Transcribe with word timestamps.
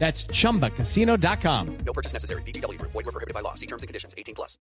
That's 0.00 0.24
chumbacasino.com. 0.24 1.76
No 1.84 1.92
purchase 1.92 2.14
necessary. 2.14 2.40
VGW 2.42 2.78
Group. 2.78 2.92
Void 2.92 3.04
were 3.04 3.12
prohibited 3.12 3.34
by 3.34 3.42
law. 3.42 3.52
See 3.52 3.66
terms 3.66 3.82
and 3.82 3.88
conditions. 3.88 4.14
18 4.16 4.34
plus. 4.34 4.56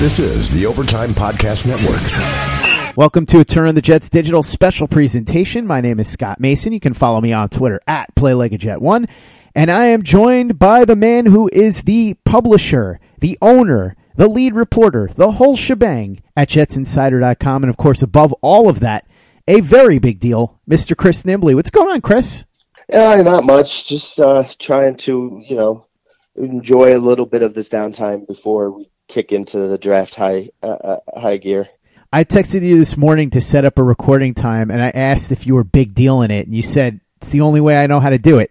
This 0.00 0.18
is 0.18 0.50
the 0.54 0.64
Overtime 0.64 1.10
Podcast 1.10 1.66
Network. 1.66 2.96
Welcome 2.96 3.26
to 3.26 3.40
a 3.40 3.44
Turn 3.44 3.68
on 3.68 3.74
the 3.74 3.82
Jets 3.82 4.08
digital 4.08 4.42
special 4.42 4.88
presentation. 4.88 5.66
My 5.66 5.82
name 5.82 6.00
is 6.00 6.08
Scott 6.08 6.40
Mason. 6.40 6.72
You 6.72 6.80
can 6.80 6.94
follow 6.94 7.20
me 7.20 7.30
on 7.30 7.50
Twitter 7.50 7.78
at 7.86 8.14
PlayLikeAJet1. 8.14 9.06
And 9.54 9.70
I 9.70 9.84
am 9.84 10.02
joined 10.02 10.58
by 10.58 10.86
the 10.86 10.96
man 10.96 11.26
who 11.26 11.50
is 11.52 11.82
the 11.82 12.14
publisher, 12.24 12.98
the 13.20 13.36
owner, 13.42 13.96
the 14.16 14.28
lead 14.28 14.54
reporter, 14.54 15.10
the 15.14 15.32
whole 15.32 15.56
shebang 15.56 16.22
at 16.34 16.48
JetsInsider.com. 16.48 17.64
And 17.64 17.68
of 17.68 17.76
course, 17.76 18.00
above 18.02 18.32
all 18.40 18.70
of 18.70 18.80
that, 18.80 19.06
a 19.46 19.60
very 19.60 19.98
big 19.98 20.20
deal, 20.20 20.58
Mr. 20.66 20.96
Chris 20.96 21.24
Nimbley. 21.24 21.54
What's 21.54 21.68
going 21.68 21.90
on, 21.90 22.00
Chris? 22.00 22.46
Yeah, 22.92 23.22
not 23.22 23.44
much. 23.44 23.88
Just 23.88 24.18
uh, 24.20 24.44
trying 24.58 24.96
to, 24.96 25.42
you 25.46 25.56
know, 25.56 25.86
enjoy 26.34 26.96
a 26.96 26.98
little 26.98 27.26
bit 27.26 27.42
of 27.42 27.54
this 27.54 27.68
downtime 27.68 28.26
before 28.26 28.72
we 28.72 28.90
kick 29.08 29.32
into 29.32 29.58
the 29.58 29.78
draft 29.78 30.14
high 30.14 30.50
uh, 30.62 30.66
uh, 30.66 31.20
high 31.20 31.36
gear. 31.36 31.68
I 32.12 32.24
texted 32.24 32.62
you 32.62 32.76
this 32.76 32.96
morning 32.96 33.30
to 33.30 33.40
set 33.40 33.64
up 33.64 33.78
a 33.78 33.82
recording 33.84 34.34
time, 34.34 34.70
and 34.70 34.82
I 34.82 34.90
asked 34.90 35.30
if 35.30 35.46
you 35.46 35.54
were 35.54 35.62
big 35.62 35.94
deal 35.94 36.22
in 36.22 36.30
it, 36.32 36.46
and 36.46 36.56
you 36.56 36.62
said 36.62 37.00
it's 37.18 37.28
the 37.28 37.42
only 37.42 37.60
way 37.60 37.76
I 37.76 37.86
know 37.86 38.00
how 38.00 38.10
to 38.10 38.18
do 38.18 38.38
it. 38.38 38.50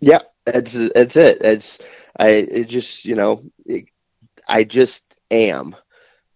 Yeah, 0.00 0.20
that's 0.44 0.90
that's 0.92 1.16
it. 1.16 1.38
It's 1.40 1.80
I 2.18 2.28
it 2.28 2.64
just 2.68 3.06
you 3.06 3.14
know 3.14 3.42
it, 3.64 3.86
I 4.46 4.64
just 4.64 5.04
am. 5.30 5.74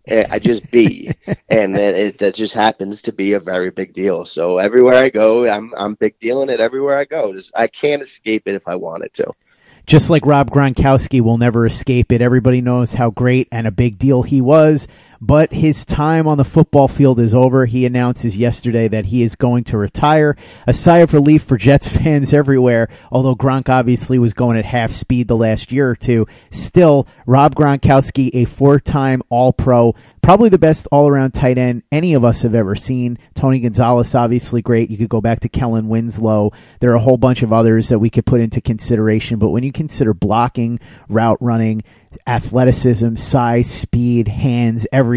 Eh, 0.06 0.26
I 0.30 0.38
just 0.38 0.70
be, 0.70 1.10
and 1.48 1.74
then 1.74 1.94
it 1.94 2.18
that 2.18 2.34
just 2.34 2.52
happens 2.52 3.00
to 3.02 3.12
be 3.12 3.32
a 3.32 3.40
very 3.40 3.70
big 3.70 3.94
deal. 3.94 4.26
So 4.26 4.58
everywhere 4.58 5.02
I 5.02 5.08
go, 5.08 5.48
I'm 5.48 5.72
I'm 5.76 5.94
big 5.94 6.18
dealing 6.18 6.50
it 6.50 6.60
everywhere 6.60 6.98
I 6.98 7.04
go. 7.04 7.32
Just, 7.32 7.52
I 7.56 7.68
can't 7.68 8.02
escape 8.02 8.42
it 8.46 8.54
if 8.54 8.68
I 8.68 8.76
wanted 8.76 9.14
to. 9.14 9.32
Just 9.86 10.10
like 10.10 10.26
Rob 10.26 10.50
Gronkowski 10.50 11.20
will 11.20 11.38
never 11.38 11.66
escape 11.66 12.12
it. 12.12 12.22
Everybody 12.22 12.60
knows 12.60 12.94
how 12.94 13.10
great 13.10 13.48
and 13.52 13.66
a 13.66 13.70
big 13.70 13.98
deal 13.98 14.22
he 14.22 14.40
was 14.40 14.88
but 15.20 15.52
his 15.52 15.84
time 15.84 16.26
on 16.26 16.38
the 16.38 16.44
football 16.44 16.88
field 16.88 17.20
is 17.20 17.34
over. 17.34 17.66
He 17.66 17.86
announces 17.86 18.36
yesterday 18.36 18.88
that 18.88 19.06
he 19.06 19.22
is 19.22 19.36
going 19.36 19.64
to 19.64 19.78
retire. 19.78 20.36
A 20.66 20.74
sigh 20.74 20.98
of 20.98 21.14
relief 21.14 21.42
for 21.42 21.56
Jets 21.56 21.88
fans 21.96 22.32
everywhere, 22.32 22.88
although 23.10 23.36
Gronk 23.36 23.68
obviously 23.68 24.18
was 24.18 24.34
going 24.34 24.58
at 24.58 24.64
half 24.64 24.90
speed 24.90 25.28
the 25.28 25.36
last 25.36 25.72
year 25.72 25.88
or 25.88 25.96
two. 25.96 26.26
Still, 26.50 27.06
Rob 27.26 27.54
Gronkowski, 27.54 28.30
a 28.34 28.44
four 28.44 28.80
time 28.80 29.22
All 29.28 29.52
Pro, 29.52 29.94
probably 30.22 30.48
the 30.48 30.58
best 30.58 30.86
all 30.90 31.08
around 31.08 31.32
tight 31.32 31.58
end 31.58 31.82
any 31.92 32.14
of 32.14 32.24
us 32.24 32.42
have 32.42 32.54
ever 32.54 32.74
seen. 32.74 33.18
Tony 33.34 33.60
Gonzalez, 33.60 34.14
obviously 34.14 34.62
great. 34.62 34.90
You 34.90 34.96
could 34.96 35.08
go 35.08 35.20
back 35.20 35.40
to 35.40 35.48
Kellen 35.48 35.88
Winslow. 35.88 36.52
There 36.80 36.90
are 36.90 36.96
a 36.96 37.00
whole 37.00 37.18
bunch 37.18 37.42
of 37.42 37.52
others 37.52 37.88
that 37.88 37.98
we 37.98 38.10
could 38.10 38.26
put 38.26 38.40
into 38.40 38.60
consideration, 38.60 39.38
but 39.38 39.50
when 39.50 39.64
you 39.64 39.72
consider 39.72 40.14
blocking, 40.14 40.80
route 41.08 41.38
running, 41.40 41.82
athleticism, 42.26 43.16
size, 43.16 43.70
speed, 43.70 44.28
hands, 44.28 44.86
everything. 44.92 45.13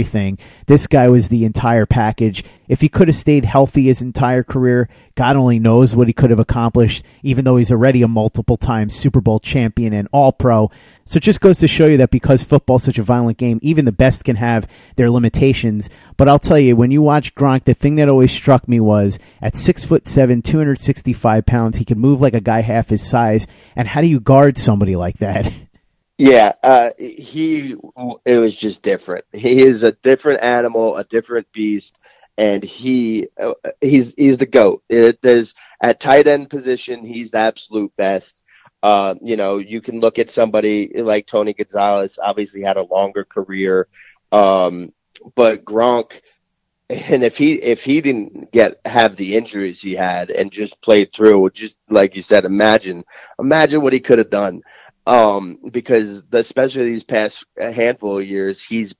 This 0.67 0.87
guy 0.87 1.07
was 1.09 1.29
the 1.29 1.45
entire 1.45 1.85
package. 1.85 2.43
If 2.67 2.81
he 2.81 2.89
could 2.89 3.07
have 3.07 3.15
stayed 3.15 3.45
healthy 3.45 3.83
his 3.83 4.01
entire 4.01 4.43
career, 4.43 4.89
God 5.15 5.35
only 5.35 5.57
knows 5.57 5.95
what 5.95 6.07
he 6.07 6.13
could 6.13 6.29
have 6.29 6.39
accomplished, 6.39 7.03
even 7.23 7.45
though 7.45 7.57
he's 7.57 7.71
already 7.71 8.01
a 8.01 8.07
multiple 8.07 8.57
time 8.57 8.89
Super 8.89 9.21
Bowl 9.21 9.39
champion 9.39 9.93
and 9.93 10.07
all 10.11 10.31
pro. 10.31 10.69
So 11.05 11.17
it 11.17 11.23
just 11.23 11.39
goes 11.39 11.59
to 11.59 11.67
show 11.69 11.85
you 11.85 11.97
that 11.97 12.11
because 12.11 12.43
football's 12.43 12.83
such 12.83 12.99
a 12.99 13.03
violent 13.03 13.37
game, 13.37 13.59
even 13.61 13.85
the 13.85 13.93
best 13.93 14.25
can 14.25 14.35
have 14.35 14.67
their 14.97 15.09
limitations. 15.09 15.89
But 16.17 16.27
I'll 16.27 16.39
tell 16.39 16.59
you, 16.59 16.75
when 16.75 16.91
you 16.91 17.01
watch 17.01 17.33
Gronk, 17.33 17.63
the 17.63 17.73
thing 17.73 17.95
that 17.95 18.09
always 18.09 18.31
struck 18.31 18.67
me 18.67 18.81
was 18.81 19.17
at 19.41 19.55
six 19.55 19.85
foot 19.85 20.07
seven, 20.07 20.41
265 20.41 21.45
pounds, 21.45 21.77
he 21.77 21.85
could 21.85 21.97
move 21.97 22.19
like 22.19 22.33
a 22.33 22.41
guy 22.41 22.61
half 22.61 22.89
his 22.89 23.07
size. 23.07 23.47
And 23.75 23.87
how 23.87 24.01
do 24.01 24.07
you 24.07 24.19
guard 24.19 24.57
somebody 24.57 24.97
like 24.97 25.19
that? 25.19 25.51
Yeah, 26.17 26.53
uh, 26.63 26.91
he 26.97 27.75
it 28.25 28.37
was 28.39 28.55
just 28.55 28.81
different. 28.81 29.25
He 29.33 29.61
is 29.61 29.83
a 29.83 29.91
different 29.91 30.41
animal, 30.41 30.97
a 30.97 31.03
different 31.03 31.51
beast, 31.51 31.99
and 32.39 32.63
he 32.63 33.27
uh, 33.39 33.53
he's 33.81 34.15
he's 34.15 34.37
the 34.37 34.47
goat. 34.47 34.83
It, 34.89 35.21
there's 35.21 35.53
at 35.79 35.99
tight 35.99 36.27
end 36.27 36.49
position, 36.49 37.05
he's 37.05 37.31
the 37.31 37.37
absolute 37.39 37.95
best. 37.97 38.41
Uh, 38.81 39.13
you 39.21 39.35
know, 39.35 39.57
you 39.57 39.79
can 39.79 39.99
look 39.99 40.17
at 40.17 40.31
somebody 40.31 40.91
like 40.95 41.27
Tony 41.27 41.53
Gonzalez. 41.53 42.17
Obviously, 42.21 42.61
had 42.61 42.77
a 42.77 42.83
longer 42.83 43.23
career, 43.23 43.87
um, 44.31 44.93
but 45.35 45.65
Gronk, 45.65 46.21
and 46.89 47.23
if 47.23 47.37
he 47.37 47.55
if 47.55 47.83
he 47.83 47.99
didn't 47.99 48.51
get 48.51 48.79
have 48.85 49.15
the 49.17 49.35
injuries 49.35 49.81
he 49.81 49.93
had 49.93 50.29
and 50.29 50.51
just 50.51 50.81
played 50.81 51.11
through, 51.11 51.49
just 51.49 51.77
like 51.89 52.15
you 52.15 52.21
said, 52.21 52.45
imagine 52.45 53.03
imagine 53.39 53.81
what 53.81 53.93
he 53.93 53.99
could 53.99 54.19
have 54.19 54.29
done 54.29 54.61
um, 55.07 55.59
because 55.71 56.25
the, 56.25 56.39
especially 56.39 56.83
these 56.83 57.05
past 57.05 57.45
handful 57.57 58.19
of 58.19 58.27
years, 58.27 58.61
he's 58.61 58.93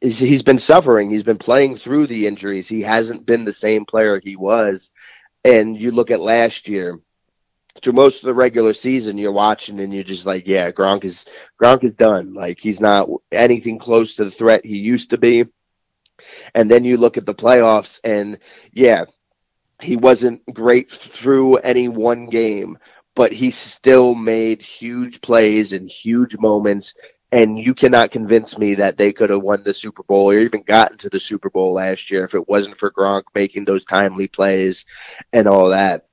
he's 0.00 0.42
been 0.42 0.58
suffering. 0.58 1.10
He's 1.10 1.24
been 1.24 1.38
playing 1.38 1.76
through 1.76 2.06
the 2.06 2.26
injuries. 2.26 2.68
He 2.68 2.82
hasn't 2.82 3.26
been 3.26 3.44
the 3.44 3.52
same 3.52 3.84
player 3.84 4.20
he 4.22 4.36
was. 4.36 4.90
And 5.44 5.80
you 5.80 5.90
look 5.90 6.10
at 6.12 6.20
last 6.20 6.68
year, 6.68 7.00
through 7.80 7.94
most 7.94 8.22
of 8.22 8.26
the 8.26 8.34
regular 8.34 8.74
season, 8.74 9.16
you're 9.16 9.32
watching 9.32 9.80
and 9.80 9.92
you're 9.92 10.04
just 10.04 10.26
like, 10.26 10.46
yeah, 10.46 10.70
Gronk 10.70 11.02
is 11.02 11.26
Gronk 11.60 11.82
is 11.82 11.96
done. 11.96 12.34
Like 12.34 12.60
he's 12.60 12.80
not 12.80 13.08
anything 13.32 13.78
close 13.78 14.16
to 14.16 14.24
the 14.24 14.30
threat 14.30 14.66
he 14.66 14.76
used 14.76 15.10
to 15.10 15.18
be. 15.18 15.46
And 16.54 16.70
then 16.70 16.84
you 16.84 16.98
look 16.98 17.16
at 17.16 17.24
the 17.24 17.34
playoffs, 17.34 18.00
and 18.04 18.38
yeah, 18.70 19.06
he 19.80 19.96
wasn't 19.96 20.42
great 20.52 20.90
through 20.90 21.56
any 21.56 21.88
one 21.88 22.26
game, 22.26 22.78
but 23.14 23.32
he 23.32 23.50
still 23.50 24.14
made 24.14 24.62
huge 24.62 25.20
plays 25.20 25.72
and 25.72 25.88
huge 25.88 26.38
moments. 26.38 26.94
And 27.30 27.58
you 27.58 27.74
cannot 27.74 28.10
convince 28.10 28.58
me 28.58 28.74
that 28.74 28.98
they 28.98 29.12
could 29.12 29.30
have 29.30 29.42
won 29.42 29.62
the 29.62 29.72
Super 29.72 30.02
Bowl 30.02 30.30
or 30.30 30.38
even 30.38 30.62
gotten 30.62 30.98
to 30.98 31.08
the 31.08 31.20
Super 31.20 31.48
Bowl 31.48 31.72
last 31.72 32.10
year 32.10 32.24
if 32.24 32.34
it 32.34 32.46
wasn't 32.46 32.76
for 32.76 32.90
Gronk 32.90 33.22
making 33.34 33.64
those 33.64 33.86
timely 33.86 34.28
plays 34.28 34.84
and 35.32 35.48
all 35.48 35.70
that. 35.70 36.06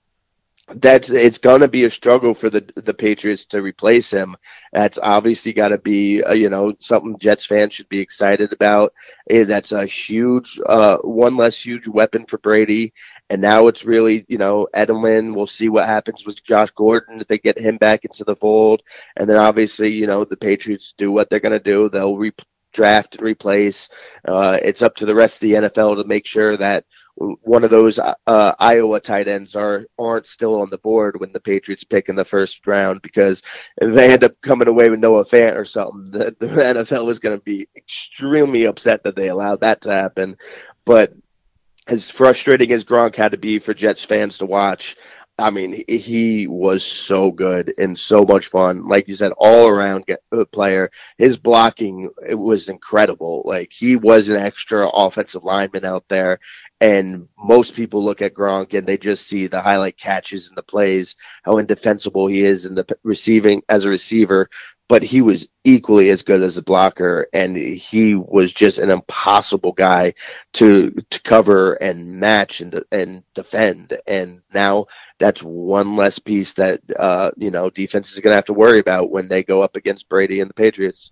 That's 0.72 1.10
it's 1.10 1.40
going 1.40 1.62
to 1.62 1.68
be 1.68 1.86
a 1.86 1.90
struggle 1.90 2.36
for 2.36 2.50
the 2.50 2.64
the 2.76 2.94
Patriots 2.94 3.46
to 3.48 3.62
replace 3.62 4.12
him. 4.12 4.36
That's 4.72 5.00
obviously 5.02 5.52
got 5.52 5.70
to 5.70 5.80
be 5.80 6.24
uh, 6.24 6.34
you 6.34 6.50
know 6.50 6.76
something 6.78 7.18
Jets 7.18 7.44
fans 7.44 7.74
should 7.74 7.90
be 7.90 8.00
excited 8.00 8.54
about. 8.54 8.94
Eh, 9.30 9.46
that's 9.46 9.72
a 9.72 9.86
huge 9.88 10.60
uh, 10.64 10.98
one 10.98 11.38
less 11.38 11.66
huge 11.66 11.88
weapon 11.88 12.28
for 12.28 12.38
Brady 12.38 12.94
And 13.30 13.42
now 13.42 13.68
it's 13.68 13.86
really, 13.86 14.26
you 14.28 14.38
know, 14.38 14.68
Edelman. 14.76 15.36
We'll 15.36 15.48
see 15.48 15.70
what 15.70 15.86
happens 15.86 16.26
with 16.26 16.44
Josh 16.44 16.72
Gordon 16.72 17.22
if 17.22 17.28
they 17.28 17.38
get 17.38 17.58
him 17.58 17.78
back 17.78 18.06
into 18.06 18.24
the 18.24 18.36
fold. 18.36 18.82
And 19.18 19.30
then 19.30 19.38
obviously, 19.38 19.92
you 19.94 20.08
know, 20.08 20.26
the 20.26 20.38
Patriots 20.38 20.94
do 20.98 21.12
what 21.12 21.30
they're 21.30 21.40
going 21.40 21.52
to 21.52 21.60
do. 21.60 21.90
They'll 21.90 22.18
re- 22.18 22.32
draft 22.74 23.16
and 23.16 23.24
replace. 23.24 23.90
Uh, 24.26 24.58
it's 24.62 24.82
up 24.82 24.96
to 24.96 25.06
the 25.06 25.16
rest 25.16 25.38
of 25.38 25.42
the 25.42 25.54
NFL 25.54 26.02
to 26.02 26.08
make 26.08 26.26
sure 26.26 26.56
that 26.58 26.86
one 27.20 27.66
of 27.66 27.70
those 27.70 28.00
uh, 28.00 28.54
Iowa 28.60 29.00
tight 29.02 29.28
ends 29.28 29.56
are 29.56 29.86
aren't 29.98 30.26
still 30.26 30.62
on 30.62 30.70
the 30.70 30.78
board 30.78 31.20
when 31.20 31.34
the 31.34 31.42
Patriots 31.42 31.84
pick 31.84 32.08
in 32.08 32.16
the 32.16 32.24
first 32.24 32.66
round 32.66 33.02
because 33.02 33.44
if 33.82 33.94
they 33.94 34.14
end 34.14 34.24
up 34.24 34.40
coming 34.42 34.70
away 34.70 34.90
with 34.90 35.02
Noah 35.02 35.26
Fant 35.26 35.58
or 35.58 35.66
something, 35.66 36.06
the, 36.12 36.36
the 36.40 36.48
NFL 36.48 37.10
is 37.10 37.20
going 37.20 37.38
to 37.38 37.44
be 37.44 37.68
extremely 37.76 38.66
upset 38.66 39.04
that 39.04 39.18
they 39.18 39.28
allowed 39.28 39.62
that 39.62 39.82
to 39.82 39.92
happen. 39.92 40.38
But 40.86 41.12
as 41.90 42.10
frustrating 42.10 42.72
as 42.72 42.86
Gronk 42.86 43.16
had 43.16 43.32
to 43.32 43.38
be 43.38 43.60
for 43.60 43.74
Jets 43.74 44.06
fans 44.06 44.38
to 44.38 44.46
watch, 44.46 44.96
I 45.40 45.52
mean, 45.52 45.84
he 45.88 46.48
was 46.48 46.84
so 46.84 47.32
good 47.32 47.74
and 47.78 47.98
so 47.98 48.26
much 48.26 48.48
fun. 48.48 48.88
Like 48.88 49.08
you 49.08 49.14
said, 49.14 49.32
all 49.38 49.70
around 49.70 50.06
uh, 50.32 50.46
player. 50.46 50.92
His 51.18 51.38
blocking 51.38 52.10
it 52.28 52.36
was 52.36 52.68
incredible. 52.68 53.44
Like 53.46 53.72
he 53.72 53.96
was 53.96 54.30
an 54.30 54.36
extra 54.36 54.88
offensive 54.88 55.44
lineman 55.44 55.86
out 55.86 56.06
there, 56.10 56.40
and 56.82 57.28
most 57.38 57.76
people 57.76 58.04
look 58.04 58.22
at 58.22 58.34
Gronk 58.34 58.78
and 58.78 58.88
they 58.88 58.98
just 58.98 59.28
see 59.28 59.48
the 59.48 59.62
highlight 59.62 59.98
catches 59.98 60.48
and 60.48 60.58
the 60.58 60.64
plays, 60.64 61.16
how 61.44 61.58
indefensible 61.58 62.28
he 62.28 62.44
is 62.44 62.66
in 62.66 62.76
the 62.76 62.98
receiving 63.04 63.64
as 63.68 63.86
a 63.86 63.90
receiver. 63.90 64.50
But 64.88 65.04
he 65.04 65.22
was 65.22 65.50
equally 65.64 66.10
as 66.10 66.24
good 66.24 66.42
as 66.42 66.58
a 66.58 66.64
blocker, 66.64 67.28
and 67.32 67.56
he 67.56 68.16
was 68.16 68.52
just 68.52 68.80
an 68.80 68.90
impossible 68.90 69.72
guy 69.72 70.16
to 70.54 70.90
to 71.12 71.22
cover 71.22 71.74
and 71.74 72.20
match 72.20 72.62
and 72.62 72.84
and 72.92 73.24
defend. 73.36 73.96
And 74.08 74.42
now 74.52 74.88
that's 75.20 75.44
one 75.44 75.96
less 75.96 76.18
piece 76.18 76.56
that 76.56 76.82
uh, 76.98 77.30
you 77.38 77.52
know 77.52 77.70
defenses 77.70 78.18
are 78.18 78.22
going 78.22 78.32
to 78.32 78.38
have 78.38 78.46
to 78.46 78.54
worry 78.54 78.80
about 78.80 79.12
when 79.12 79.28
they 79.28 79.44
go 79.44 79.62
up 79.62 79.76
against 79.76 80.10
Brady 80.10 80.40
and 80.40 80.50
the 80.50 80.56
Patriots. 80.56 81.12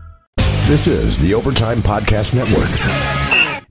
This 0.71 0.87
is 0.87 1.19
the 1.19 1.33
Overtime 1.33 1.79
Podcast 1.79 2.33
Network. 2.33 2.69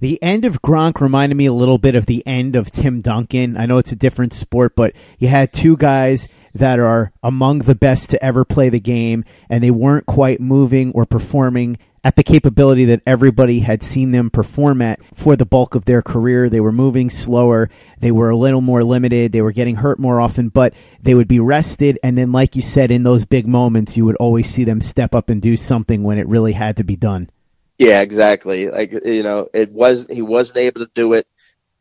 The 0.01 0.23
end 0.23 0.45
of 0.45 0.61
Gronk 0.61 1.01
reminded 1.01 1.35
me 1.35 1.47
a 1.47 1.53
little 1.55 1.79
bit 1.79 1.95
of 1.95 2.05
the 2.05 2.23
end 2.27 2.57
of 2.57 2.71
Tim 2.71 3.01
Duncan. 3.01 3.57
I 3.57 3.65
know 3.65 3.79
it's 3.79 3.91
a 3.91 3.97
different 3.97 4.35
sport, 4.35 4.77
but 4.77 4.93
you 5.19 5.29
had 5.29 5.51
two 5.51 5.79
guys 5.79 6.29
that 6.55 6.79
are 6.79 7.11
among 7.23 7.61
the 7.61 7.75
best 7.75 8.11
to 8.11 8.23
ever 8.23 8.45
play 8.45 8.69
the 8.69 8.81
game, 8.81 9.25
and 9.49 9.65
they 9.65 9.71
weren't 9.71 10.05
quite 10.05 10.43
moving 10.43 10.93
or 10.93 11.07
performing 11.07 11.79
at 12.03 12.17
the 12.17 12.23
capability 12.23 12.87
that 12.87 13.03
everybody 13.07 13.61
had 13.61 13.83
seen 13.83 14.13
them 14.13 14.31
perform 14.31 14.81
at 14.81 15.01
for 15.15 15.37
the 15.37 15.45
bulk 15.45 15.75
of 15.75 15.85
their 15.85 16.03
career. 16.03 16.49
They 16.49 16.61
were 16.61 16.73
moving 16.73 17.11
slower. 17.11 17.69
They 17.99 18.11
were 18.11 18.31
a 18.31 18.37
little 18.37 18.61
more 18.61 18.83
limited. 18.83 19.33
They 19.33 19.43
were 19.43 19.53
getting 19.53 19.77
hurt 19.77 19.99
more 19.99 20.21
often, 20.21 20.49
but 20.49 20.75
they 21.03 21.15
would 21.15 21.29
be 21.29 21.41
rested. 21.41 21.99
And 22.03 22.17
then, 22.17 22.33
like 22.33 22.57
you 22.57 22.63
said, 22.63 22.91
in 22.91 23.03
those 23.03 23.25
big 23.25 23.47
moments, 23.47 23.97
you 23.97 24.05
would 24.05 24.17
always 24.17 24.49
see 24.49 24.65
them 24.65 24.81
step 24.81 25.15
up 25.15 25.29
and 25.29 25.43
do 25.43 25.57
something 25.57 26.03
when 26.03 26.19
it 26.19 26.29
really 26.29 26.53
had 26.53 26.79
to 26.79 26.85
be 26.85 26.97
done. 26.97 27.31
Yeah, 27.79 28.01
exactly. 28.01 28.69
Like, 28.69 28.93
you 28.93 29.23
know, 29.23 29.49
it 29.55 29.71
was, 29.71 30.07
he 30.11 30.23
wasn't 30.23 30.59
able 30.59 30.81
to 30.81 30.91
do 30.95 31.15
it 31.15 31.27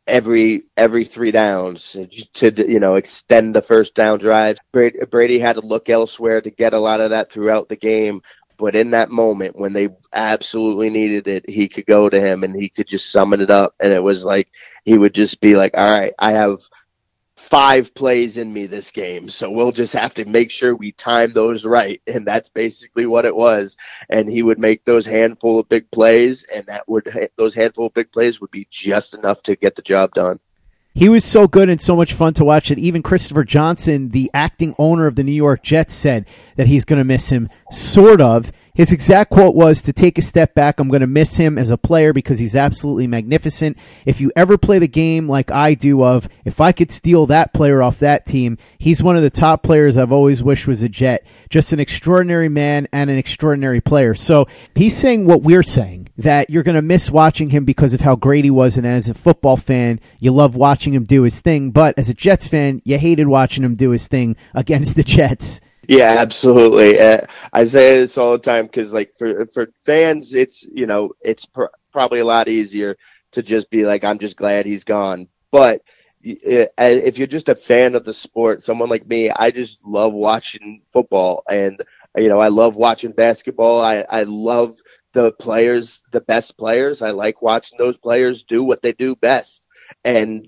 every 0.10 0.63
every 0.75 1.06
three 1.06 1.31
downs 1.31 1.95
to 2.33 2.51
you 2.68 2.80
know 2.80 2.95
extend 2.95 3.56
the 3.56 3.62
first 3.62 3.94
down 3.94 4.19
drive. 4.19 4.57
Brady, 4.72 5.00
Brady 5.10 5.39
had 5.39 5.56
to 5.56 5.62
look 5.62 5.89
elsewhere 5.89 6.42
to 6.42 6.50
get 6.50 6.74
a 6.74 6.80
lot 6.80 7.00
of 7.00 7.12
that 7.12 7.31
throughout 7.31 7.69
the 7.69 7.75
game. 7.75 8.22
But 8.59 8.75
in 8.75 8.91
that 8.91 9.09
moment 9.09 9.56
when 9.56 9.73
they 9.73 9.89
absolutely 10.13 10.89
needed 10.89 11.27
it, 11.27 11.50
he 11.50 11.69
could 11.69 11.85
go 11.85 12.09
to 12.09 12.19
him 12.19 12.44
and 12.44 12.56
he 12.56 12.69
could 12.69 12.88
just 12.88 13.11
summon 13.11 13.41
it 13.41 13.50
up. 13.50 13.73
And 13.79 13.94
it 13.94 14.03
was 14.03 14.25
like 14.25 14.50
he 14.83 14.97
would 14.97 15.13
just 15.13 15.39
be 15.39 15.56
like, 15.56 15.77
"All 15.77 15.91
right, 15.91 16.13
I 16.19 16.33
have." 16.33 16.59
five 17.38 17.95
plays 17.95 18.38
in 18.38 18.51
me 18.51 18.67
this 18.67 18.91
game. 18.91 19.29
So 19.29 19.50
we'll 19.50 19.71
just 19.71 19.94
have 19.94 20.13
to 20.15 20.25
make 20.25 20.51
sure 20.51 20.75
we 20.75 20.91
time 20.91 21.31
those 21.31 21.65
right. 21.65 22.01
And 22.06 22.27
that's 22.27 22.50
basically 22.50 23.06
what 23.06 23.25
it 23.25 23.35
was. 23.35 23.77
And 24.09 24.29
he 24.29 24.44
would 24.44 24.59
make 24.59 24.83
those 24.83 25.05
handful 25.05 25.57
of 25.57 25.69
big 25.69 25.89
plays 25.89 26.44
and 26.44 26.65
that 26.67 26.88
would, 26.88 27.09
those 27.38 27.55
handful 27.55 27.88
of 27.88 27.94
big 27.94 28.12
plays 28.12 28.41
would 28.41 28.51
be 28.51 28.67
just 28.69 29.15
enough 29.15 29.41
to 29.44 29.55
get 29.55 29.75
the 29.75 29.81
job 29.81 30.13
done. 30.13 30.39
He 30.94 31.07
was 31.07 31.24
so 31.24 31.47
good 31.47 31.69
and 31.69 31.80
so 31.80 31.95
much 31.95 32.13
fun 32.13 32.33
to 32.36 32.45
watch 32.45 32.69
that 32.69 32.80
even 32.80 33.03
Christopher 33.03 33.44
Johnson, 33.44 34.09
the 34.09 34.30
acting 34.33 34.75
owner 34.77 35.07
of 35.07 35.15
the 35.15 35.24
New 35.24 35.31
York 35.31 35.63
Jets, 35.63 35.94
said 35.94 36.25
that 36.56 36.68
he's 36.68 36.86
going 36.86 36.97
to 36.97 37.06
miss 37.06 37.30
him, 37.30 37.50
sort 37.71 38.21
of. 38.21 38.51
His 38.79 38.93
exact 38.93 39.29
quote 39.29 39.55
was 39.55 39.81
to 39.81 39.91
take 39.91 40.17
a 40.17 40.21
step 40.21 40.55
back. 40.55 40.79
I'm 40.79 40.87
going 40.87 41.01
to 41.01 41.05
miss 41.05 41.35
him 41.35 41.57
as 41.57 41.69
a 41.69 41.77
player 41.77 42.13
because 42.13 42.39
he's 42.39 42.55
absolutely 42.55 43.07
magnificent. 43.07 43.77
If 44.05 44.21
you 44.21 44.31
ever 44.37 44.57
play 44.57 44.79
the 44.79 44.87
game 44.87 45.27
like 45.27 45.51
I 45.51 45.73
do 45.73 46.01
of 46.01 46.29
if 46.45 46.61
I 46.61 46.71
could 46.71 46.89
steal 46.89 47.25
that 47.25 47.53
player 47.53 47.83
off 47.83 47.99
that 47.99 48.25
team, 48.25 48.57
he's 48.77 49.03
one 49.03 49.17
of 49.17 49.21
the 49.21 49.29
top 49.29 49.63
players 49.63 49.97
I've 49.97 50.13
always 50.13 50.41
wished 50.41 50.65
was 50.65 50.81
a 50.81 50.87
Jet. 50.87 51.27
Just 51.49 51.73
an 51.73 51.81
extraordinary 51.81 52.47
man 52.47 52.87
and 52.93 53.09
an 53.09 53.17
extraordinary 53.17 53.81
player. 53.81 54.15
So 54.15 54.47
he's 54.75 54.95
saying 54.95 55.25
what 55.25 55.41
we're 55.41 55.61
saying 55.61 56.07
that 56.17 56.49
you're 56.49 56.63
going 56.63 56.75
to 56.75 56.81
miss 56.81 57.11
watching 57.11 57.49
him 57.49 57.65
because 57.65 57.93
of 57.93 57.99
how 57.99 58.15
great 58.15 58.45
he 58.45 58.49
was. 58.49 58.77
And 58.77 58.87
as 58.87 59.09
a 59.09 59.13
football 59.13 59.57
fan, 59.57 59.99
you 60.21 60.31
love 60.31 60.55
watching 60.55 60.93
him 60.93 61.03
do 61.03 61.23
his 61.23 61.41
thing. 61.41 61.71
But 61.71 61.99
as 61.99 62.07
a 62.07 62.13
Jets 62.13 62.47
fan, 62.47 62.81
you 62.85 62.97
hated 62.97 63.27
watching 63.27 63.65
him 63.65 63.75
do 63.75 63.89
his 63.89 64.07
thing 64.07 64.37
against 64.55 64.95
the 64.95 65.03
Jets. 65.03 65.59
Yeah, 65.89 66.15
absolutely. 66.19 67.00
Uh, 67.00 67.21
I 67.51 67.63
say 67.63 68.00
this 68.00 68.18
all 68.18 68.33
the 68.33 68.39
time 68.39 68.65
because, 68.65 68.94
like, 68.94 69.15
for 69.18 69.45
for 69.47 69.68
fans, 69.86 70.36
it's 70.36 70.63
you 70.71 70.86
know, 70.86 71.13
it's 71.21 71.45
pr- 71.47 71.74
probably 71.91 72.19
a 72.19 72.25
lot 72.25 72.47
easier 72.47 72.95
to 73.31 73.41
just 73.41 73.69
be 73.71 73.86
like, 73.86 74.03
"I'm 74.03 74.19
just 74.19 74.38
glad 74.38 74.65
he's 74.68 74.83
gone." 74.83 75.27
But 75.51 75.81
uh, 76.24 76.68
if 76.77 77.18
you're 77.18 77.27
just 77.27 77.50
a 77.50 77.56
fan 77.56 77.95
of 77.95 78.03
the 78.06 78.13
sport, 78.13 78.62
someone 78.62 78.89
like 78.89 79.07
me, 79.07 79.31
I 79.31 79.50
just 79.51 79.83
love 79.86 80.13
watching 80.13 80.83
football, 80.94 81.44
and 81.50 81.81
you 82.15 82.30
know, 82.30 82.39
I 82.39 82.50
love 82.50 82.75
watching 82.75 83.12
basketball. 83.12 83.81
I 83.81 84.06
I 84.09 84.24
love 84.24 84.77
the 85.13 85.31
players, 85.31 86.01
the 86.12 86.21
best 86.21 86.58
players. 86.58 87.01
I 87.01 87.12
like 87.12 87.41
watching 87.41 87.79
those 87.79 87.98
players 87.98 88.43
do 88.43 88.63
what 88.63 88.84
they 88.84 88.93
do 88.93 89.15
best. 89.15 89.65
And 90.05 90.48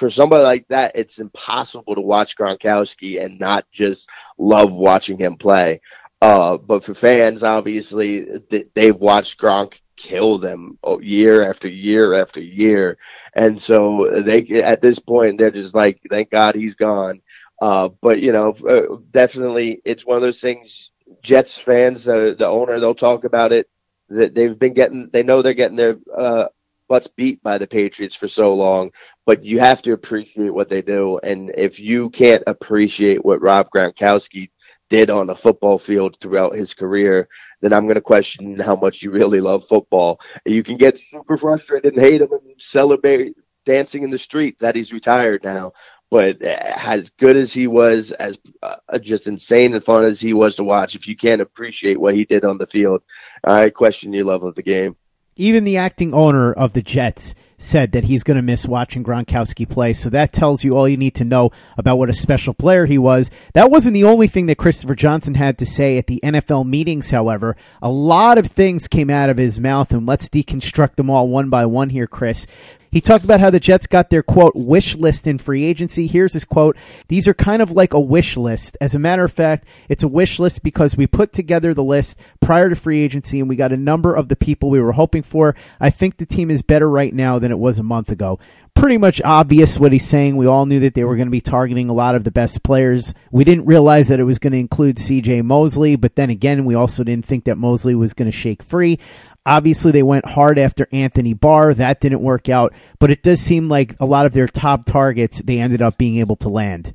for 0.00 0.08
somebody 0.08 0.42
like 0.42 0.66
that, 0.68 0.92
it's 0.94 1.18
impossible 1.18 1.94
to 1.94 2.00
watch 2.00 2.34
Gronkowski 2.34 3.22
and 3.22 3.38
not 3.38 3.70
just 3.70 4.08
love 4.38 4.72
watching 4.72 5.18
him 5.18 5.36
play. 5.36 5.82
Uh, 6.22 6.56
but 6.56 6.82
for 6.82 6.94
fans, 6.94 7.44
obviously, 7.44 8.26
they've 8.74 8.96
watched 8.96 9.38
Gronk 9.38 9.78
kill 9.96 10.38
them 10.38 10.78
year 11.02 11.42
after 11.42 11.68
year 11.68 12.14
after 12.14 12.40
year, 12.40 12.96
and 13.34 13.60
so 13.60 14.22
they 14.22 14.46
at 14.62 14.80
this 14.80 14.98
point 14.98 15.36
they're 15.36 15.50
just 15.50 15.74
like, 15.74 16.00
thank 16.08 16.30
God 16.30 16.54
he's 16.54 16.76
gone. 16.76 17.20
Uh, 17.60 17.90
but 18.00 18.20
you 18.20 18.32
know, 18.32 18.54
uh, 18.68 18.96
definitely, 19.10 19.82
it's 19.84 20.06
one 20.06 20.16
of 20.16 20.22
those 20.22 20.40
things. 20.40 20.90
Jets 21.22 21.58
fans, 21.58 22.08
uh, 22.08 22.34
the 22.38 22.48
owner, 22.48 22.80
they'll 22.80 22.94
talk 22.94 23.24
about 23.24 23.52
it. 23.52 23.68
That 24.08 24.34
they've 24.34 24.58
been 24.58 24.72
getting, 24.72 25.10
they 25.12 25.22
know 25.22 25.42
they're 25.42 25.52
getting 25.52 25.76
their 25.76 25.98
uh, 26.16 26.46
butts 26.90 27.06
beat 27.06 27.40
by 27.40 27.56
the 27.56 27.68
Patriots 27.68 28.16
for 28.16 28.26
so 28.26 28.52
long, 28.52 28.90
but 29.24 29.44
you 29.44 29.60
have 29.60 29.80
to 29.82 29.92
appreciate 29.92 30.52
what 30.52 30.68
they 30.68 30.82
do. 30.82 31.20
And 31.22 31.52
if 31.56 31.78
you 31.78 32.10
can't 32.10 32.42
appreciate 32.48 33.24
what 33.24 33.40
Rob 33.40 33.70
Gronkowski 33.70 34.50
did 34.88 35.08
on 35.08 35.28
the 35.28 35.36
football 35.36 35.78
field 35.78 36.18
throughout 36.18 36.56
his 36.56 36.74
career, 36.74 37.28
then 37.60 37.72
I'm 37.72 37.84
going 37.84 37.94
to 37.94 38.00
question 38.00 38.58
how 38.58 38.74
much 38.74 39.04
you 39.04 39.12
really 39.12 39.40
love 39.40 39.68
football. 39.68 40.20
You 40.44 40.64
can 40.64 40.78
get 40.78 40.98
super 40.98 41.36
frustrated 41.36 41.94
and 41.94 42.02
hate 42.02 42.22
him 42.22 42.32
and 42.32 42.42
celebrate 42.58 43.36
dancing 43.64 44.02
in 44.02 44.10
the 44.10 44.18
street 44.18 44.58
that 44.58 44.74
he's 44.74 44.92
retired 44.92 45.44
now. 45.44 45.72
But 46.10 46.42
as 46.42 47.10
good 47.10 47.36
as 47.36 47.54
he 47.54 47.68
was, 47.68 48.10
as 48.10 48.40
uh, 48.64 48.98
just 48.98 49.28
insane 49.28 49.74
and 49.74 49.84
fun 49.84 50.04
as 50.06 50.20
he 50.20 50.32
was 50.32 50.56
to 50.56 50.64
watch, 50.64 50.96
if 50.96 51.06
you 51.06 51.14
can't 51.14 51.40
appreciate 51.40 52.00
what 52.00 52.16
he 52.16 52.24
did 52.24 52.44
on 52.44 52.58
the 52.58 52.66
field, 52.66 53.02
I 53.44 53.70
question 53.70 54.12
your 54.12 54.24
love 54.24 54.42
of 54.42 54.56
the 54.56 54.64
game. 54.64 54.96
Even 55.40 55.64
the 55.64 55.78
acting 55.78 56.12
owner 56.12 56.52
of 56.52 56.74
the 56.74 56.82
Jets 56.82 57.34
said 57.60 57.92
that 57.92 58.04
he's 58.04 58.24
going 58.24 58.36
to 58.36 58.42
miss 58.42 58.66
watching 58.66 59.04
Gronkowski 59.04 59.68
play. 59.68 59.92
So 59.92 60.10
that 60.10 60.32
tells 60.32 60.64
you 60.64 60.76
all 60.76 60.88
you 60.88 60.96
need 60.96 61.14
to 61.16 61.24
know 61.24 61.50
about 61.76 61.98
what 61.98 62.08
a 62.08 62.14
special 62.14 62.54
player 62.54 62.86
he 62.86 62.98
was. 62.98 63.30
That 63.54 63.70
wasn't 63.70 63.94
the 63.94 64.04
only 64.04 64.26
thing 64.26 64.46
that 64.46 64.58
Christopher 64.58 64.94
Johnson 64.94 65.34
had 65.34 65.58
to 65.58 65.66
say 65.66 65.98
at 65.98 66.06
the 66.06 66.20
NFL 66.22 66.66
meetings, 66.66 67.10
however. 67.10 67.56
A 67.82 67.90
lot 67.90 68.38
of 68.38 68.46
things 68.46 68.88
came 68.88 69.10
out 69.10 69.30
of 69.30 69.36
his 69.36 69.60
mouth, 69.60 69.92
and 69.92 70.06
let's 70.06 70.28
deconstruct 70.28 70.96
them 70.96 71.10
all 71.10 71.28
one 71.28 71.50
by 71.50 71.66
one 71.66 71.90
here, 71.90 72.06
Chris. 72.06 72.46
He 72.92 73.00
talked 73.00 73.24
about 73.24 73.38
how 73.38 73.50
the 73.50 73.60
Jets 73.60 73.86
got 73.86 74.10
their 74.10 74.22
quote 74.22 74.56
wish 74.56 74.96
list 74.96 75.26
in 75.26 75.38
free 75.38 75.64
agency. 75.64 76.08
Here's 76.08 76.32
his 76.32 76.44
quote 76.44 76.76
These 77.06 77.28
are 77.28 77.34
kind 77.34 77.62
of 77.62 77.70
like 77.70 77.94
a 77.94 78.00
wish 78.00 78.36
list. 78.36 78.76
As 78.80 78.94
a 78.94 78.98
matter 78.98 79.24
of 79.24 79.32
fact, 79.32 79.64
it's 79.88 80.02
a 80.02 80.08
wish 80.08 80.40
list 80.40 80.62
because 80.62 80.96
we 80.96 81.06
put 81.06 81.32
together 81.32 81.72
the 81.72 81.84
list 81.84 82.18
prior 82.40 82.68
to 82.68 82.74
free 82.74 83.00
agency 83.02 83.38
and 83.38 83.48
we 83.48 83.54
got 83.54 83.72
a 83.72 83.76
number 83.76 84.14
of 84.14 84.28
the 84.28 84.36
people 84.36 84.70
we 84.70 84.80
were 84.80 84.92
hoping 84.92 85.22
for. 85.22 85.54
I 85.78 85.90
think 85.90 86.16
the 86.16 86.26
team 86.26 86.50
is 86.50 86.62
better 86.62 86.90
right 86.90 87.14
now 87.14 87.38
than 87.38 87.49
it 87.50 87.58
was 87.58 87.78
a 87.78 87.82
month 87.82 88.10
ago. 88.10 88.38
Pretty 88.74 88.98
much 88.98 89.20
obvious 89.22 89.78
what 89.78 89.92
he's 89.92 90.06
saying. 90.06 90.36
We 90.36 90.46
all 90.46 90.66
knew 90.66 90.80
that 90.80 90.94
they 90.94 91.04
were 91.04 91.16
going 91.16 91.26
to 91.26 91.32
be 91.32 91.40
targeting 91.40 91.88
a 91.88 91.94
lot 91.94 92.14
of 92.14 92.24
the 92.24 92.30
best 92.30 92.62
players. 92.62 93.12
We 93.30 93.44
didn't 93.44 93.66
realize 93.66 94.08
that 94.08 94.20
it 94.20 94.24
was 94.24 94.38
going 94.38 94.52
to 94.52 94.58
include 94.58 94.96
CJ 94.96 95.44
Mosley, 95.44 95.96
but 95.96 96.16
then 96.16 96.30
again, 96.30 96.64
we 96.64 96.74
also 96.74 97.04
didn't 97.04 97.26
think 97.26 97.44
that 97.44 97.58
Mosley 97.58 97.94
was 97.94 98.14
going 98.14 98.30
to 98.30 98.36
shake 98.36 98.62
free. 98.62 98.98
Obviously, 99.46 99.90
they 99.90 100.02
went 100.02 100.26
hard 100.26 100.58
after 100.58 100.86
Anthony 100.92 101.34
Barr. 101.34 101.74
That 101.74 102.00
didn't 102.00 102.22
work 102.22 102.48
out, 102.48 102.74
but 102.98 103.10
it 103.10 103.22
does 103.22 103.40
seem 103.40 103.68
like 103.68 103.96
a 103.98 104.06
lot 104.06 104.26
of 104.26 104.32
their 104.32 104.46
top 104.46 104.84
targets 104.84 105.42
they 105.42 105.58
ended 105.58 105.82
up 105.82 105.98
being 105.98 106.18
able 106.18 106.36
to 106.36 106.48
land. 106.48 106.94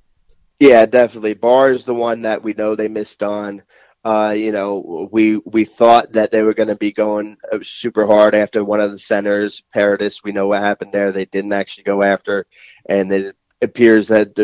Yeah, 0.60 0.86
definitely. 0.86 1.34
Barr 1.34 1.72
is 1.72 1.84
the 1.84 1.96
one 1.96 2.22
that 2.22 2.44
we 2.44 2.54
know 2.54 2.76
they 2.76 2.88
missed 2.88 3.24
on. 3.24 3.64
Uh, 4.06 4.36
you 4.38 4.52
know, 4.52 5.10
we 5.12 5.38
we 5.38 5.66
thought 5.66 6.12
that 6.14 6.32
they 6.32 6.44
were 6.44 6.54
going 6.54 6.70
to 6.70 6.76
be 6.76 6.92
going 6.92 7.38
uh, 7.52 7.58
super 7.64 8.06
hard 8.06 8.36
after 8.36 8.64
one 8.64 8.80
of 8.80 8.92
the 8.92 9.00
centers, 9.00 9.64
Paradis. 9.74 10.24
We 10.24 10.32
know 10.32 10.46
what 10.46 10.62
happened 10.62 10.92
there. 10.94 11.12
They 11.12 11.26
didn't 11.26 11.54
actually 11.54 11.86
go 11.86 12.04
after, 12.04 12.46
and 12.88 13.12
it 13.12 13.36
appears 13.64 14.10
that 14.10 14.36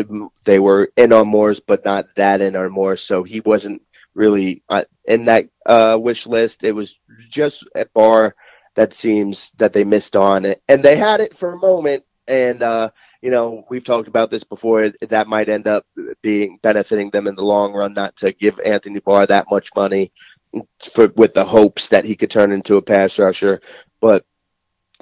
they 0.44 0.58
were 0.58 0.90
in 0.96 1.12
on 1.12 1.28
Morse, 1.28 1.60
but 1.60 1.84
not 1.84 2.06
that 2.16 2.40
in 2.40 2.56
on 2.56 2.72
Morse. 2.72 3.04
So 3.04 3.22
he 3.22 3.38
wasn't 3.40 3.82
really 4.14 4.64
uh, 4.68 4.82
in 5.04 5.26
that 5.26 5.48
uh, 5.64 5.96
wish 6.00 6.26
list. 6.26 6.64
It 6.64 6.72
was 6.72 6.98
just 7.28 7.64
at 7.76 7.94
Barr 7.94 8.34
that 8.74 8.92
seems 8.92 9.52
that 9.58 9.72
they 9.72 9.84
missed 9.84 10.16
on 10.16 10.44
it, 10.44 10.60
and 10.68 10.82
they 10.82 10.96
had 10.96 11.20
it 11.20 11.36
for 11.36 11.52
a 11.52 11.58
moment. 11.58 12.02
And 12.26 12.62
uh, 12.62 12.90
you 13.22 13.30
know, 13.30 13.64
we've 13.70 13.84
talked 13.84 14.08
about 14.08 14.30
this 14.30 14.44
before. 14.44 14.92
That 15.00 15.28
might 15.28 15.48
end 15.48 15.68
up 15.68 15.86
being 16.22 16.58
benefiting 16.60 17.10
them 17.10 17.28
in 17.28 17.36
the 17.36 17.44
long 17.44 17.72
run, 17.72 17.94
not 17.94 18.16
to 18.16 18.32
give 18.32 18.60
Anthony 18.60 18.98
Barr 18.98 19.26
that 19.26 19.46
much 19.50 19.70
money 19.74 20.12
for 20.80 21.06
with 21.08 21.32
the 21.32 21.44
hopes 21.44 21.88
that 21.88 22.04
he 22.04 22.16
could 22.16 22.30
turn 22.30 22.52
into 22.52 22.76
a 22.76 22.82
pass 22.82 23.18
rusher. 23.18 23.60
But 24.00 24.26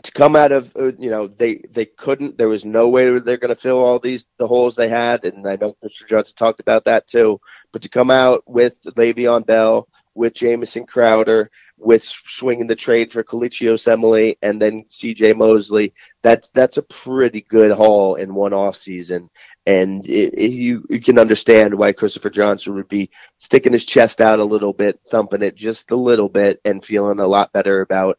to 0.02 0.12
come 0.12 0.36
out 0.36 0.52
of 0.52 0.74
uh, 0.76 0.92
you 0.98 1.10
know 1.10 1.26
they 1.26 1.62
they 1.70 1.86
couldn't 1.86 2.38
there 2.38 2.48
was 2.48 2.64
no 2.64 2.88
way 2.88 3.18
they're 3.18 3.36
going 3.36 3.54
to 3.54 3.60
fill 3.60 3.78
all 3.78 3.98
these 3.98 4.24
the 4.38 4.46
holes 4.46 4.76
they 4.76 4.88
had 4.88 5.24
and 5.24 5.46
I 5.46 5.56
know 5.56 5.76
Mr. 5.84 6.06
Johnson 6.06 6.34
talked 6.36 6.60
about 6.60 6.84
that 6.84 7.06
too 7.06 7.40
but 7.72 7.82
to 7.82 7.88
come 7.88 8.10
out 8.10 8.42
with 8.46 8.80
Le'Veon 8.82 9.44
Bell 9.44 9.88
with 10.14 10.34
Jamison 10.34 10.86
Crowder 10.86 11.50
with 11.80 12.02
swinging 12.02 12.66
the 12.66 12.76
trade 12.76 13.12
for 13.12 13.24
Kelechi 13.24 13.68
Osemele 13.68 14.36
and 14.42 14.60
then 14.60 14.84
CJ 14.84 15.36
Mosley 15.36 15.94
that's 16.22 16.50
that's 16.50 16.76
a 16.76 16.82
pretty 16.82 17.40
good 17.42 17.72
haul 17.72 18.16
in 18.16 18.34
one 18.34 18.52
off 18.52 18.76
season. 18.76 19.30
And 19.66 20.06
it, 20.06 20.34
it, 20.34 20.50
you 20.50 20.86
you 20.90 21.00
can 21.00 21.18
understand 21.18 21.74
why 21.74 21.92
Christopher 21.92 22.30
Johnson 22.30 22.74
would 22.74 22.88
be 22.88 23.10
sticking 23.38 23.72
his 23.72 23.84
chest 23.84 24.20
out 24.20 24.38
a 24.38 24.44
little 24.44 24.72
bit 24.72 25.00
thumping 25.08 25.42
it 25.42 25.54
just 25.54 25.90
a 25.90 25.96
little 25.96 26.28
bit 26.28 26.60
and 26.64 26.84
feeling 26.84 27.20
a 27.20 27.26
lot 27.26 27.52
better 27.52 27.80
about 27.80 28.18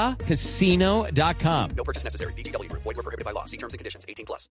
ChumbaCasino.com. 0.01 1.69
No 1.71 1.83
purchase 1.83 2.03
necessary. 2.03 2.33
VGW. 2.33 2.71
Void 2.71 2.85
were 2.85 2.93
prohibited 2.93 3.25
by 3.25 3.31
law. 3.31 3.45
See 3.45 3.57
terms 3.57 3.73
and 3.73 3.79
conditions. 3.79 4.05
18 4.07 4.25
plus. 4.25 4.49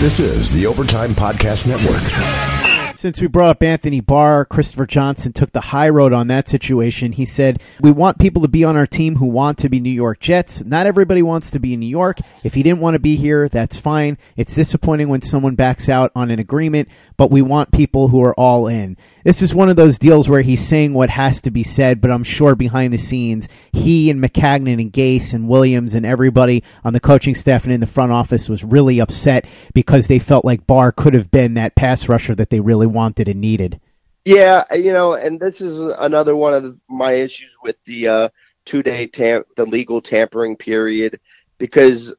This 0.00 0.18
is 0.18 0.52
the 0.52 0.66
Overtime 0.66 1.10
Podcast 1.10 1.66
Network. 1.66 2.96
Since 2.96 3.20
we 3.20 3.26
brought 3.26 3.50
up 3.50 3.62
Anthony 3.62 4.00
Barr, 4.00 4.44
Christopher 4.44 4.86
Johnson 4.86 5.32
took 5.32 5.52
the 5.52 5.60
high 5.60 5.88
road 5.88 6.12
on 6.12 6.26
that 6.28 6.48
situation. 6.48 7.12
He 7.12 7.24
said, 7.24 7.60
We 7.80 7.90
want 7.90 8.18
people 8.18 8.42
to 8.42 8.48
be 8.48 8.64
on 8.64 8.76
our 8.76 8.86
team 8.86 9.16
who 9.16 9.26
want 9.26 9.58
to 9.58 9.68
be 9.68 9.80
New 9.80 9.90
York 9.90 10.20
Jets. 10.20 10.64
Not 10.64 10.86
everybody 10.86 11.22
wants 11.22 11.50
to 11.52 11.60
be 11.60 11.74
in 11.74 11.80
New 11.80 11.86
York. 11.86 12.18
If 12.44 12.54
he 12.54 12.62
didn't 12.62 12.80
want 12.80 12.94
to 12.94 13.00
be 13.00 13.16
here, 13.16 13.48
that's 13.48 13.78
fine. 13.78 14.18
It's 14.36 14.54
disappointing 14.54 15.08
when 15.08 15.22
someone 15.22 15.54
backs 15.54 15.88
out 15.88 16.12
on 16.14 16.30
an 16.30 16.38
agreement, 16.38 16.88
but 17.16 17.30
we 17.30 17.42
want 17.42 17.72
people 17.72 18.08
who 18.08 18.22
are 18.22 18.34
all 18.34 18.68
in. 18.68 18.96
This 19.24 19.42
is 19.42 19.54
one 19.54 19.68
of 19.68 19.76
those 19.76 19.98
deals 19.98 20.28
where 20.28 20.42
he's 20.42 20.66
saying 20.66 20.94
what 20.94 21.10
has 21.10 21.40
to 21.42 21.50
be 21.50 21.62
said, 21.62 22.00
but 22.00 22.10
I'm 22.10 22.24
sure 22.24 22.54
behind 22.54 22.92
the 22.92 22.98
scenes, 22.98 23.48
he 23.72 24.10
and 24.10 24.22
Maccagnan 24.22 24.80
and 24.80 24.92
Gase 24.92 25.32
and 25.32 25.48
Williams 25.48 25.94
and 25.94 26.04
everybody 26.04 26.64
on 26.84 26.92
the 26.92 27.00
coaching 27.00 27.34
staff 27.34 27.64
and 27.64 27.72
in 27.72 27.80
the 27.80 27.86
front 27.86 28.10
office 28.12 28.48
was 28.48 28.64
really 28.64 29.00
upset 29.00 29.46
because 29.74 30.08
they 30.08 30.18
felt 30.18 30.44
like 30.44 30.66
Barr 30.66 30.90
could 30.90 31.14
have 31.14 31.30
been 31.30 31.54
that 31.54 31.76
pass 31.76 32.08
rusher 32.08 32.34
that 32.34 32.50
they 32.50 32.60
really 32.60 32.86
wanted 32.86 33.28
and 33.28 33.40
needed. 33.40 33.80
Yeah, 34.24 34.64
you 34.74 34.92
know, 34.92 35.14
and 35.14 35.40
this 35.40 35.60
is 35.60 35.80
another 35.80 36.36
one 36.36 36.54
of 36.54 36.78
my 36.88 37.12
issues 37.12 37.56
with 37.62 37.76
the 37.84 38.08
uh, 38.08 38.28
two-day 38.64 39.08
tam- 39.08 39.44
the 39.56 39.66
legal 39.66 40.00
tampering 40.00 40.56
period 40.56 41.20
because 41.58 42.14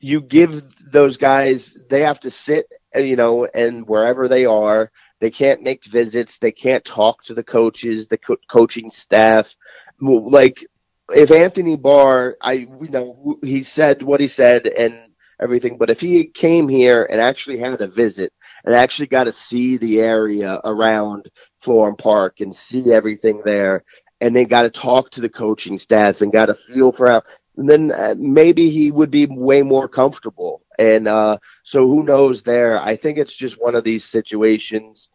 you 0.00 0.20
give 0.20 0.62
those 0.90 1.16
guys 1.16 1.76
they 1.88 2.02
have 2.02 2.20
to 2.20 2.30
sit, 2.30 2.72
you 2.94 3.16
know, 3.16 3.46
and 3.46 3.86
wherever 3.86 4.28
they 4.28 4.44
are, 4.46 4.90
they 5.24 5.30
can't 5.30 5.62
make 5.62 5.86
visits, 5.86 6.38
they 6.38 6.52
can't 6.52 6.84
talk 6.84 7.24
to 7.24 7.32
the 7.32 7.42
coaches, 7.42 8.08
the 8.08 8.18
co- 8.18 8.36
coaching 8.46 8.90
staff. 8.90 9.56
Like 9.98 10.66
if 11.08 11.30
Anthony 11.30 11.78
Barr, 11.78 12.36
I 12.42 12.52
you 12.52 12.88
know, 12.90 13.38
he 13.42 13.62
said 13.62 14.02
what 14.02 14.20
he 14.20 14.28
said 14.28 14.66
and 14.66 15.00
everything, 15.40 15.78
but 15.78 15.88
if 15.88 15.98
he 15.98 16.26
came 16.26 16.68
here 16.68 17.08
and 17.10 17.22
actually 17.22 17.56
had 17.56 17.80
a 17.80 17.88
visit 17.88 18.34
and 18.66 18.74
actually 18.74 19.06
got 19.06 19.24
to 19.24 19.32
see 19.32 19.78
the 19.78 19.98
area 20.00 20.60
around 20.62 21.30
Florham 21.62 21.96
Park 21.96 22.40
and 22.40 22.54
see 22.54 22.92
everything 22.92 23.40
there, 23.46 23.82
and 24.20 24.36
then 24.36 24.44
got 24.44 24.64
to 24.64 24.70
talk 24.70 25.08
to 25.12 25.22
the 25.22 25.30
coaching 25.30 25.78
staff 25.78 26.20
and 26.20 26.34
got 26.34 26.50
a 26.50 26.54
feel 26.54 26.92
for 26.92 27.08
how, 27.08 27.22
then 27.56 27.92
uh, 27.92 28.14
maybe 28.18 28.68
he 28.68 28.90
would 28.90 29.10
be 29.10 29.24
way 29.24 29.62
more 29.62 29.88
comfortable. 29.88 30.60
And 30.78 31.08
uh, 31.08 31.38
so 31.62 31.86
who 31.86 32.02
knows 32.02 32.42
there? 32.42 32.80
I 32.80 32.96
think 32.96 33.18
it's 33.18 33.34
just 33.34 33.60
one 33.60 33.74
of 33.74 33.84
these 33.84 34.04
situations 34.04 35.10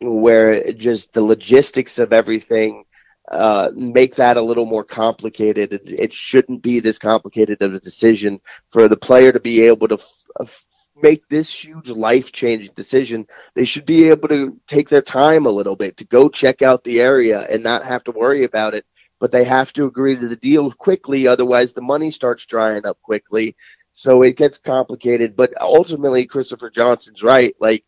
where 0.00 0.72
just 0.72 1.12
the 1.12 1.22
logistics 1.22 1.98
of 1.98 2.12
everything 2.12 2.84
uh, 3.30 3.70
make 3.74 4.14
that 4.16 4.36
a 4.36 4.42
little 4.42 4.66
more 4.66 4.84
complicated. 4.84 5.72
It, 5.72 5.82
it, 5.86 6.12
shouldn't 6.12 6.62
be 6.62 6.80
this 6.80 6.98
complicated 6.98 7.60
of 7.60 7.74
a 7.74 7.80
decision 7.80 8.40
for 8.70 8.88
the 8.88 8.96
player 8.96 9.32
to 9.32 9.40
be 9.40 9.62
able 9.62 9.88
to 9.88 9.94
f- 9.94 10.22
f- 10.40 10.64
make 10.94 11.26
this 11.28 11.52
huge 11.52 11.90
life 11.90 12.30
changing 12.30 12.72
decision. 12.74 13.26
They 13.54 13.64
should 13.64 13.84
be 13.84 14.10
able 14.10 14.28
to 14.28 14.60
take 14.68 14.88
their 14.88 15.02
time 15.02 15.46
a 15.46 15.50
little 15.50 15.74
bit 15.74 15.96
to 15.96 16.04
go 16.04 16.28
check 16.28 16.62
out 16.62 16.84
the 16.84 17.00
area 17.00 17.40
and 17.40 17.62
not 17.64 17.84
have 17.84 18.04
to 18.04 18.12
worry 18.12 18.44
about 18.44 18.74
it. 18.74 18.86
But 19.18 19.32
they 19.32 19.44
have 19.44 19.72
to 19.72 19.86
agree 19.86 20.14
to 20.14 20.28
the 20.28 20.36
deal 20.36 20.70
quickly, 20.70 21.26
otherwise 21.26 21.72
the 21.72 21.80
money 21.80 22.10
starts 22.10 22.46
drying 22.46 22.86
up 22.86 23.00
quickly. 23.02 23.56
So 23.98 24.20
it 24.20 24.36
gets 24.36 24.58
complicated. 24.58 25.36
But 25.36 25.54
ultimately, 25.58 26.26
Christopher 26.26 26.68
Johnson's 26.68 27.22
right. 27.22 27.56
Like 27.58 27.82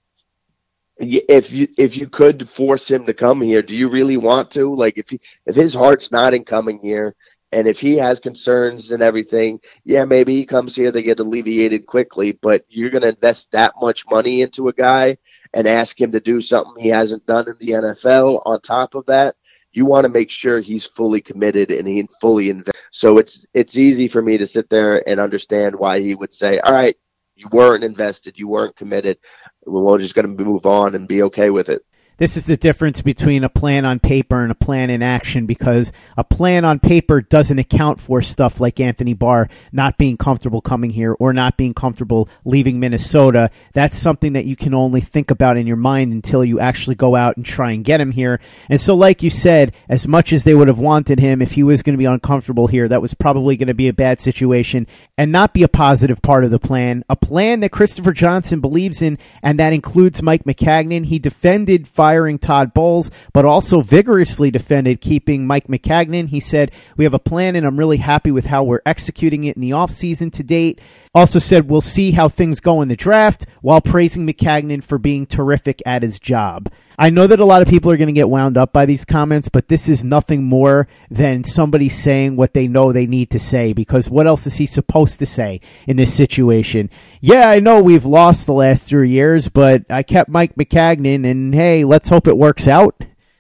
if 0.97 1.53
you 1.53 1.69
if 1.77 1.99
you 1.99 2.09
could 2.09 2.49
force 2.49 2.91
him 2.91 3.05
to 3.05 3.13
come 3.13 3.43
here, 3.43 3.61
do 3.61 3.77
you 3.77 3.91
really 3.91 4.17
want 4.17 4.51
to? 4.53 4.75
Like 4.75 4.97
if 4.97 5.11
he, 5.11 5.21
if 5.45 5.55
his 5.55 5.75
heart's 5.75 6.11
not 6.11 6.33
in 6.33 6.45
coming 6.45 6.79
here, 6.79 7.15
and 7.53 7.69
if 7.69 7.79
he 7.79 7.99
has 7.99 8.21
concerns 8.21 8.91
and 8.91 9.03
everything, 9.03 9.61
yeah, 9.85 10.07
maybe 10.07 10.35
he 10.35 10.47
comes 10.47 10.75
here, 10.75 10.91
they 10.91 11.03
get 11.03 11.21
alleviated 11.21 11.85
quickly. 11.85 12.33
But 12.33 12.65
you're 12.71 12.91
going 12.91 13.03
to 13.03 13.11
invest 13.11 13.53
that 13.53 13.75
much 13.79 14.09
money 14.11 14.41
into 14.41 14.69
a 14.69 14.73
guy 14.73 15.19
and 15.53 15.69
ask 15.69 16.01
him 16.01 16.13
to 16.13 16.21
do 16.21 16.41
something 16.41 16.83
he 16.83 16.89
hasn't 16.89 17.27
done 17.27 17.49
in 17.49 17.57
the 17.61 17.73
NFL. 17.75 18.41
On 18.47 18.59
top 18.63 18.95
of 18.95 19.05
that, 19.07 19.37
you 19.73 19.85
want 19.85 20.07
to 20.07 20.11
make 20.11 20.31
sure 20.31 20.61
he's 20.61 20.87
fully 20.87 21.21
committed 21.21 21.71
and 21.71 21.87
he 21.87 22.09
fully 22.19 22.49
invest. 22.49 22.78
So 22.91 23.19
it's 23.19 23.47
it's 23.55 23.79
easy 23.79 24.09
for 24.09 24.23
me 24.23 24.39
to 24.39 24.47
sit 24.47 24.69
there 24.71 25.09
and 25.09 25.21
understand 25.21 25.77
why 25.77 26.01
he 26.01 26.15
would 26.15 26.33
say, 26.33 26.59
"All 26.61 26.73
right, 26.73 26.97
you 27.37 27.49
weren't 27.51 27.85
invested, 27.85 28.39
you 28.39 28.49
weren't 28.49 28.77
committed. 28.77 29.19
We're 29.67 29.99
just 29.99 30.15
going 30.15 30.37
to 30.37 30.45
move 30.45 30.67
on 30.67 30.95
and 30.95 31.09
be 31.09 31.23
okay 31.25 31.51
with 31.51 31.69
it." 31.69 31.85
This 32.19 32.37
is 32.37 32.47
the 32.47 32.57
difference 32.57 33.01
between 33.01 33.45
a 33.45 33.49
plan 33.49 33.85
on 33.85 34.01
paper 34.01 34.43
and 34.43 34.51
a 34.51 34.57
plan 34.57 34.91
in 34.91 35.03
action 35.03 35.47
because 35.47 35.93
a 36.17 36.25
plan 36.25 36.65
on 36.65 36.81
paper 36.81 37.21
doesn't 37.21 37.61
account 37.61 38.01
for 38.01 38.23
stuff 38.23 38.61
like 38.61 38.81
Anthony 38.81 39.15
Barr 39.15 39.49
not 39.71 39.99
being 39.99 40.17
comfortable 40.17 40.61
coming 40.61 40.91
here 40.91 41.15
or 41.21 41.33
not 41.33 41.57
being 41.57 41.75
comfortable 41.75 42.29
leaving 42.45 42.81
Minnesota. 42.81 43.51
That's 43.73 43.97
something 43.97 44.33
that 44.33 44.47
you 44.47 44.57
can 44.57 44.75
only 44.75 45.01
think 45.01 45.31
about 45.31 45.57
in 45.57 45.69
your 45.69 45.77
mind 45.77 46.11
until 46.11 46.45
you 46.45 46.59
actually 46.59 46.97
go 46.97 47.15
out 47.15 47.37
and 47.37 47.47
try 47.47 47.71
and 47.71 47.85
get 47.85 48.01
him 48.01 48.11
here. 48.11 48.41
And 48.69 48.81
so, 48.81 48.97
like 48.97 49.23
you 49.23 49.31
said, 49.31 49.73
as 49.89 50.09
much 50.09 50.33
as 50.33 50.43
they 50.43 50.57
would 50.57 50.67
have 50.67 50.81
wanted 50.81 51.21
him, 51.21 51.41
if 51.41 51.53
he 51.53 51.63
was 51.63 51.85
going 51.85 51.95
to 51.95 51.99
be 51.99 52.05
uncomfortable 52.05 52.67
here, 52.67 52.89
that 52.89 53.01
was 53.01 53.15
probably 53.15 53.57
going 53.57 53.69
to 53.69 53.75
be 53.75 53.87
a 53.87 53.93
bad 53.93 54.19
situation 54.19 54.89
and 55.17 55.31
not 55.31 55.55
be 55.55 55.63
a 55.63 55.69
positive 55.69 56.21
part 56.21 56.43
of 56.43 56.51
the 56.51 56.59
plan. 56.59 57.05
A 57.09 57.15
plan 57.15 57.61
that 57.61 57.71
Christopher 57.71 58.13
Johnson 58.13 58.61
believes 58.61 59.03
in, 59.03 59.19
and 59.41 59.61
that 59.61 59.73
includes 59.73 60.21
Mike 60.21 60.43
Maccagnan. 60.43 61.07
He 61.07 61.21
defended 61.21 61.87
firing 62.09 62.39
Todd 62.39 62.73
Bowles, 62.73 63.11
but 63.35 63.45
also 63.45 63.83
vigorously 63.83 64.51
defended 64.51 65.03
keeping 65.03 65.47
Mike 65.47 65.67
Maccagnan. 65.67 66.31
He 66.31 66.41
said, 66.41 66.73
We 66.97 67.05
have 67.05 67.13
a 67.13 67.19
plan, 67.19 67.55
and 67.55 67.67
I'm 67.67 67.79
really 67.79 67.99
happy 67.99 68.31
with 68.31 68.47
how 68.47 68.65
we're 68.65 68.81
executing 68.87 69.45
it 69.45 69.57
in 69.57 69.61
the 69.61 69.73
offseason 69.73 70.33
to 70.33 70.43
date. 70.43 70.81
Also 71.19 71.41
said, 71.41 71.69
We'll 71.69 71.81
see 71.81 72.13
how 72.13 72.29
things 72.29 72.61
go 72.61 72.81
in 72.81 72.87
the 72.87 72.95
draft, 72.95 73.45
while 73.61 73.81
praising 73.81 74.25
Maccagnan 74.25 74.85
for 74.85 74.99
being 74.99 75.27
terrific 75.27 75.83
at 75.85 76.03
his 76.03 76.21
job. 76.21 76.71
I 76.97 77.11
know 77.11 77.27
that 77.27 77.41
a 77.41 77.45
lot 77.45 77.61
of 77.61 77.67
people 77.67 77.91
are 77.91 77.97
going 77.97 78.07
to 78.07 78.13
get 78.13 78.31
wound 78.31 78.57
up 78.57 78.73
by 78.73 78.87
these 78.87 79.05
comments, 79.05 79.49
but 79.49 79.67
this 79.67 79.89
is 79.89 80.05
nothing 80.05 80.45
more 80.45 80.87
than 81.11 81.43
somebody 81.43 81.89
saying 81.89 82.37
what 82.37 82.55
they 82.55 82.69
know 82.69 82.93
they 82.93 83.09
need 83.09 83.31
to 83.33 83.41
say 83.41 83.73
because 83.73 84.09
what 84.09 84.29
else 84.29 84.47
is 84.47 84.55
he 84.55 84.67
supposed 84.67 85.19
to 85.19 85.27
say 85.27 85.61
in 85.89 85.97
this 85.97 86.15
situation? 86.15 86.89
Yeah, 87.21 87.51
I 87.51 87.59
know 87.59 87.83
we've 87.83 88.05
lost 88.05 88.47
the 88.47 88.53
last 88.53 88.87
three 88.87 89.11
years, 89.11 89.49
but 89.49 89.87
I 89.91 90.05
kept 90.05 90.31
Mike 90.31 90.55
Maccagnan, 90.55 91.29
and 91.29 91.53
hey, 91.53 91.85
let's 91.85 92.09
hope 92.09 92.29
it 92.29 92.39
works 92.39 92.69
out. 92.69 92.95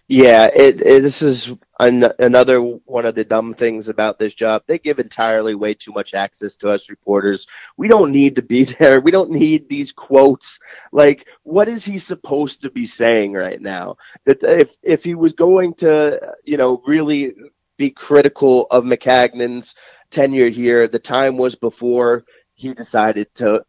Yeah, 0.09 0.49
it, 0.53 0.81
it 0.81 1.03
this 1.03 1.23
is 1.23 1.55
an, 1.79 2.05
another 2.19 2.61
one 2.61 3.07
of 3.07 3.15
the 3.15 3.25
dumb 3.25 3.55
things 3.55 3.89
about 3.89 4.19
this 4.19 4.35
job. 4.35 4.63
They 4.67 4.79
give 4.79 4.99
entirely 4.99 5.55
way 5.55 5.75
too 5.75 5.93
much 5.93 6.15
access 6.15 6.57
to 6.57 6.71
us 6.71 6.91
reporters. 6.91 7.47
We 7.77 7.89
don't 7.89 8.13
need 8.13 8.37
to 8.37 8.43
be 8.43 8.65
there. 8.79 9.01
We 9.01 9.11
don't 9.11 9.31
need 9.31 9.69
these 9.69 9.93
quotes. 9.93 10.59
Like, 10.93 11.27
what 11.43 11.69
is 11.69 11.85
he 11.85 11.99
supposed 11.99 12.63
to 12.63 12.71
be 12.71 12.87
saying 12.87 13.35
right 13.35 13.61
now? 13.61 13.97
That 14.25 14.43
if 14.43 14.77
if 14.83 15.05
he 15.05 15.15
was 15.15 15.33
going 15.33 15.75
to, 15.75 16.35
you 16.45 16.57
know, 16.57 16.83
really 16.87 17.35
be 17.77 17.91
critical 17.91 18.67
of 18.71 18.85
Maccagnan's 18.85 19.75
tenure 20.11 20.49
here, 20.49 20.89
the 20.89 20.99
time 20.99 21.37
was 21.37 21.55
before 21.55 22.25
he 22.55 22.75
decided 22.75 23.33
to 23.37 23.65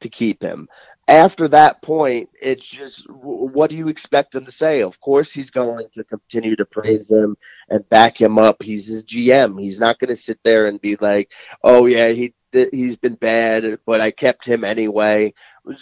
to 0.00 0.08
keep 0.08 0.40
him 0.42 0.68
after 1.08 1.48
that 1.48 1.82
point, 1.82 2.28
it's 2.40 2.66
just 2.66 3.08
what 3.10 3.70
do 3.70 3.76
you 3.76 3.88
expect 3.88 4.34
him 4.34 4.44
to 4.44 4.52
say? 4.52 4.82
Of 4.82 5.00
course, 5.00 5.32
he's 5.32 5.50
going 5.50 5.86
to 5.94 6.04
continue 6.04 6.54
to 6.56 6.66
praise 6.66 7.10
him 7.10 7.36
and 7.70 7.88
back 7.88 8.20
him 8.20 8.38
up. 8.38 8.62
He's 8.62 8.86
his 8.86 9.04
GM. 9.04 9.60
He's 9.60 9.80
not 9.80 9.98
going 9.98 10.10
to 10.10 10.16
sit 10.16 10.38
there 10.44 10.68
and 10.68 10.80
be 10.80 10.96
like, 10.96 11.32
"Oh 11.64 11.86
yeah, 11.86 12.10
he 12.10 12.34
he's 12.52 12.96
been 12.96 13.14
bad, 13.16 13.78
but 13.86 14.00
I 14.02 14.10
kept 14.10 14.46
him 14.46 14.64
anyway." 14.64 15.32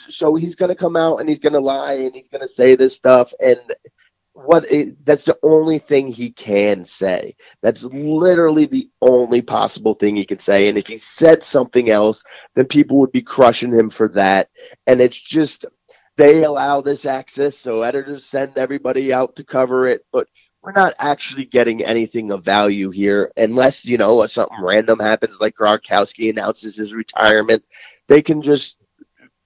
So 0.08 0.36
he's 0.36 0.56
going 0.56 0.70
to 0.70 0.74
come 0.76 0.96
out 0.96 1.18
and 1.18 1.28
he's 1.28 1.40
going 1.40 1.52
to 1.54 1.60
lie 1.60 1.94
and 1.94 2.14
he's 2.14 2.28
going 2.28 2.42
to 2.42 2.48
say 2.48 2.76
this 2.76 2.96
stuff 2.96 3.32
and 3.40 3.60
what 4.36 4.70
it, 4.70 5.04
that's 5.04 5.24
the 5.24 5.38
only 5.42 5.78
thing 5.78 6.08
he 6.08 6.30
can 6.30 6.84
say. 6.84 7.36
That's 7.62 7.84
literally 7.84 8.66
the 8.66 8.90
only 9.02 9.42
possible 9.42 9.94
thing 9.94 10.16
he 10.16 10.26
can 10.26 10.40
say. 10.40 10.68
And 10.68 10.78
if 10.78 10.88
he 10.88 10.98
said 10.98 11.42
something 11.44 11.90
else, 11.90 12.24
then 12.54 12.66
people 12.66 12.98
would 12.98 13.12
be 13.12 13.22
crushing 13.22 13.72
him 13.72 13.90
for 13.90 14.08
that. 14.10 14.50
And 14.86 15.00
it's 15.00 15.20
just 15.20 15.66
they 16.16 16.44
allow 16.44 16.82
this 16.82 17.06
access, 17.06 17.58
so 17.58 17.82
editors 17.82 18.26
send 18.26 18.58
everybody 18.58 19.12
out 19.12 19.36
to 19.36 19.44
cover 19.44 19.88
it, 19.88 20.06
but 20.12 20.28
we're 20.62 20.72
not 20.72 20.94
actually 20.98 21.46
getting 21.46 21.84
anything 21.84 22.30
of 22.32 22.44
value 22.44 22.90
here 22.90 23.32
unless, 23.36 23.84
you 23.86 23.98
know, 23.98 24.26
something 24.26 24.62
random 24.62 25.00
happens 25.00 25.40
like 25.40 25.56
Gronkowski 25.56 26.30
announces 26.30 26.76
his 26.76 26.94
retirement. 26.94 27.64
They 28.08 28.22
can 28.22 28.42
just 28.42 28.76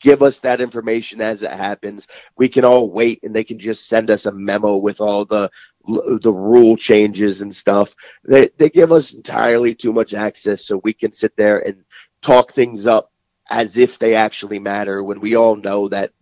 give 0.00 0.22
us 0.22 0.40
that 0.40 0.60
information 0.60 1.20
as 1.20 1.42
it 1.42 1.52
happens. 1.52 2.08
We 2.36 2.48
can 2.48 2.64
all 2.64 2.90
wait 2.90 3.20
and 3.22 3.34
they 3.34 3.44
can 3.44 3.58
just 3.58 3.88
send 3.88 4.10
us 4.10 4.26
a 4.26 4.32
memo 4.32 4.76
with 4.76 5.00
all 5.00 5.24
the 5.24 5.50
the 5.86 6.32
rule 6.32 6.76
changes 6.76 7.42
and 7.42 7.54
stuff. 7.54 7.94
They 8.24 8.48
they 8.58 8.70
give 8.70 8.92
us 8.92 9.14
entirely 9.14 9.74
too 9.74 9.92
much 9.92 10.14
access 10.14 10.64
so 10.64 10.80
we 10.82 10.92
can 10.92 11.12
sit 11.12 11.36
there 11.36 11.58
and 11.66 11.84
talk 12.22 12.52
things 12.52 12.86
up 12.86 13.12
as 13.50 13.78
if 13.78 13.98
they 13.98 14.14
actually 14.14 14.58
matter 14.58 15.02
when 15.02 15.20
we 15.20 15.36
all 15.36 15.56
know 15.56 15.88
that 15.88 16.12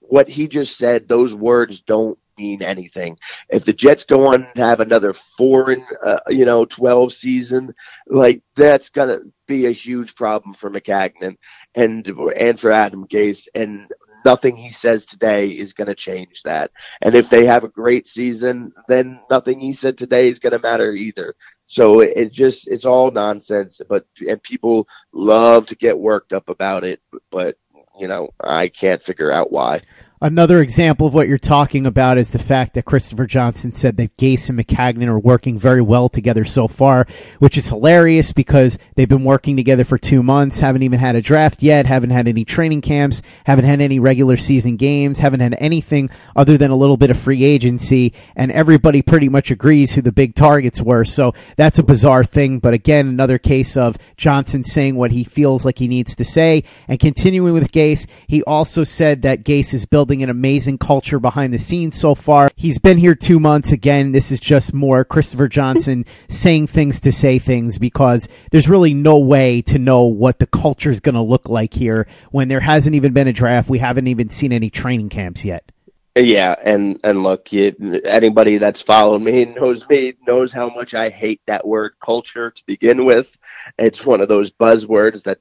what 0.00 0.28
he 0.28 0.46
just 0.46 0.78
said 0.78 1.08
those 1.08 1.34
words 1.34 1.80
don't 1.80 2.18
mean 2.38 2.62
anything. 2.62 3.18
If 3.48 3.64
the 3.64 3.72
Jets 3.72 4.04
go 4.04 4.26
on 4.28 4.46
to 4.54 4.64
have 4.64 4.80
another 4.80 5.12
four 5.12 5.70
and 5.70 5.84
uh, 6.04 6.20
you 6.28 6.44
know 6.44 6.64
twelve 6.64 7.12
season, 7.12 7.74
like 8.06 8.42
that's 8.54 8.90
gonna 8.90 9.20
be 9.46 9.66
a 9.66 9.72
huge 9.72 10.14
problem 10.14 10.54
for 10.54 10.70
Maccagnan 10.70 11.36
and 11.74 12.06
and 12.36 12.60
for 12.60 12.72
Adam 12.72 13.06
Gase. 13.06 13.48
And 13.54 13.90
nothing 14.26 14.56
he 14.56 14.70
says 14.70 15.06
today 15.06 15.48
is 15.48 15.72
going 15.72 15.86
to 15.86 15.94
change 15.94 16.42
that. 16.42 16.72
And 17.00 17.14
if 17.14 17.30
they 17.30 17.46
have 17.46 17.64
a 17.64 17.68
great 17.68 18.08
season, 18.08 18.72
then 18.88 19.20
nothing 19.30 19.60
he 19.60 19.72
said 19.72 19.96
today 19.96 20.28
is 20.28 20.40
going 20.40 20.52
to 20.52 20.58
matter 20.58 20.92
either. 20.92 21.34
So 21.68 22.00
it 22.00 22.32
just 22.32 22.68
it's 22.68 22.84
all 22.84 23.10
nonsense. 23.10 23.80
But 23.88 24.04
and 24.28 24.42
people 24.42 24.88
love 25.12 25.66
to 25.66 25.76
get 25.76 25.98
worked 25.98 26.32
up 26.32 26.48
about 26.48 26.84
it, 26.84 27.00
but 27.30 27.56
you 27.98 28.08
know 28.08 28.30
I 28.40 28.68
can't 28.68 29.02
figure 29.02 29.32
out 29.32 29.52
why. 29.52 29.82
Another 30.22 30.62
example 30.62 31.06
of 31.06 31.12
what 31.12 31.28
you're 31.28 31.36
talking 31.36 31.84
about 31.84 32.16
is 32.16 32.30
the 32.30 32.38
fact 32.38 32.72
that 32.72 32.86
Christopher 32.86 33.26
Johnson 33.26 33.70
said 33.70 33.98
that 33.98 34.16
Gase 34.16 34.48
and 34.48 34.58
Maccagnan 34.58 35.08
are 35.08 35.18
working 35.18 35.58
very 35.58 35.82
well 35.82 36.08
together 36.08 36.46
so 36.46 36.68
far, 36.68 37.06
which 37.38 37.58
is 37.58 37.68
hilarious 37.68 38.32
because 38.32 38.78
they've 38.94 39.10
been 39.10 39.24
working 39.24 39.58
together 39.58 39.84
for 39.84 39.98
two 39.98 40.22
months, 40.22 40.58
haven't 40.58 40.82
even 40.84 40.98
had 40.98 41.16
a 41.16 41.20
draft 41.20 41.62
yet, 41.62 41.84
haven't 41.84 42.10
had 42.10 42.28
any 42.28 42.46
training 42.46 42.80
camps, 42.80 43.20
haven't 43.44 43.66
had 43.66 43.82
any 43.82 43.98
regular 43.98 44.38
season 44.38 44.76
games, 44.76 45.18
haven't 45.18 45.40
had 45.40 45.54
anything 45.58 46.08
other 46.34 46.56
than 46.56 46.70
a 46.70 46.76
little 46.76 46.96
bit 46.96 47.10
of 47.10 47.18
free 47.18 47.44
agency, 47.44 48.14
and 48.36 48.50
everybody 48.52 49.02
pretty 49.02 49.28
much 49.28 49.50
agrees 49.50 49.92
who 49.92 50.00
the 50.00 50.12
big 50.12 50.34
targets 50.34 50.80
were. 50.80 51.04
So 51.04 51.34
that's 51.56 51.78
a 51.78 51.82
bizarre 51.82 52.24
thing, 52.24 52.58
but 52.58 52.72
again, 52.72 53.06
another 53.06 53.36
case 53.36 53.76
of 53.76 53.98
Johnson 54.16 54.64
saying 54.64 54.96
what 54.96 55.12
he 55.12 55.24
feels 55.24 55.66
like 55.66 55.78
he 55.78 55.88
needs 55.88 56.16
to 56.16 56.24
say. 56.24 56.64
And 56.88 56.98
continuing 56.98 57.52
with 57.52 57.70
Gase, 57.70 58.06
he 58.26 58.42
also 58.44 58.82
said 58.82 59.20
that 59.20 59.44
Gase 59.44 59.74
is 59.74 59.84
building 59.84 60.05
building 60.06 60.22
an 60.22 60.30
amazing 60.30 60.78
culture 60.78 61.18
behind 61.18 61.52
the 61.52 61.58
scenes 61.58 61.98
so 61.98 62.14
far. 62.14 62.48
He's 62.54 62.78
been 62.78 62.96
here 62.96 63.16
two 63.16 63.40
months. 63.40 63.72
Again, 63.72 64.12
this 64.12 64.30
is 64.30 64.38
just 64.38 64.72
more 64.72 65.04
Christopher 65.04 65.48
Johnson 65.48 66.04
saying 66.28 66.68
things 66.68 67.00
to 67.00 67.10
say 67.10 67.40
things 67.40 67.76
because 67.76 68.28
there's 68.52 68.68
really 68.68 68.94
no 68.94 69.18
way 69.18 69.62
to 69.62 69.80
know 69.80 70.02
what 70.04 70.38
the 70.38 70.46
culture 70.46 70.90
is 70.90 71.00
going 71.00 71.16
to 71.16 71.22
look 71.22 71.48
like 71.48 71.74
here 71.74 72.06
when 72.30 72.46
there 72.46 72.60
hasn't 72.60 72.94
even 72.94 73.12
been 73.12 73.26
a 73.26 73.32
draft. 73.32 73.68
We 73.68 73.78
haven't 73.78 74.06
even 74.06 74.28
seen 74.28 74.52
any 74.52 74.70
training 74.70 75.08
camps 75.08 75.44
yet. 75.44 75.72
Yeah, 76.14 76.54
and 76.64 76.98
and 77.04 77.22
look, 77.24 77.52
you, 77.52 77.74
anybody 78.04 78.56
that's 78.56 78.80
followed 78.80 79.20
me 79.20 79.44
knows 79.44 79.86
me 79.88 80.14
knows 80.26 80.52
how 80.52 80.70
much 80.70 80.94
I 80.94 81.10
hate 81.10 81.42
that 81.46 81.66
word 81.66 81.94
culture 82.00 82.52
to 82.52 82.62
begin 82.64 83.04
with. 83.04 83.36
It's 83.76 84.06
one 84.06 84.22
of 84.22 84.28
those 84.28 84.50
buzzwords 84.50 85.24
that 85.24 85.40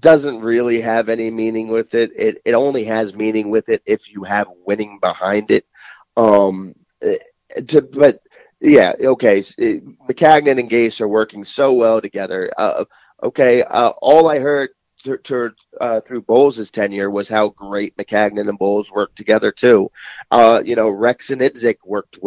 doesn't 0.00 0.40
really 0.40 0.80
have 0.80 1.08
any 1.08 1.30
meaning 1.30 1.68
with 1.68 1.94
it. 1.94 2.12
It 2.16 2.42
it 2.44 2.54
only 2.54 2.84
has 2.84 3.14
meaning 3.14 3.50
with 3.50 3.68
it 3.68 3.82
if 3.86 4.10
you 4.12 4.24
have 4.24 4.48
winning 4.66 4.98
behind 5.00 5.50
it. 5.50 5.66
Um, 6.16 6.74
eh, 7.02 7.18
to, 7.68 7.82
but 7.82 8.20
yeah, 8.60 8.94
okay. 9.00 9.40
Maccagnan 9.40 10.58
and 10.58 10.70
Gase 10.70 11.00
are 11.00 11.08
working 11.08 11.44
so 11.44 11.72
well 11.72 12.00
together. 12.00 12.50
Uh, 12.56 12.84
okay, 13.22 13.62
uh, 13.62 13.90
all 14.00 14.28
I 14.28 14.38
heard 14.38 14.70
to, 15.04 15.18
to, 15.18 15.54
uh, 15.80 16.00
through 16.00 16.22
Bowles' 16.22 16.70
tenure 16.70 17.10
was 17.10 17.28
how 17.28 17.48
great 17.50 17.96
Maccagnan 17.96 18.48
and 18.48 18.58
Bowles 18.58 18.90
worked 18.90 19.16
together 19.16 19.52
too. 19.52 19.90
Uh, 20.30 20.62
you 20.64 20.76
know, 20.76 20.88
Rex 20.88 21.30
and 21.30 21.40
Idzik 21.40 21.78
worked 21.84 22.18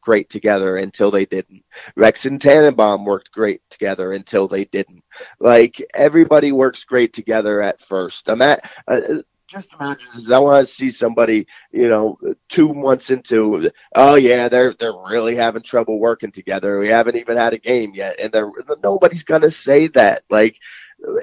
great 0.00 0.28
together 0.30 0.76
until 0.76 1.10
they 1.10 1.24
didn't. 1.24 1.64
Rex 1.96 2.26
and 2.26 2.40
Tannenbaum 2.40 3.04
worked 3.04 3.32
great 3.32 3.62
together 3.70 4.12
until 4.12 4.48
they 4.48 4.64
didn't. 4.64 5.04
Like 5.38 5.82
everybody 5.94 6.52
works 6.52 6.84
great 6.84 7.12
together 7.12 7.62
at 7.62 7.80
first. 7.80 8.28
I'm 8.28 8.42
at. 8.42 8.70
Uh, 8.86 9.22
just 9.48 9.72
imagine 9.72 10.08
this. 10.14 10.30
I 10.30 10.38
want 10.38 10.66
to 10.66 10.72
see 10.72 10.90
somebody, 10.90 11.46
you 11.72 11.88
know, 11.88 12.18
two 12.48 12.74
months 12.74 13.10
into, 13.10 13.70
oh 13.94 14.14
yeah, 14.14 14.48
they're 14.48 14.74
they're 14.74 14.92
really 14.92 15.34
having 15.34 15.62
trouble 15.62 15.98
working 15.98 16.30
together. 16.30 16.78
We 16.78 16.88
haven't 16.88 17.16
even 17.16 17.38
had 17.38 17.54
a 17.54 17.58
game 17.58 17.92
yet, 17.94 18.20
and 18.20 18.30
they're 18.30 18.50
nobody's 18.82 19.24
gonna 19.24 19.50
say 19.50 19.86
that. 19.88 20.22
Like, 20.28 20.58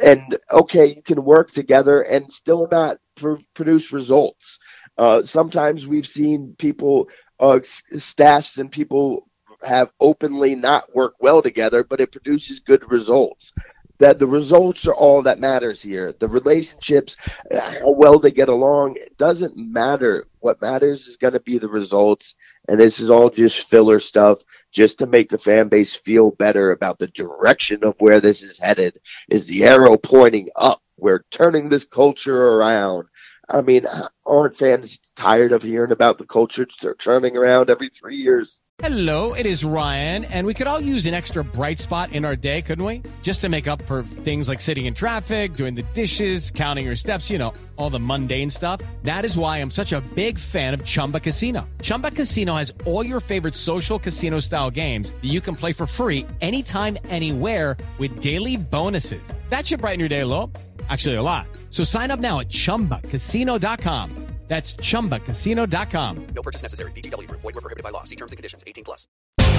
and 0.03 0.38
okay, 0.51 0.95
you 0.95 1.01
can 1.03 1.23
work 1.23 1.51
together 1.51 2.01
and 2.01 2.31
still 2.31 2.67
not 2.71 2.97
pr- 3.15 3.35
produce 3.53 3.91
results. 3.93 4.59
Uh, 4.97 5.23
sometimes 5.23 5.88
we've 5.88 6.07
seen 6.07 6.55
people, 6.57 7.09
uh, 7.39 7.59
staffs 7.63 8.57
and 8.59 8.71
people 8.71 9.25
have 9.63 9.91
openly 9.99 10.55
not 10.55 10.93
work 10.95 11.15
well 11.19 11.41
together, 11.41 11.83
but 11.83 12.01
it 12.01 12.11
produces 12.11 12.59
good 12.61 12.89
results. 12.91 13.53
that 13.99 14.19
the 14.19 14.27
results 14.27 14.88
are 14.88 14.95
all 14.95 15.21
that 15.23 15.39
matters 15.39 15.81
here. 15.81 16.13
The 16.19 16.27
relationships, 16.27 17.17
how 17.53 17.91
well 17.91 18.19
they 18.19 18.31
get 18.31 18.49
along, 18.49 18.97
it 18.97 19.17
doesn't 19.17 19.57
matter. 19.57 20.25
What 20.39 20.61
matters 20.61 21.07
is 21.07 21.17
going 21.17 21.33
to 21.33 21.39
be 21.39 21.57
the 21.57 21.69
results. 21.69 22.35
And 22.67 22.80
this 22.80 22.99
is 22.99 23.10
all 23.10 23.30
just 23.30 23.67
filler 23.69 23.99
stuff 23.99 24.39
just 24.71 24.99
to 24.99 25.06
make 25.06 25.30
the 25.30 25.38
fan 25.38 25.67
base 25.69 25.95
feel 25.95 26.32
better 26.32 26.71
about 26.71 26.99
the 26.99 27.08
direction 27.08 27.84
of 27.84 27.95
where 27.99 28.19
this 28.19 28.41
is 28.41 28.60
headed. 28.60 28.99
Is 29.30 29.47
the 29.47 29.65
arrow 29.65 29.97
pointing 29.97 30.49
up? 30.56 30.82
We're 30.97 31.23
turning 31.32 31.69
this 31.69 31.86
culture 31.86 32.54
around. 32.54 33.08
I 33.49 33.62
mean, 33.62 33.86
aren't 34.25 34.58
fans 34.58 35.12
tired 35.15 35.51
of 35.51 35.62
hearing 35.62 35.91
about 35.91 36.17
the 36.17 36.25
culture 36.25 36.65
turning 36.65 37.38
around 37.38 37.69
every 37.69 37.89
three 37.89 38.15
years? 38.15 38.62
Hello, 38.79 39.34
it 39.34 39.45
is 39.45 39.63
Ryan, 39.63 40.25
and 40.25 40.45
we 40.45 40.53
could 40.53 40.67
all 40.67 40.81
use 40.81 41.05
an 41.05 41.13
extra 41.13 41.45
bright 41.45 41.79
spot 41.79 42.12
in 42.12 42.25
our 42.25 42.36
day, 42.36 42.62
couldn't 42.62 42.84
we? 42.84 43.03
Just 43.21 43.39
to 43.41 43.49
make 43.49 43.67
up 43.67 43.81
for 43.84 44.03
things 44.03 44.49
like 44.49 44.60
sitting 44.60 44.86
in 44.86 44.93
traffic, 44.93 45.53
doing 45.53 45.75
the 45.75 45.84
dishes, 45.93 46.51
counting 46.51 46.86
your 46.86 46.97
steps, 46.97 47.29
you 47.29 47.38
know, 47.38 47.53
all 47.77 47.89
the 47.89 47.99
mundane 47.99 48.49
stuff. 48.49 48.81
That 49.03 49.23
is 49.23 49.38
why 49.38 49.60
I'm 49.60 49.71
such 49.71 49.93
a 49.93 50.01
big 50.13 50.38
fan 50.38 50.73
of 50.73 50.84
Chumba 50.84 51.21
Casino. 51.21 51.69
Chumba 51.81 52.12
Casino 52.12 52.55
has 52.55 52.73
all 52.86 53.05
your 53.05 53.21
favorite 53.21 53.55
social 53.55 53.97
casino 53.97 54.39
style 54.39 54.69
games 54.69 55.12
that 55.12 55.23
you 55.23 55.39
can 55.39 55.55
play 55.55 55.71
for 55.71 55.88
free 55.88 56.25
anytime, 56.41 56.97
anywhere 57.10 57.77
with 57.97 58.19
daily 58.19 58.58
bonuses. 58.58 59.21
That 59.49 59.65
should 59.65 59.79
brighten 59.79 60.01
your 60.01 60.10
day 60.10 60.21
a 60.21 60.27
little. 60.27 60.51
Actually, 60.89 61.15
a 61.15 61.23
lot. 61.23 61.47
So 61.75 61.83
sign 61.83 62.09
up 62.09 62.21
now 62.21 62.39
at 62.39 62.47
ChumbaCasino.com. 62.47 64.09
That's 64.47 64.75
ChumbaCasino.com. 64.75 66.27
No 66.33 66.41
purchase 66.41 66.61
necessary. 66.61 66.91
VGW 66.93 67.27
Group. 67.27 67.41
Void 67.41 67.55
were 67.55 67.61
prohibited 67.61 67.83
by 67.83 67.89
law. 67.89 68.03
See 68.03 68.15
terms 68.15 68.31
and 68.31 68.38
conditions. 68.38 68.63
18 68.65 68.85
plus. 68.85 69.07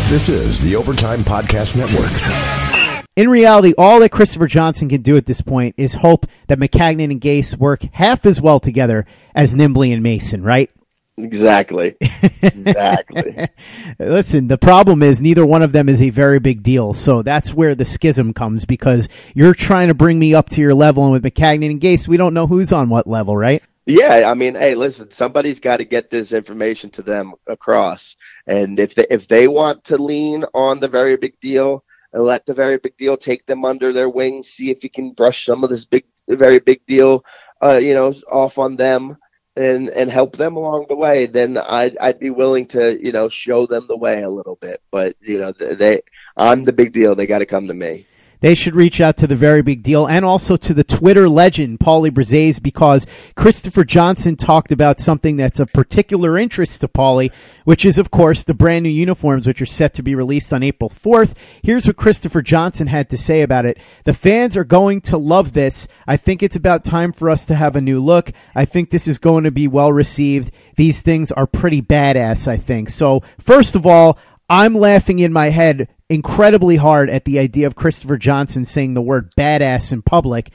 This 0.08 0.30
is 0.30 0.62
the 0.62 0.76
Overtime 0.76 1.18
Podcast 1.24 1.76
Network. 1.76 3.04
In 3.16 3.28
reality, 3.28 3.74
all 3.76 4.00
that 4.00 4.12
Christopher 4.12 4.46
Johnson 4.46 4.88
can 4.88 5.02
do 5.02 5.18
at 5.18 5.26
this 5.26 5.42
point 5.42 5.74
is 5.76 5.92
hope 5.92 6.24
that 6.46 6.58
Maccagnan 6.58 7.10
and 7.10 7.20
Gase 7.20 7.54
work 7.58 7.82
half 7.92 8.24
as 8.24 8.40
well 8.40 8.60
together 8.60 9.04
as 9.34 9.54
Nimbley 9.54 9.92
and 9.92 10.02
Mason, 10.02 10.42
right? 10.42 10.70
Exactly. 11.18 11.96
Exactly. 12.42 13.48
Listen, 13.98 14.48
the 14.48 14.58
problem 14.58 15.02
is 15.02 15.20
neither 15.20 15.46
one 15.46 15.62
of 15.62 15.72
them 15.72 15.88
is 15.88 16.02
a 16.02 16.10
very 16.10 16.38
big 16.38 16.62
deal. 16.62 16.92
So 16.92 17.22
that's 17.22 17.54
where 17.54 17.74
the 17.74 17.86
schism 17.86 18.34
comes 18.34 18.64
because 18.64 19.08
you're 19.34 19.54
trying 19.54 19.88
to 19.88 19.94
bring 19.94 20.18
me 20.18 20.34
up 20.34 20.50
to 20.50 20.60
your 20.60 20.74
level, 20.74 21.04
and 21.04 21.12
with 21.12 21.24
Maccagnan 21.24 21.70
and 21.70 21.80
Gase, 21.80 22.06
we 22.06 22.18
don't 22.18 22.34
know 22.34 22.46
who's 22.46 22.72
on 22.72 22.90
what 22.90 23.06
level, 23.06 23.36
right? 23.36 23.62
Yeah, 23.86 24.28
I 24.28 24.34
mean, 24.34 24.56
hey, 24.56 24.74
listen, 24.74 25.10
somebody's 25.10 25.60
got 25.60 25.78
to 25.78 25.84
get 25.84 26.10
this 26.10 26.32
information 26.32 26.90
to 26.90 27.02
them 27.02 27.34
across, 27.46 28.16
and 28.46 28.78
if 28.80 28.96
they, 28.96 29.06
if 29.08 29.28
they 29.28 29.46
want 29.46 29.84
to 29.84 29.96
lean 29.96 30.44
on 30.54 30.80
the 30.80 30.88
very 30.88 31.16
big 31.16 31.38
deal 31.40 31.84
and 32.12 32.24
let 32.24 32.44
the 32.46 32.54
very 32.54 32.78
big 32.78 32.96
deal 32.96 33.16
take 33.16 33.46
them 33.46 33.64
under 33.64 33.92
their 33.92 34.08
wing, 34.08 34.42
see 34.42 34.70
if 34.70 34.82
you 34.82 34.90
can 34.90 35.12
brush 35.12 35.46
some 35.46 35.62
of 35.62 35.70
this 35.70 35.84
big, 35.84 36.04
very 36.28 36.58
big 36.58 36.84
deal, 36.86 37.24
uh, 37.62 37.76
you 37.76 37.94
know, 37.94 38.12
off 38.30 38.58
on 38.58 38.74
them 38.74 39.16
and 39.56 39.88
and 39.90 40.10
help 40.10 40.36
them 40.36 40.56
along 40.56 40.86
the 40.88 40.96
way, 40.96 41.26
then 41.26 41.58
I'd 41.58 41.96
I'd 41.98 42.18
be 42.18 42.30
willing 42.30 42.66
to 42.68 43.02
you 43.02 43.12
know 43.12 43.28
show 43.28 43.66
them 43.66 43.84
the 43.88 43.96
way 43.96 44.22
a 44.22 44.30
little 44.30 44.56
bit. 44.56 44.80
But 44.90 45.16
you 45.20 45.38
know, 45.38 45.52
they 45.52 46.02
I'm 46.36 46.64
the 46.64 46.72
big 46.72 46.92
deal. 46.92 47.14
They 47.14 47.26
got 47.26 47.40
to 47.40 47.46
come 47.46 47.66
to 47.68 47.74
me 47.74 48.06
they 48.40 48.54
should 48.54 48.74
reach 48.74 49.00
out 49.00 49.16
to 49.18 49.26
the 49.26 49.36
very 49.36 49.62
big 49.62 49.82
deal 49.82 50.06
and 50.06 50.24
also 50.24 50.56
to 50.56 50.74
the 50.74 50.84
Twitter 50.84 51.28
legend, 51.28 51.80
Paulie 51.80 52.10
Brzezis, 52.10 52.62
because 52.62 53.06
Christopher 53.34 53.84
Johnson 53.84 54.36
talked 54.36 54.72
about 54.72 55.00
something 55.00 55.36
that's 55.36 55.60
of 55.60 55.72
particular 55.72 56.38
interest 56.38 56.80
to 56.80 56.88
Paulie, 56.88 57.32
which 57.64 57.84
is, 57.84 57.98
of 57.98 58.10
course, 58.10 58.44
the 58.44 58.54
brand 58.54 58.82
new 58.82 58.88
uniforms, 58.88 59.46
which 59.46 59.62
are 59.62 59.66
set 59.66 59.94
to 59.94 60.02
be 60.02 60.14
released 60.14 60.52
on 60.52 60.62
April 60.62 60.90
4th. 60.90 61.34
Here's 61.62 61.86
what 61.86 61.96
Christopher 61.96 62.42
Johnson 62.42 62.86
had 62.86 63.10
to 63.10 63.16
say 63.16 63.42
about 63.42 63.66
it. 63.66 63.78
The 64.04 64.14
fans 64.14 64.56
are 64.56 64.64
going 64.64 65.00
to 65.02 65.16
love 65.16 65.52
this. 65.52 65.88
I 66.06 66.16
think 66.16 66.42
it's 66.42 66.56
about 66.56 66.84
time 66.84 67.12
for 67.12 67.30
us 67.30 67.44
to 67.46 67.54
have 67.54 67.76
a 67.76 67.80
new 67.80 68.00
look. 68.00 68.32
I 68.54 68.64
think 68.64 68.90
this 68.90 69.08
is 69.08 69.18
going 69.18 69.44
to 69.44 69.50
be 69.50 69.68
well 69.68 69.92
received. 69.92 70.52
These 70.76 71.02
things 71.02 71.32
are 71.32 71.46
pretty 71.46 71.82
badass, 71.82 72.46
I 72.46 72.56
think. 72.56 72.90
So, 72.90 73.22
first 73.38 73.76
of 73.76 73.86
all, 73.86 74.18
I'm 74.48 74.74
laughing 74.74 75.18
in 75.18 75.32
my 75.32 75.50
head 75.50 75.88
incredibly 76.08 76.76
hard 76.76 77.10
at 77.10 77.24
the 77.24 77.38
idea 77.38 77.66
of 77.66 77.74
Christopher 77.74 78.16
Johnson 78.16 78.64
saying 78.64 78.94
the 78.94 79.02
word 79.02 79.32
badass 79.36 79.92
in 79.92 80.02
public. 80.02 80.50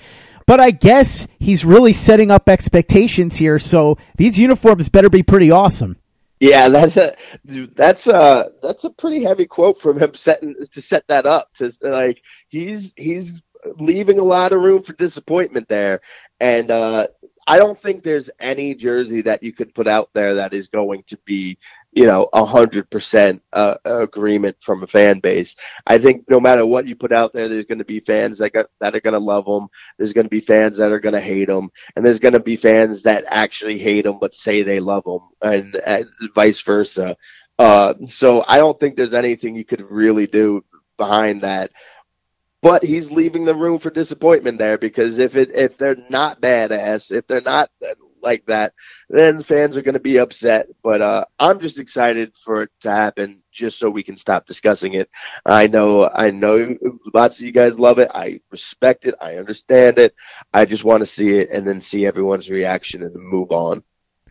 But 0.48 0.60
I 0.60 0.72
guess 0.72 1.28
he's 1.40 1.64
really 1.64 1.94
setting 1.94 2.32
up 2.32 2.50
expectations 2.50 3.36
here, 3.36 3.60
so 3.60 3.98
these 4.18 4.40
uniforms 4.40 4.90
better 4.90 5.10
be 5.10 5.24
pretty 5.24 5.52
awesome. 5.52 5.98
Yeah, 6.40 6.70
that's 6.70 6.98
a 6.98 7.16
that's 7.46 8.08
a 8.08 8.52
that's 8.64 8.84
a 8.84 8.90
pretty 8.90 9.24
heavy 9.24 9.46
quote 9.46 9.80
from 9.80 10.02
him 10.02 10.14
setting 10.16 10.56
to 10.72 10.82
set 10.82 11.08
that 11.08 11.28
up. 11.28 11.54
To 11.56 11.72
like 11.82 12.24
he's 12.50 12.94
he's 12.98 13.44
leaving 13.78 14.18
a 14.18 14.24
lot 14.24 14.52
of 14.52 14.62
room 14.62 14.82
for 14.82 14.94
disappointment 14.94 15.68
there, 15.68 16.02
and 16.40 16.72
uh, 16.72 17.08
I 17.48 17.58
don't 17.58 17.80
think 17.80 18.04
there's 18.04 18.30
any 18.40 18.74
jersey 18.74 19.22
that 19.22 19.44
you 19.44 19.54
could 19.54 19.76
put 19.76 19.88
out 19.88 20.10
there 20.14 20.36
that 20.36 20.54
is 20.54 20.68
going 20.68 21.04
to 21.08 21.18
be 21.26 21.60
you 21.92 22.06
know, 22.06 22.30
a 22.32 22.46
hundred 22.46 22.90
percent 22.90 23.44
uh, 23.52 23.76
agreement 23.84 24.58
from 24.62 24.82
a 24.82 24.88
fan 24.88 25.20
base. 25.20 25.58
I 25.86 25.98
think 25.98 26.30
no 26.30 26.40
matter 26.40 26.66
what 26.66 26.88
you 26.88 26.96
put 26.96 27.12
out 27.12 27.34
there, 27.34 27.48
there's 27.48 27.66
going 27.66 27.80
to 27.80 27.86
be 27.86 28.00
fans 28.00 28.38
that 28.38 28.54
got, 28.54 28.68
that 28.80 28.96
are 28.96 29.02
going 29.02 29.14
to 29.14 29.20
love 29.20 29.46
them. 29.46 29.68
There's 29.98 30.14
going 30.14 30.26
to 30.26 30.30
be 30.30 30.40
fans 30.40 30.78
that 30.78 30.92
are 30.92 31.00
going 31.00 31.16
to 31.16 31.22
hate 31.22 31.48
them, 31.48 31.70
and 31.96 32.06
there's 32.06 32.20
going 32.20 32.34
to 32.34 32.40
be 32.40 32.56
fans 32.56 33.04
that 33.04 33.26
actually 33.28 33.78
hate 33.78 34.06
them 34.06 34.20
but 34.20 34.34
say 34.34 34.64
they 34.64 34.80
love 34.80 35.04
them, 35.04 35.22
and, 35.42 35.76
and 35.76 36.06
vice 36.34 36.62
versa. 36.62 37.18
Uh, 37.60 37.94
so 38.08 38.44
I 38.48 38.58
don't 38.58 38.80
think 38.80 38.96
there's 38.96 39.14
anything 39.14 39.56
you 39.56 39.66
could 39.66 39.82
really 39.82 40.28
do 40.28 40.64
behind 40.98 41.42
that. 41.42 41.72
But 42.62 42.84
he's 42.84 43.12
leaving 43.12 43.44
the 43.44 43.56
room 43.56 43.80
for 43.80 43.90
disappointment 43.90 44.60
there 44.60 44.78
because 44.78 45.18
if 45.18 45.36
it 45.36 45.50
if 45.52 45.78
they're 45.78 45.98
not 46.10 46.42
badass, 46.42 47.12
if 47.12 47.26
they're 47.26 47.42
not 47.42 47.72
like 48.22 48.46
that, 48.46 48.74
then 49.12 49.44
fans 49.44 49.78
are 49.78 49.82
going 49.82 49.96
to 49.96 50.00
be 50.00 50.20
upset. 50.20 50.68
But 50.84 51.02
uh, 51.02 51.26
I'm 51.40 51.60
just 51.60 51.80
excited 51.80 52.36
for 52.36 52.64
it 52.64 52.70
to 52.82 52.92
happen, 52.92 53.44
just 53.52 53.80
so 53.80 53.90
we 53.90 54.04
can 54.04 54.18
stop 54.18 54.46
discussing 54.46 54.94
it. 54.94 55.10
I 55.46 55.68
know, 55.68 56.10
I 56.10 56.32
know, 56.32 56.76
lots 57.14 57.40
of 57.40 57.46
you 57.46 57.52
guys 57.52 57.78
love 57.78 58.00
it. 58.00 58.10
I 58.14 58.42
respect 58.50 59.06
it. 59.06 59.16
I 59.22 59.36
understand 59.36 60.00
it. 60.00 60.16
I 60.54 60.66
just 60.66 60.84
want 60.84 61.02
to 61.02 61.06
see 61.06 61.38
it 61.38 61.50
and 61.50 61.68
then 61.68 61.82
see 61.82 62.06
everyone's 62.06 62.50
reaction 62.50 63.04
and 63.04 63.14
move 63.16 63.52
on. 63.52 63.84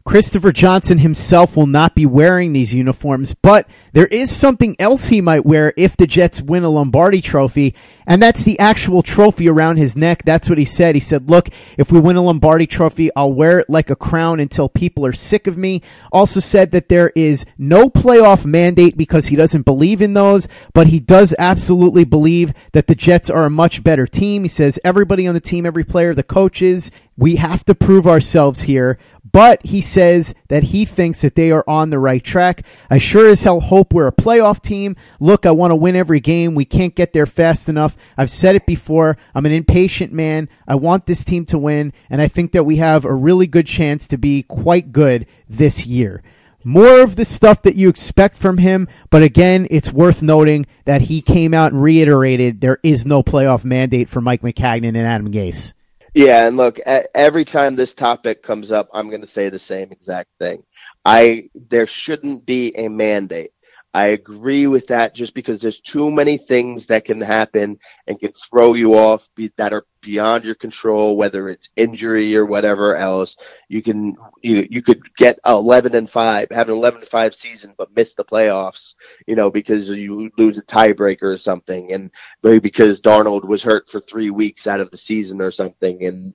Christopher 0.04 0.50
Johnson 0.50 0.98
himself 0.98 1.56
will 1.56 1.66
not 1.66 1.94
be 1.94 2.06
wearing 2.06 2.52
these 2.52 2.72
uniforms, 2.72 3.34
but 3.34 3.68
there 3.92 4.06
is 4.06 4.34
something 4.34 4.74
else 4.78 5.08
he 5.08 5.20
might 5.20 5.44
wear 5.44 5.74
if 5.76 5.96
the 5.96 6.06
Jets 6.06 6.40
win 6.40 6.64
a 6.64 6.70
Lombardi 6.70 7.20
trophy, 7.20 7.74
and 8.06 8.20
that's 8.20 8.44
the 8.44 8.58
actual 8.58 9.02
trophy 9.02 9.48
around 9.48 9.76
his 9.76 9.96
neck. 9.96 10.22
That's 10.24 10.48
what 10.48 10.58
he 10.58 10.64
said. 10.64 10.94
He 10.94 11.00
said, 11.00 11.30
Look, 11.30 11.48
if 11.76 11.92
we 11.92 12.00
win 12.00 12.16
a 12.16 12.22
Lombardi 12.22 12.66
trophy, 12.66 13.10
I'll 13.14 13.32
wear 13.32 13.60
it 13.60 13.68
like 13.68 13.90
a 13.90 13.96
crown 13.96 14.40
until 14.40 14.68
people 14.68 15.04
are 15.04 15.12
sick 15.12 15.46
of 15.46 15.58
me. 15.58 15.82
Also 16.10 16.40
said 16.40 16.70
that 16.72 16.88
there 16.88 17.12
is 17.14 17.44
no 17.58 17.90
playoff 17.90 18.44
mandate 18.44 18.96
because 18.96 19.26
he 19.26 19.36
doesn't 19.36 19.62
believe 19.62 20.00
in 20.00 20.14
those, 20.14 20.48
but 20.72 20.88
he 20.88 20.98
does 20.98 21.34
absolutely 21.38 22.04
believe 22.04 22.54
that 22.72 22.86
the 22.86 22.94
Jets 22.94 23.28
are 23.28 23.44
a 23.44 23.50
much 23.50 23.84
better 23.84 24.06
team. 24.06 24.42
He 24.42 24.48
says, 24.48 24.78
Everybody 24.82 25.26
on 25.26 25.34
the 25.34 25.40
team, 25.40 25.66
every 25.66 25.84
player, 25.84 26.14
the 26.14 26.22
coaches, 26.22 26.90
we 27.20 27.36
have 27.36 27.64
to 27.66 27.74
prove 27.74 28.06
ourselves 28.06 28.62
here. 28.62 28.98
But 29.30 29.64
he 29.66 29.80
says 29.80 30.34
that 30.48 30.64
he 30.64 30.84
thinks 30.84 31.20
that 31.20 31.34
they 31.34 31.50
are 31.50 31.64
on 31.68 31.90
the 31.90 31.98
right 31.98 32.22
track. 32.22 32.62
I 32.88 32.98
sure 32.98 33.28
as 33.28 33.42
hell 33.42 33.60
hope 33.60 33.92
we're 33.92 34.06
a 34.06 34.12
playoff 34.12 34.60
team. 34.60 34.96
Look, 35.18 35.46
I 35.46 35.50
want 35.50 35.72
to 35.72 35.76
win 35.76 35.96
every 35.96 36.20
game. 36.20 36.54
We 36.54 36.64
can't 36.64 36.94
get 36.94 37.12
there 37.12 37.26
fast 37.26 37.68
enough. 37.68 37.96
I've 38.16 38.30
said 38.30 38.56
it 38.56 38.66
before. 38.66 39.16
I'm 39.34 39.46
an 39.46 39.52
impatient 39.52 40.12
man. 40.12 40.48
I 40.66 40.74
want 40.76 41.06
this 41.06 41.24
team 41.24 41.44
to 41.46 41.58
win, 41.58 41.92
and 42.08 42.20
I 42.20 42.28
think 42.28 42.52
that 42.52 42.64
we 42.64 42.76
have 42.76 43.04
a 43.04 43.14
really 43.14 43.46
good 43.46 43.66
chance 43.66 44.08
to 44.08 44.16
be 44.16 44.42
quite 44.42 44.92
good 44.92 45.26
this 45.48 45.86
year. 45.86 46.22
More 46.62 47.00
of 47.00 47.16
the 47.16 47.24
stuff 47.24 47.62
that 47.62 47.76
you 47.76 47.88
expect 47.88 48.36
from 48.36 48.58
him, 48.58 48.86
but 49.08 49.22
again, 49.22 49.66
it's 49.70 49.92
worth 49.92 50.22
noting 50.22 50.66
that 50.84 51.02
he 51.02 51.22
came 51.22 51.54
out 51.54 51.72
and 51.72 51.82
reiterated 51.82 52.60
there 52.60 52.78
is 52.82 53.06
no 53.06 53.22
playoff 53.22 53.64
mandate 53.64 54.10
for 54.10 54.20
Mike 54.20 54.42
Maccagnan 54.42 54.88
and 54.88 54.98
Adam 54.98 55.32
Gase. 55.32 55.72
Yeah, 56.14 56.46
and 56.46 56.56
look, 56.56 56.78
every 56.80 57.44
time 57.44 57.76
this 57.76 57.94
topic 57.94 58.42
comes 58.42 58.72
up, 58.72 58.88
I'm 58.92 59.08
going 59.10 59.20
to 59.20 59.26
say 59.26 59.48
the 59.48 59.58
same 59.58 59.92
exact 59.92 60.28
thing. 60.40 60.62
I 61.04 61.50
there 61.54 61.86
shouldn't 61.86 62.44
be 62.46 62.76
a 62.76 62.88
mandate. 62.88 63.52
I 63.94 64.08
agree 64.08 64.66
with 64.66 64.88
that 64.88 65.14
just 65.14 65.34
because 65.34 65.60
there's 65.60 65.80
too 65.80 66.10
many 66.10 66.36
things 66.38 66.86
that 66.86 67.04
can 67.04 67.20
happen 67.20 67.78
and 68.06 68.20
can 68.20 68.32
throw 68.32 68.74
you 68.74 68.94
off 68.94 69.28
be, 69.34 69.52
that 69.56 69.72
are 69.72 69.84
beyond 70.00 70.44
your 70.44 70.54
control, 70.54 71.16
whether 71.16 71.48
it's 71.48 71.70
injury 71.76 72.36
or 72.36 72.46
whatever 72.46 72.96
else. 72.96 73.36
You 73.68 73.82
can 73.82 74.16
you 74.42 74.66
you 74.70 74.82
could 74.82 75.14
get 75.14 75.38
11 75.46 75.94
and 75.94 76.08
5, 76.08 76.48
have 76.50 76.68
an 76.68 76.74
11 76.74 77.00
and 77.00 77.08
5 77.08 77.34
season 77.34 77.74
but 77.76 77.94
miss 77.94 78.14
the 78.14 78.24
playoffs, 78.24 78.94
you 79.26 79.36
know, 79.36 79.50
because 79.50 79.90
you 79.90 80.30
lose 80.36 80.58
a 80.58 80.62
tiebreaker 80.62 81.22
or 81.22 81.36
something 81.36 81.92
and 81.92 82.10
maybe 82.42 82.58
because 82.58 83.00
Darnold 83.00 83.44
was 83.44 83.62
hurt 83.62 83.88
for 83.88 84.00
3 84.00 84.30
weeks 84.30 84.66
out 84.66 84.80
of 84.80 84.90
the 84.90 84.96
season 84.96 85.40
or 85.40 85.50
something 85.50 86.04
and 86.04 86.34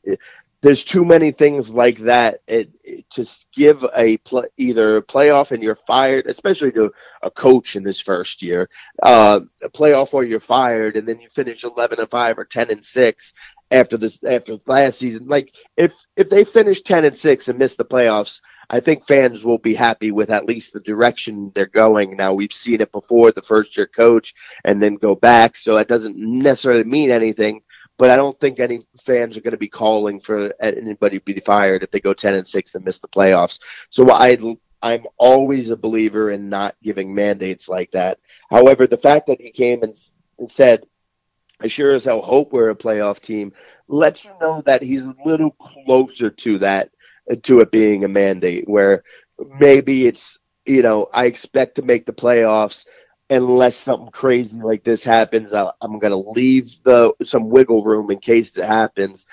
there's 0.66 0.84
too 0.84 1.06
many 1.06 1.32
things 1.32 1.70
like 1.70 2.00
that. 2.00 2.40
It, 2.48 2.72
it 2.84 3.08
just 3.12 3.52
give 3.54 3.86
a 3.96 4.18
play, 4.18 4.48
either 4.58 4.98
a 4.98 5.04
playoff 5.04 5.52
and 5.52 5.62
you're 5.62 5.76
fired, 5.76 6.26
especially 6.26 6.72
to 6.72 6.92
a 7.22 7.30
coach 7.30 7.76
in 7.76 7.86
his 7.86 8.02
first 8.02 8.42
year, 8.42 8.68
uh, 9.04 9.42
a 9.62 9.70
playoff 9.70 10.16
or 10.16 10.24
you're 10.24 10.40
fired, 10.40 10.98
and 10.98 11.08
then 11.08 11.20
you 11.20 11.30
finish 11.30 11.64
11 11.64 12.00
and 12.00 12.10
five 12.10 12.40
or 12.40 12.46
10 12.46 12.72
and 12.72 12.84
six 12.84 13.36
after 13.70 13.96
this 13.96 14.24
after 14.24 14.58
last 14.66 14.98
season. 14.98 15.28
Like 15.28 15.54
if 15.78 15.94
if 16.16 16.32
they 16.32 16.44
finish 16.44 16.82
10 16.82 17.06
and 17.06 17.16
six 17.16 17.48
and 17.48 17.60
miss 17.60 17.76
the 17.76 17.86
playoffs. 17.86 18.42
I 18.68 18.80
think 18.80 19.06
fans 19.06 19.46
will 19.46 19.60
be 19.60 19.76
happy 19.76 20.12
with 20.12 20.32
at 20.32 20.48
least 20.48 20.74
the 20.74 20.80
direction 20.80 21.52
they're 21.54 21.68
going. 21.68 22.18
Now 22.18 22.34
we've 22.34 22.52
seen 22.52 22.82
it 22.82 22.92
before, 22.92 23.32
the 23.32 23.44
first 23.44 23.78
year 23.78 23.86
coach, 23.86 24.34
and 24.64 24.82
then 24.82 24.96
go 24.96 25.14
back. 25.14 25.56
So 25.56 25.76
that 25.76 25.88
doesn't 25.88 26.18
necessarily 26.18 26.84
mean 26.84 27.12
anything 27.12 27.62
but 27.98 28.10
I 28.12 28.16
don't 28.16 28.40
think 28.40 28.60
any 28.60 28.82
fans 29.02 29.38
are 29.38 29.42
going 29.42 29.52
to 29.52 29.58
be 29.58 29.68
calling 29.68 30.20
for 30.20 30.54
anybody 30.60 31.20
to 31.20 31.26
be 31.26 31.40
fired 31.40 31.84
if 31.84 31.92
they 31.92 32.00
go 32.00 32.14
10 32.14 32.34
and 32.34 32.48
6 32.48 32.76
and 32.76 32.86
miss 32.86 33.00
the 33.00 33.08
playoffs. 33.08 33.60
So 33.90 34.12
I 34.12 34.38
I'm 34.82 35.06
always 35.18 35.70
a 35.72 35.78
believer 35.78 36.30
in 36.30 36.50
not 36.50 36.76
giving 36.84 37.16
mandates 37.16 37.68
like 37.68 37.92
that. 37.92 38.20
However, 38.52 38.86
the 38.86 38.98
fact 38.98 39.28
that 39.28 39.42
he 39.42 39.50
came 39.50 39.82
and, 39.82 39.96
and 40.38 40.50
said, 40.50 40.86
I 41.60 41.68
sure 41.68 41.96
as 41.96 42.06
hell 42.06 42.22
hope 42.22 42.52
we're 42.52 42.70
a 42.70 42.76
playoff 42.76 43.20
team, 43.20 43.54
lets 43.88 44.26
you 44.26 44.32
know 44.42 44.62
that 44.66 44.84
he's 44.84 45.06
a 45.06 45.16
little 45.26 45.52
closer 45.52 46.30
to 46.30 46.58
that, 46.60 46.92
to 47.44 47.62
it 47.62 47.72
being 47.72 48.04
a 48.04 48.10
mandate, 48.10 48.70
where 48.70 49.04
maybe 49.60 50.06
it's, 50.06 50.40
you 50.66 50.82
know, 50.82 51.10
I 51.14 51.26
expect 51.26 51.76
to 51.76 51.82
make 51.82 52.06
the 52.06 52.14
playoffs, 52.14 52.86
unless 53.30 53.76
something 53.76 54.12
crazy 54.12 54.60
like 54.60 54.84
this 54.84 55.04
happens. 55.04 55.54
I, 55.54 55.72
am 55.82 56.00
going 56.00 56.12
to 56.12 56.32
leave 56.32 56.84
the 56.84 57.14
some 57.24 57.50
wiggle 57.50 57.84
room 57.84 58.12
in 58.12 58.20
case 58.20 58.58
it 58.58 58.66
happens. 58.66 59.26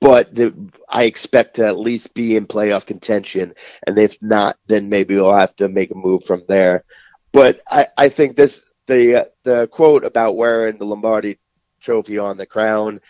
But 0.00 0.34
the, 0.34 0.52
I 0.88 1.04
expect 1.04 1.56
to 1.56 1.66
at 1.66 1.78
least 1.78 2.12
be 2.12 2.36
in 2.36 2.46
playoff 2.46 2.86
contention, 2.86 3.54
and 3.86 3.96
if 3.98 4.20
not, 4.20 4.56
then 4.66 4.88
maybe 4.88 5.14
we'll 5.14 5.32
have 5.32 5.54
to 5.56 5.68
make 5.68 5.92
a 5.92 5.96
move 5.96 6.24
from 6.24 6.42
there. 6.48 6.84
But 7.32 7.60
I, 7.70 7.86
I 7.96 8.08
think 8.08 8.36
this 8.36 8.64
the 8.86 9.22
uh, 9.22 9.24
the 9.44 9.68
quote 9.68 10.04
about 10.04 10.36
wearing 10.36 10.78
the 10.78 10.86
Lombardi 10.86 11.38
Trophy 11.80 12.18
on 12.18 12.36
the 12.36 12.46
crown 12.46 13.00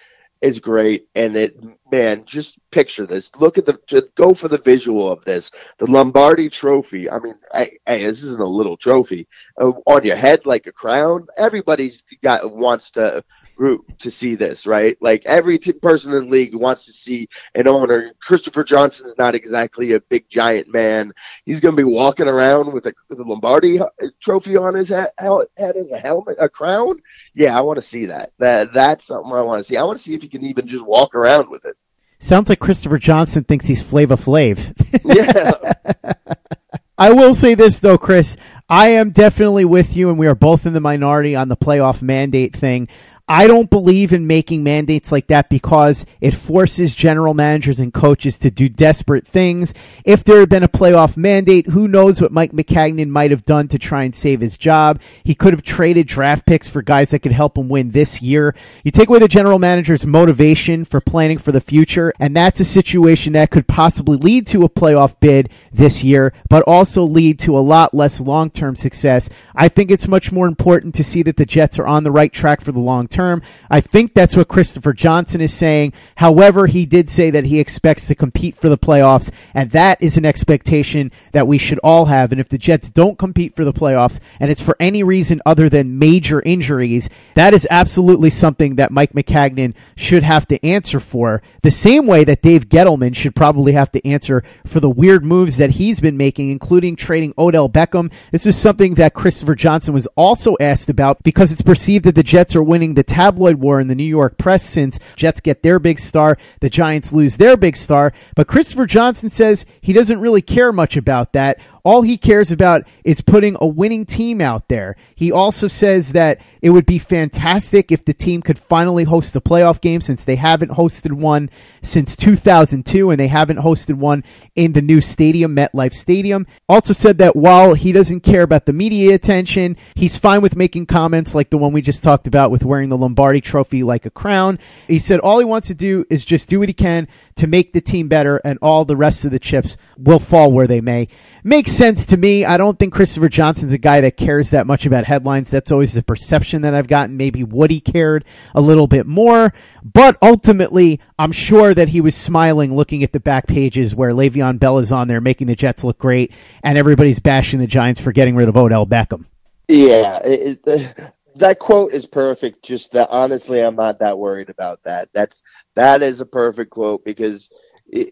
is 0.43 0.59
great. 0.59 1.09
And 1.15 1.37
it, 1.37 1.57
man, 1.91 2.25
just 2.25 2.59
picture 2.71 3.07
this. 3.07 3.31
Look 3.37 3.57
at 3.57 3.65
the, 3.65 3.79
just 3.87 4.15
go 4.17 4.35
for 4.35 4.49
the 4.49 4.59
visual 4.59 5.11
of 5.11 5.25
this. 5.25 5.51
The 5.79 5.91
Lombardi 5.91 6.51
Trophy. 6.51 7.09
I 7.09 7.19
mean, 7.21 7.37
hey, 7.55 7.79
this 7.87 8.23
isn't 8.23 8.43
a 8.43 8.47
little 8.47 8.77
trophy 8.77 9.29
uh, 9.61 9.71
on 9.87 10.05
your 10.05 10.17
head 10.17 10.45
like 10.45 10.67
a 10.67 10.73
crown. 10.73 11.27
Everybody's 11.39 12.03
got 12.23 12.55
wants 12.55 12.91
to 12.93 13.25
to 13.59 14.11
see 14.11 14.35
this, 14.35 14.67
right? 14.67 14.97
Like 15.01 15.25
every 15.27 15.59
t- 15.59 15.73
person 15.73 16.13
in 16.13 16.25
the 16.25 16.31
league 16.31 16.55
wants 16.55 16.87
to 16.87 16.93
see 16.93 17.29
an 17.55 17.69
owner. 17.69 18.13
Christopher 18.21 18.65
Johnson's 18.65 19.17
not 19.19 19.35
exactly 19.35 19.93
a 19.93 20.01
big 20.01 20.29
giant 20.29 20.73
man. 20.73 21.13
He's 21.45 21.61
going 21.61 21.77
to 21.77 21.81
be 21.81 21.89
walking 21.89 22.29
around 22.29 22.73
with 22.73 22.87
a, 22.87 22.95
with 23.09 23.21
a 23.21 23.25
Lombardi 23.25 23.81
uh, 23.81 23.87
trophy 24.21 24.57
on 24.57 24.75
his 24.75 24.89
head, 24.89 25.11
head 25.19 25.77
as 25.77 25.93
a 25.93 25.99
helmet, 25.99 26.37
a 26.41 26.49
crown. 26.49 26.99
Yeah, 27.35 27.57
I 27.57 27.61
want 27.61 27.77
to 27.77 27.83
see 27.83 28.07
that. 28.07 28.33
That 28.39 28.73
that's 28.73 29.07
something 29.07 29.33
I 29.33 29.43
want 29.43 29.61
to 29.61 29.65
see. 29.65 29.77
I 29.77 29.85
want 29.85 29.99
to 29.99 30.05
see 30.05 30.15
if 30.15 30.23
he 30.23 30.29
can 30.29 30.45
even 30.45 30.67
just 30.67 30.87
walk 30.87 31.15
around 31.15 31.49
with 31.49 31.65
it. 31.65 31.77
Sounds 32.19 32.49
like 32.49 32.61
Christopher 32.61 32.99
Johnson 32.99 33.43
thinks 33.45 33.67
he's 33.67 33.83
Flava 33.83 34.15
Flav. 34.15 34.73
yeah. 35.05 36.13
I 36.99 37.11
will 37.11 37.35
say 37.35 37.55
this 37.55 37.81
though, 37.81 37.99
Chris. 37.99 38.37
I 38.69 38.91
am 38.91 39.11
definitely 39.11 39.65
with 39.65 39.97
you, 39.97 40.09
and 40.09 40.19
we 40.19 40.29
are 40.29 40.37
both 40.37 40.67
in 40.67 40.73
the 40.73 40.81
minority 40.81 41.35
on 41.35 41.49
the 41.49 41.57
playoff 41.57 42.01
mandate 42.01 42.55
thing. 42.55 42.87
I 43.29 43.47
don't 43.47 43.71
believe 43.71 44.13
in 44.13 44.27
making 44.27 44.65
mandates 44.65 45.13
like 45.13 45.29
that 45.29 45.49
because 45.49 46.05
it 46.21 46.35
forces 46.35 46.95
general 46.95 47.35
managers 47.35 47.79
and 47.79 47.95
coaches 47.95 48.37
to 48.41 48.51
do 48.51 48.69
desperate 48.69 49.27
things. 49.27 49.73
If 50.05 50.25
there 50.25 50.41
had 50.41 50.49
been 50.49 50.65
a 50.65 50.69
playoff 50.69 51.17
mandate, 51.17 51.69
who 51.69 51.87
knows 51.87 52.21
what 52.21 52.33
Mike 52.33 52.53
Maccagnan 52.53 53.09
might 53.09 53.31
have 53.31 53.45
done 53.45 53.69
to 53.69 53.79
try 53.79 54.03
and 54.03 54.15
save 54.15 54.41
his 54.41 54.59
job. 54.59 55.01
He 55.23 55.37
could 55.37 55.53
have 55.53 55.63
traded 55.63 56.09
draft 56.09 56.47
picks 56.47 56.69
for 56.69 56.83
guys 56.83 57.11
that 57.11 57.21
could 57.21 57.33
help 57.33 57.57
him 57.57 57.69
win 57.69 57.93
this 57.93 58.21
year. 58.21 58.57
You 58.83 58.91
take 58.91 59.09
away 59.09 59.21
the 59.21 59.29
general 59.29 59.61
manager's 59.61 60.05
motivation 60.05 60.85
for 60.85 61.01
planning 61.01 61.39
for 61.39 61.53
the 61.53 61.61
future, 61.61 62.13
and 62.19 62.37
that's 62.37 62.61
a 62.61 62.65
situation 62.65 63.35
that 63.35 63.51
could 63.51 63.69
possibly 63.69 64.17
lead 64.17 64.47
to 64.49 64.65
a 64.65 64.69
playoff 64.69 65.15
bid 65.21 65.49
this 65.73 66.03
year, 66.03 66.33
but 66.51 66.65
also 66.67 67.05
lead 67.05 67.39
to 67.41 67.57
a 67.57 67.61
lot 67.61 67.95
less 67.95 68.21
long 68.21 68.51
term 68.51 68.75
success. 68.75 69.31
I 69.55 69.69
think 69.69 69.91
it's 69.91 70.09
much 70.09 70.33
more 70.33 70.49
important 70.49 70.95
to 70.97 71.05
see 71.05 71.23
that 71.23 71.37
the 71.37 71.47
Jets 71.47 71.79
are 71.79 71.87
on 71.87 72.05
the 72.05 72.11
right 72.11 72.33
track 72.33 72.61
for 72.61 72.73
the 72.73 72.81
long 72.81 73.07
term. 73.13 73.43
I 73.71 73.81
think 73.81 74.15
that's 74.15 74.37
what 74.37 74.49
Christopher 74.49 74.93
Johnson 74.93 75.41
is 75.41 75.53
saying. 75.53 75.93
However, 76.17 76.67
he 76.67 76.87
did 76.87 77.09
say 77.09 77.31
that 77.31 77.45
he 77.45 77.61
expects 77.61 78.07
to 78.09 78.15
compete 78.15 78.57
for 78.57 78.69
the 78.69 78.79
playoffs, 78.79 79.31
and 79.55 79.71
that 79.71 80.03
is 80.03 80.17
an 80.17 80.25
expectation 80.25 81.13
that 81.33 81.47
we 81.47 81.59
should 81.59 81.79
all 81.81 82.07
have. 82.07 82.33
And 82.33 82.41
if 82.41 82.49
the 82.49 82.59
Jets 82.59 82.91
don't 82.91 83.19
compete 83.19 83.55
for 83.55 83.65
the 83.65 83.73
playoffs, 83.73 84.21
and 84.41 84.51
it's 84.51 84.61
for 84.61 84.77
any 84.81 85.03
reason 85.03 85.41
other 85.47 85.69
than 85.69 85.99
major 85.99 86.43
injuries, 86.43 87.09
that 87.35 87.55
is 87.55 87.67
absolutely 87.71 88.31
something 88.31 88.77
that 88.77 88.91
Mike 88.91 89.13
Maccagnan 89.13 89.75
should 89.97 90.23
have 90.23 90.47
to 90.49 90.65
answer 90.65 91.01
for. 91.01 91.43
The 91.63 91.71
same 91.71 92.07
way 92.07 92.25
that 92.25 92.43
Dave 92.43 92.69
Gettleman 92.69 93.15
should 93.15 93.37
probably 93.37 93.73
have 93.73 93.91
to 93.93 94.07
answer 94.07 94.43
for 94.67 94.81
the 94.81 94.91
weird 94.91 95.25
moves 95.25 95.57
that 95.59 95.73
he's 95.73 96.01
been 96.01 96.17
making, 96.17 96.51
including 96.51 96.97
trading 96.97 97.35
Odell 97.39 97.69
Beckham. 97.69 98.13
This 98.31 98.47
is 98.47 98.57
something 98.57 98.95
that 98.95 99.15
Christopher 99.15 99.55
Johnson 99.55 99.95
was 99.95 100.09
also 100.17 100.57
asked 100.61 100.89
about 100.89 101.23
because 101.23 101.53
it's 101.53 101.63
perceived 101.63 102.05
that 102.05 102.15
the 102.15 102.23
Jets 102.23 102.57
are 102.57 102.63
winning 102.63 102.95
the 102.95 103.02
the 103.03 103.15
tabloid 103.15 103.57
war 103.57 103.81
in 103.81 103.89
the 103.89 103.97
New 103.97 104.05
York 104.05 104.39
press 104.39 104.63
since 104.63 105.01
Jets 105.17 105.41
get 105.41 105.65
their 105.65 105.81
big 105.81 105.99
star, 105.99 106.39
the 106.61 106.71
Giants 106.71 107.13
lose 107.13 107.37
their 107.37 107.57
big 107.57 107.77
star. 107.77 108.13
But 108.37 108.47
Christopher 108.47 108.87
Johnson 108.87 109.29
says 109.29 109.67
he 109.81 109.93
doesn't 109.93 110.21
really 110.21 110.41
care 110.41 110.73
much 110.73 110.97
about 110.97 111.33
that. 111.33 111.59
All 111.85 112.03
he 112.03 112.17
cares 112.17 112.53
about 112.53 112.85
is 113.03 113.21
putting 113.21 113.57
a 113.61 113.67
winning 113.67 114.07
team 114.07 114.41
out 114.41 114.69
there. 114.69 114.97
He 115.17 115.33
also 115.33 115.67
says 115.67 116.13
that 116.13 116.41
it 116.61 116.71
would 116.71 116.87
be 116.87 116.99
fantastic 116.99 117.91
if 117.91 118.05
the 118.05 118.15
team 118.15 118.41
could 118.41 118.59
finally 118.59 119.03
host 119.03 119.35
a 119.35 119.41
playoff 119.41 119.81
game 119.81 120.01
since 120.01 120.25
they 120.25 120.37
haven't 120.37 120.71
hosted 120.71 121.13
one 121.13 121.51
since 121.83 122.15
2002 122.15 123.11
and 123.11 123.19
they 123.19 123.27
haven't 123.27 123.59
hosted 123.59 123.95
one 123.95 124.23
in 124.55 124.73
the 124.73 124.83
new 124.83 125.01
stadium, 125.01 125.57
MetLife 125.57 125.95
Stadium. 125.95 126.47
Also 126.69 126.93
said 126.93 127.19
that 127.19 127.35
while 127.35 127.75
he 127.75 127.91
doesn't 127.91 128.21
care 128.21 128.43
about 128.43 128.67
the 128.67 128.73
media 128.73 129.15
attention, 129.15 129.77
he's 129.97 130.17
fine 130.17 130.41
with 130.41 130.55
making 130.55 130.87
comments 130.87 131.35
like 131.35 131.51
the 131.51 131.59
one 131.59 131.73
we 131.73 131.83
just 131.83 132.05
talked 132.05 132.29
about 132.29 132.53
with 132.53 132.65
wearing 132.65 132.91
the 132.91 132.97
Lombardi 132.97 133.41
trophy 133.41 133.83
like 133.83 134.07
a 134.07 134.11
crown. 134.11 134.61
He 134.87 135.01
said 135.01 135.19
all 135.19 135.41
he 135.41 135.45
wants 135.45 135.67
to 135.69 135.75
do 135.75 136.05
is 136.11 136.25
just 136.25 136.49
do 136.49 136.61
what 136.61 136.69
he 136.69 136.75
can 136.75 137.09
to 137.37 137.49
make 137.49 137.73
the 137.73 137.81
team 137.81 138.07
better 138.07 138.41
and 138.45 138.59
all 138.63 138.85
the 138.85 138.97
rest 138.97 139.25
of 139.25 139.33
the 139.33 139.41
chips 139.41 139.77
will 139.99 140.21
fall 140.21 140.53
where 140.53 140.69
they 140.69 140.81
may 140.81 141.09
makes 141.43 141.73
sense 141.73 142.07
to 142.07 142.17
me. 142.17 142.45
I 142.45 142.57
don't 142.57 142.79
think 142.79 142.93
Christopher 142.93 143.29
Johnson's 143.29 143.73
a 143.73 143.79
guy 143.79 144.01
that 144.03 144.17
cares 144.17 144.51
that 144.51 144.67
much 144.67 144.87
about 144.87 145.05
headlines. 145.05 145.51
That's 145.51 145.73
always 145.73 145.95
the 145.95 146.03
perception 146.03 146.63
that 146.63 146.75
I've 146.75 146.89
gotten. 146.89 147.17
Maybe 147.17 147.45
Woody 147.45 147.81
cared 147.81 148.25
a 148.55 148.61
little 148.61 148.87
bit 148.87 149.07
more, 149.07 149.53
but 149.83 150.17
ultimately, 150.23 151.01
I'm 151.19 151.33
sure 151.33 151.75
that 151.75 151.89
he 151.89 152.01
was 152.01 152.15
smiling 152.15 152.75
looking 152.75 153.03
at 153.03 153.13
the 153.13 153.21
back 153.21 153.47
pages 153.47 153.95
where 153.95 154.13
Le'Veon 154.13 154.59
Bell 154.59 154.79
is 154.79 154.93
on 154.93 155.09
there 155.09 155.21
making 155.21 155.47
the 155.47 155.57
Jets 155.57 155.85
look 155.85 155.99
great, 155.99 156.33
and 156.63 156.79
everybody's 156.79 157.19
bashing 157.19 157.61
the 157.61 157.67
Giants 157.67 158.01
for 158.01 158.13
getting 158.13 158.37
rid 158.37 158.49
of 158.49 158.57
Odell 158.57 158.87
Beckham. 158.87 159.27
Yeah, 159.69 160.19
it, 160.25 160.61
it, 160.67 161.13
that 161.37 161.59
quote 161.59 161.93
is 161.93 162.07
perfect. 162.07 162.63
Just 162.63 162.93
that, 162.93 163.09
honestly, 163.11 163.61
I'm 163.61 163.77
not 163.77 164.01
that 164.01 164.19
worried 164.19 164.51
about 164.51 164.83
that. 164.85 165.09
That's 165.13 165.43
that 165.75 166.03
is 166.03 166.21
a 166.21 166.27
perfect 166.27 166.71
quote 166.71 167.05
because 167.05 167.51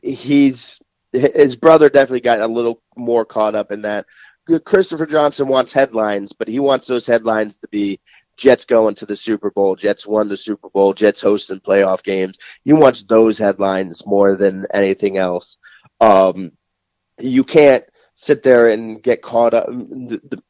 he's 0.02 0.80
his 1.12 1.56
brother 1.56 1.88
definitely 1.88 2.20
got 2.20 2.40
a 2.40 2.46
little 2.46 2.82
more 2.96 3.24
caught 3.24 3.54
up 3.54 3.72
in 3.72 3.82
that. 3.82 4.06
Christopher 4.64 5.06
Johnson 5.06 5.48
wants 5.48 5.72
headlines, 5.72 6.32
but 6.32 6.48
he 6.48 6.58
wants 6.58 6.86
those 6.86 7.06
headlines 7.06 7.58
to 7.58 7.68
be 7.68 8.00
Jets 8.36 8.64
going 8.64 8.94
to 8.96 9.06
the 9.06 9.16
Super 9.16 9.50
Bowl, 9.50 9.76
Jets 9.76 10.06
won 10.06 10.28
the 10.28 10.36
Super 10.36 10.70
Bowl, 10.70 10.94
Jets 10.94 11.20
hosting 11.20 11.60
playoff 11.60 12.02
games. 12.02 12.38
He 12.64 12.72
wants 12.72 13.02
those 13.02 13.38
headlines 13.38 14.06
more 14.06 14.36
than 14.36 14.66
anything 14.72 15.18
else. 15.18 15.58
Um, 16.00 16.52
you 17.18 17.44
can't 17.44 17.84
sit 18.14 18.42
there 18.42 18.68
and 18.68 19.02
get 19.02 19.22
caught 19.22 19.52
up. 19.52 19.68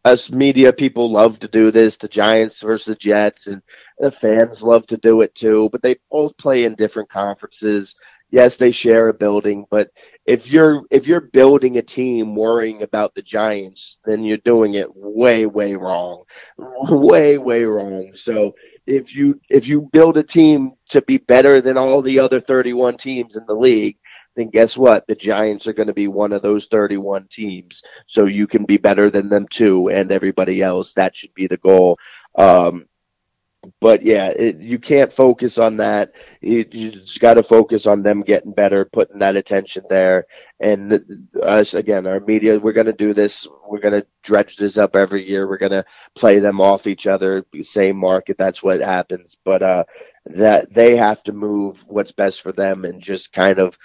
Us 0.05 0.31
media 0.31 0.73
people 0.73 1.11
love 1.11 1.40
to 1.40 1.49
do 1.49 1.70
this, 1.73 1.96
the 1.96 2.09
Giants 2.09 2.62
versus 2.62 2.87
the 2.87 2.94
Jets, 2.94 3.49
and 3.49 3.61
the 3.99 4.12
fans 4.12 4.62
love 4.62 4.87
to 4.87 4.96
do 4.96 5.20
it 5.23 5.35
too. 5.35 5.68
But 5.73 5.83
they 5.83 5.96
both 6.11 6.37
play 6.37 6.64
in 6.64 6.77
different 6.77 7.11
conferences 7.11 7.96
yes, 8.31 8.57
they 8.57 8.70
share 8.70 9.09
a 9.09 9.14
building, 9.14 9.66
but 9.70 9.90
if 10.31 10.49
you're 10.53 10.83
if 10.93 11.09
you're 11.09 11.21
building 11.21 11.77
a 11.77 11.83
team 11.83 12.37
worrying 12.37 12.83
about 12.85 13.16
the 13.16 13.23
Giants, 13.23 13.99
then 14.05 14.23
you're 14.23 14.37
doing 14.37 14.75
it 14.75 14.95
way 14.95 15.45
way 15.45 15.75
wrong, 15.75 16.23
way 16.57 17.37
way 17.37 17.64
wrong. 17.64 18.12
So 18.14 18.55
if 18.87 19.12
you 19.16 19.40
if 19.51 19.66
you 19.66 19.90
build 19.93 20.19
a 20.19 20.23
team 20.23 20.75
to 20.90 21.03
be 21.03 21.19
better 21.19 21.61
than 21.61 21.77
all 21.77 22.01
the 22.01 22.21
other 22.21 22.38
31 22.38 22.97
teams 22.97 23.37
in 23.37 23.45
the 23.47 23.55
league, 23.55 23.97
then 24.37 24.51
guess 24.51 24.79
what? 24.79 25.05
The 25.09 25.16
Giants 25.16 25.66
are 25.66 25.73
going 25.73 25.88
to 25.88 25.95
be 25.95 26.07
one 26.07 26.33
of 26.33 26.43
those 26.43 26.66
31 26.66 27.27
teams. 27.29 27.83
So 28.07 28.27
you 28.27 28.47
can 28.47 28.66
be 28.66 28.77
better 28.77 29.11
than 29.11 29.31
them 29.31 29.49
too, 29.49 29.90
and 29.90 30.12
everybody 30.12 30.62
else. 30.62 30.93
That 30.93 31.16
should 31.16 31.35
be 31.35 31.49
the 31.49 31.57
goal. 31.57 31.99
Um, 32.38 32.87
but 33.81 34.03
yeah, 34.03 34.29
it, 34.29 34.59
you 34.59 34.79
can't 34.79 35.12
focus 35.12 35.59
on 35.59 35.77
that. 35.79 36.14
You, 36.40 36.64
you 36.70 36.90
just 36.92 37.20
got 37.20 37.35
to 37.35 37.42
focus 37.42 37.87
on 37.87 38.03
them 38.03 38.23
getting 38.23 38.53
better, 38.53 38.85
putting 38.87 39.18
that 39.18 39.37
attention 39.37 39.85
there. 39.90 40.27
And 40.61 41.05
us 41.42 41.75
again, 41.75 42.07
our 42.07 42.20
media, 42.20 42.59
we're 42.59 42.73
going 42.73 42.87
to 42.87 42.92
do 42.92 43.12
this. 43.12 43.46
We're 43.68 43.81
going 43.81 44.01
to 44.01 44.07
dredge 44.23 44.57
this 44.57 44.79
up 44.79 44.96
every 44.96 45.29
year. 45.29 45.46
We're 45.46 45.59
going 45.59 45.73
to 45.73 45.85
play 46.14 46.38
them 46.38 46.61
off 46.61 46.87
each 46.87 47.07
other, 47.07 47.44
same 47.62 47.96
market. 47.96 48.38
That's 48.38 48.62
what 48.62 48.81
happens. 48.81 49.37
But 49.44 49.62
uh, 49.62 49.85
that 50.27 50.73
they 50.73 50.96
have 50.96 51.23
to 51.25 51.33
move 51.33 51.85
what's 51.87 52.12
best 52.12 52.40
for 52.40 52.53
them 52.53 52.85
and 52.87 53.03
just 53.03 53.33
kind 53.33 53.59
of, 53.59 53.79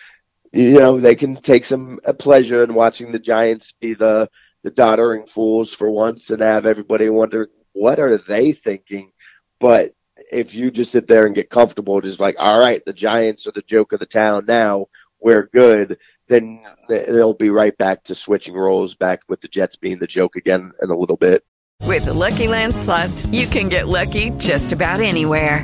you 0.54 0.80
know, 0.80 1.00
they 1.00 1.16
can 1.16 1.36
take 1.36 1.66
some 1.66 2.00
pleasure 2.18 2.64
in 2.64 2.74
watching 2.74 3.12
the 3.12 3.20
Giants 3.20 3.74
be 3.80 3.94
the 3.94 4.30
the 4.64 4.72
doddering 4.72 5.28
fools 5.28 5.76
for 5.76 5.92
once 5.92 6.32
and 6.32 6.42
have 6.42 6.66
everybody 6.66 7.08
wonder 7.08 7.50
what 7.74 8.00
are 8.00 8.18
they 8.18 8.52
thinking 8.52 9.12
but 9.60 9.94
if 10.32 10.56
you 10.56 10.72
just 10.72 10.91
sit 10.91 11.08
there 11.08 11.26
and 11.26 11.36
get 11.36 11.50
comfortable, 11.50 12.02
just 12.02 12.20
like, 12.20 12.36
all 12.39 12.60
right, 12.60 12.84
the 12.86 12.94
Giants 12.94 13.48
are 13.48 13.52
the 13.52 13.62
joke 13.62 13.91
of 13.91 14.00
the 14.00 14.06
town 14.06 14.46
now, 14.48 14.88
we're 15.20 15.48
good, 15.48 15.98
then 16.28 16.63
they'll 16.88 17.34
be 17.34 17.50
right 17.50 17.78
back 17.78 18.04
to 18.06 18.15
switching 18.15 18.56
roles, 18.56 18.96
back 18.96 19.22
with 19.28 19.41
the 19.41 19.48
Jets 19.48 19.76
being 19.76 20.00
the 20.00 20.08
joke 20.08 20.36
again 20.36 20.72
in 20.82 20.89
a 20.89 20.98
little 20.98 21.18
bit. 21.18 21.44
With 21.82 22.06
the 22.06 22.13
Lucky 22.13 22.48
Land 22.48 22.76
slots, 22.76 23.26
you 23.28 23.48
can 23.48 23.70
get 23.70 23.88
lucky 23.88 24.32
just 24.32 24.72
about 24.72 25.02
anywhere. 25.02 25.63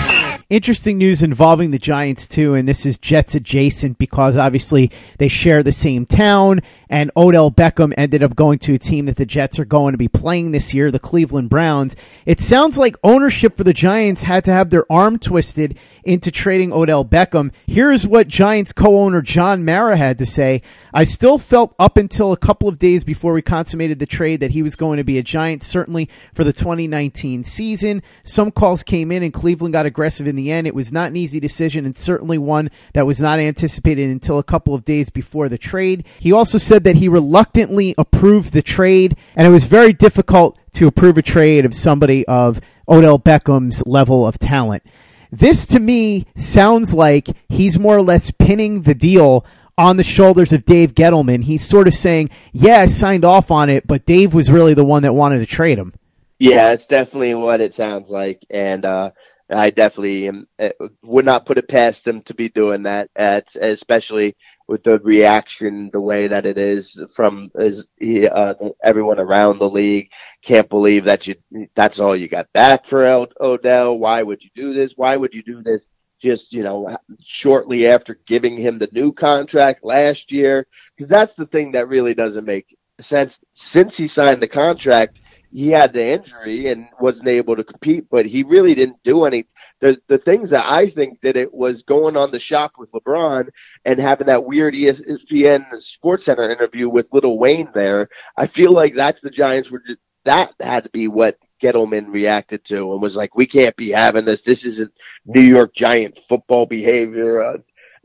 Interesting 0.51 0.97
news 0.97 1.23
involving 1.23 1.71
the 1.71 1.79
Giants, 1.79 2.27
too, 2.27 2.55
and 2.55 2.67
this 2.67 2.85
is 2.85 2.97
Jets 2.97 3.35
adjacent 3.35 3.97
because 3.97 4.35
obviously 4.35 4.91
they 5.17 5.29
share 5.29 5.63
the 5.63 5.71
same 5.71 6.05
town, 6.05 6.59
and 6.91 7.09
Odell 7.15 7.49
Beckham 7.49 7.93
ended 7.97 8.21
up 8.21 8.35
going 8.35 8.59
to 8.59 8.73
a 8.73 8.77
team 8.77 9.05
that 9.05 9.15
the 9.15 9.25
Jets 9.25 9.57
are 9.57 9.65
going 9.65 9.93
to 9.93 9.97
be 9.97 10.09
playing 10.09 10.51
this 10.51 10.73
year, 10.73 10.91
the 10.91 10.99
Cleveland 10.99 11.49
Browns. 11.49 11.95
It 12.25 12.41
sounds 12.41 12.77
like 12.77 12.97
ownership 13.01 13.55
for 13.55 13.63
the 13.63 13.73
Giants 13.73 14.23
had 14.23 14.43
to 14.45 14.51
have 14.51 14.69
their 14.69 14.91
arm 14.91 15.17
twisted 15.17 15.79
into 16.03 16.31
trading 16.31 16.73
Odell 16.73 17.05
Beckham. 17.05 17.51
Here's 17.65 18.05
what 18.05 18.27
Giants 18.27 18.73
co 18.73 18.99
owner 18.99 19.21
John 19.21 19.63
Mara 19.63 19.95
had 19.95 20.17
to 20.17 20.25
say 20.25 20.61
I 20.93 21.05
still 21.05 21.37
felt 21.37 21.73
up 21.79 21.95
until 21.95 22.33
a 22.33 22.37
couple 22.37 22.67
of 22.67 22.77
days 22.77 23.03
before 23.03 23.31
we 23.33 23.41
consummated 23.41 23.99
the 23.99 24.05
trade 24.05 24.41
that 24.41 24.51
he 24.51 24.61
was 24.61 24.75
going 24.75 24.97
to 24.97 25.03
be 25.03 25.17
a 25.17 25.23
Giant, 25.23 25.63
certainly 25.63 26.09
for 26.33 26.43
the 26.43 26.51
2019 26.51 27.43
season. 27.43 28.03
Some 28.23 28.51
calls 28.51 28.83
came 28.83 29.11
in, 29.11 29.23
and 29.23 29.33
Cleveland 29.33 29.73
got 29.73 29.85
aggressive 29.85 30.27
in 30.27 30.35
the 30.35 30.51
end. 30.51 30.67
It 30.67 30.75
was 30.75 30.91
not 30.91 31.07
an 31.07 31.15
easy 31.15 31.39
decision 31.39 31.85
and 31.85 31.95
certainly 31.95 32.37
one 32.37 32.69
that 32.93 33.07
was 33.07 33.21
not 33.21 33.39
anticipated 33.39 34.09
until 34.09 34.37
a 34.37 34.43
couple 34.43 34.75
of 34.75 34.83
days 34.83 35.09
before 35.09 35.47
the 35.47 35.57
trade. 35.57 36.05
He 36.19 36.33
also 36.33 36.57
said 36.57 36.80
that 36.83 36.97
he 36.97 37.07
reluctantly 37.07 37.95
approved 37.97 38.53
the 38.53 38.61
trade, 38.61 39.15
and 39.35 39.47
it 39.47 39.51
was 39.51 39.63
very 39.65 39.93
difficult 39.93 40.57
to 40.73 40.87
approve 40.87 41.17
a 41.17 41.21
trade 41.21 41.65
of 41.65 41.73
somebody 41.73 42.27
of 42.27 42.59
Odell 42.87 43.19
Beckham's 43.19 43.83
level 43.85 44.27
of 44.27 44.39
talent. 44.39 44.83
This 45.31 45.65
to 45.67 45.79
me 45.79 46.25
sounds 46.35 46.93
like 46.93 47.29
he's 47.47 47.79
more 47.79 47.95
or 47.95 48.01
less 48.01 48.31
pinning 48.31 48.81
the 48.81 48.95
deal 48.95 49.45
on 49.77 49.97
the 49.97 50.03
shoulders 50.03 50.51
of 50.51 50.65
Dave 50.65 50.93
Gettleman. 50.93 51.43
He's 51.43 51.65
sort 51.65 51.87
of 51.87 51.93
saying, 51.93 52.29
Yeah, 52.51 52.79
I 52.79 52.85
signed 52.87 53.25
off 53.25 53.49
on 53.49 53.69
it, 53.69 53.87
but 53.87 54.05
Dave 54.05 54.33
was 54.33 54.51
really 54.51 54.73
the 54.73 54.85
one 54.85 55.03
that 55.03 55.13
wanted 55.13 55.39
to 55.39 55.45
trade 55.45 55.77
him. 55.77 55.93
Yeah, 56.37 56.71
it's 56.73 56.87
definitely 56.87 57.35
what 57.35 57.61
it 57.61 57.73
sounds 57.73 58.09
like. 58.09 58.43
And 58.49 58.83
uh, 58.83 59.11
I 59.49 59.69
definitely 59.69 60.27
am, 60.27 60.47
uh, 60.59 60.69
would 61.03 61.25
not 61.25 61.45
put 61.45 61.57
it 61.57 61.67
past 61.67 62.07
him 62.07 62.21
to 62.23 62.33
be 62.33 62.49
doing 62.49 62.83
that, 62.83 63.09
at, 63.15 63.55
especially 63.55 64.35
with 64.67 64.83
the 64.83 64.99
reaction 64.99 65.89
the 65.91 66.01
way 66.01 66.27
that 66.27 66.45
it 66.45 66.57
is 66.57 66.99
from 67.13 67.51
is, 67.55 67.87
uh, 68.31 68.53
everyone 68.83 69.19
around 69.19 69.59
the 69.59 69.69
league. 69.69 70.11
Can't 70.41 70.69
believe 70.69 71.05
that 71.05 71.27
you 71.27 71.35
that's 71.75 71.99
all 71.99 72.15
you 72.15 72.27
got 72.27 72.51
back 72.53 72.85
for 72.85 73.27
Odell. 73.39 73.97
Why 73.97 74.23
would 74.23 74.43
you 74.43 74.49
do 74.55 74.73
this? 74.73 74.93
Why 74.95 75.17
would 75.17 75.33
you 75.33 75.43
do 75.43 75.61
this? 75.61 75.87
Just 76.19 76.53
you 76.53 76.63
know, 76.63 76.95
shortly 77.23 77.87
after 77.87 78.19
giving 78.25 78.55
him 78.55 78.77
the 78.77 78.89
new 78.91 79.11
contract 79.11 79.83
last 79.83 80.31
year, 80.31 80.67
because 80.95 81.09
that's 81.09 81.33
the 81.33 81.47
thing 81.47 81.71
that 81.71 81.87
really 81.87 82.13
doesn't 82.13 82.45
make 82.45 82.77
sense. 82.99 83.39
Since 83.53 83.97
he 83.97 84.07
signed 84.07 84.41
the 84.41 84.47
contract, 84.47 85.21
he 85.51 85.69
had 85.69 85.93
the 85.93 86.05
injury 86.05 86.67
and 86.67 86.87
wasn't 86.99 87.27
able 87.27 87.55
to 87.55 87.63
compete, 87.63 88.05
but 88.09 88.25
he 88.25 88.43
really 88.43 88.73
didn't 88.73 89.03
do 89.03 89.25
any. 89.25 89.45
The 89.81 90.01
the 90.07 90.17
things 90.17 90.51
that 90.51 90.65
I 90.65 90.87
think 90.87 91.21
that 91.21 91.35
it 91.35 91.53
was 91.53 91.83
going 91.83 92.15
on 92.15 92.31
the 92.31 92.39
shop 92.39 92.73
with 92.77 92.91
LeBron 92.91 93.49
and 93.83 93.99
having 93.99 94.27
that 94.27 94.45
weird 94.45 94.73
ESPN 94.73 95.81
Sports 95.81 96.25
Center 96.25 96.49
interview 96.49 96.87
with 96.87 97.11
Lil 97.11 97.37
Wayne 97.37 97.69
there. 97.73 98.09
I 98.37 98.47
feel 98.47 98.71
like 98.71 98.93
that's 98.93 99.21
the 99.21 99.29
Giants 99.29 99.69
were. 99.69 99.79
Just, 99.85 99.99
that 100.23 100.53
had 100.59 100.83
to 100.83 100.89
be 100.91 101.07
what 101.07 101.37
Gettleman 101.59 102.13
reacted 102.13 102.63
to 102.65 102.93
and 102.93 103.01
was 103.01 103.17
like, 103.17 103.35
"We 103.35 103.47
can't 103.47 103.75
be 103.75 103.89
having 103.89 104.25
this. 104.25 104.41
This 104.41 104.65
isn't 104.65 104.93
New 105.25 105.41
York 105.41 105.73
Giant 105.73 106.17
football 106.17 106.65
behavior." 106.67 107.43
Uh, 107.43 107.57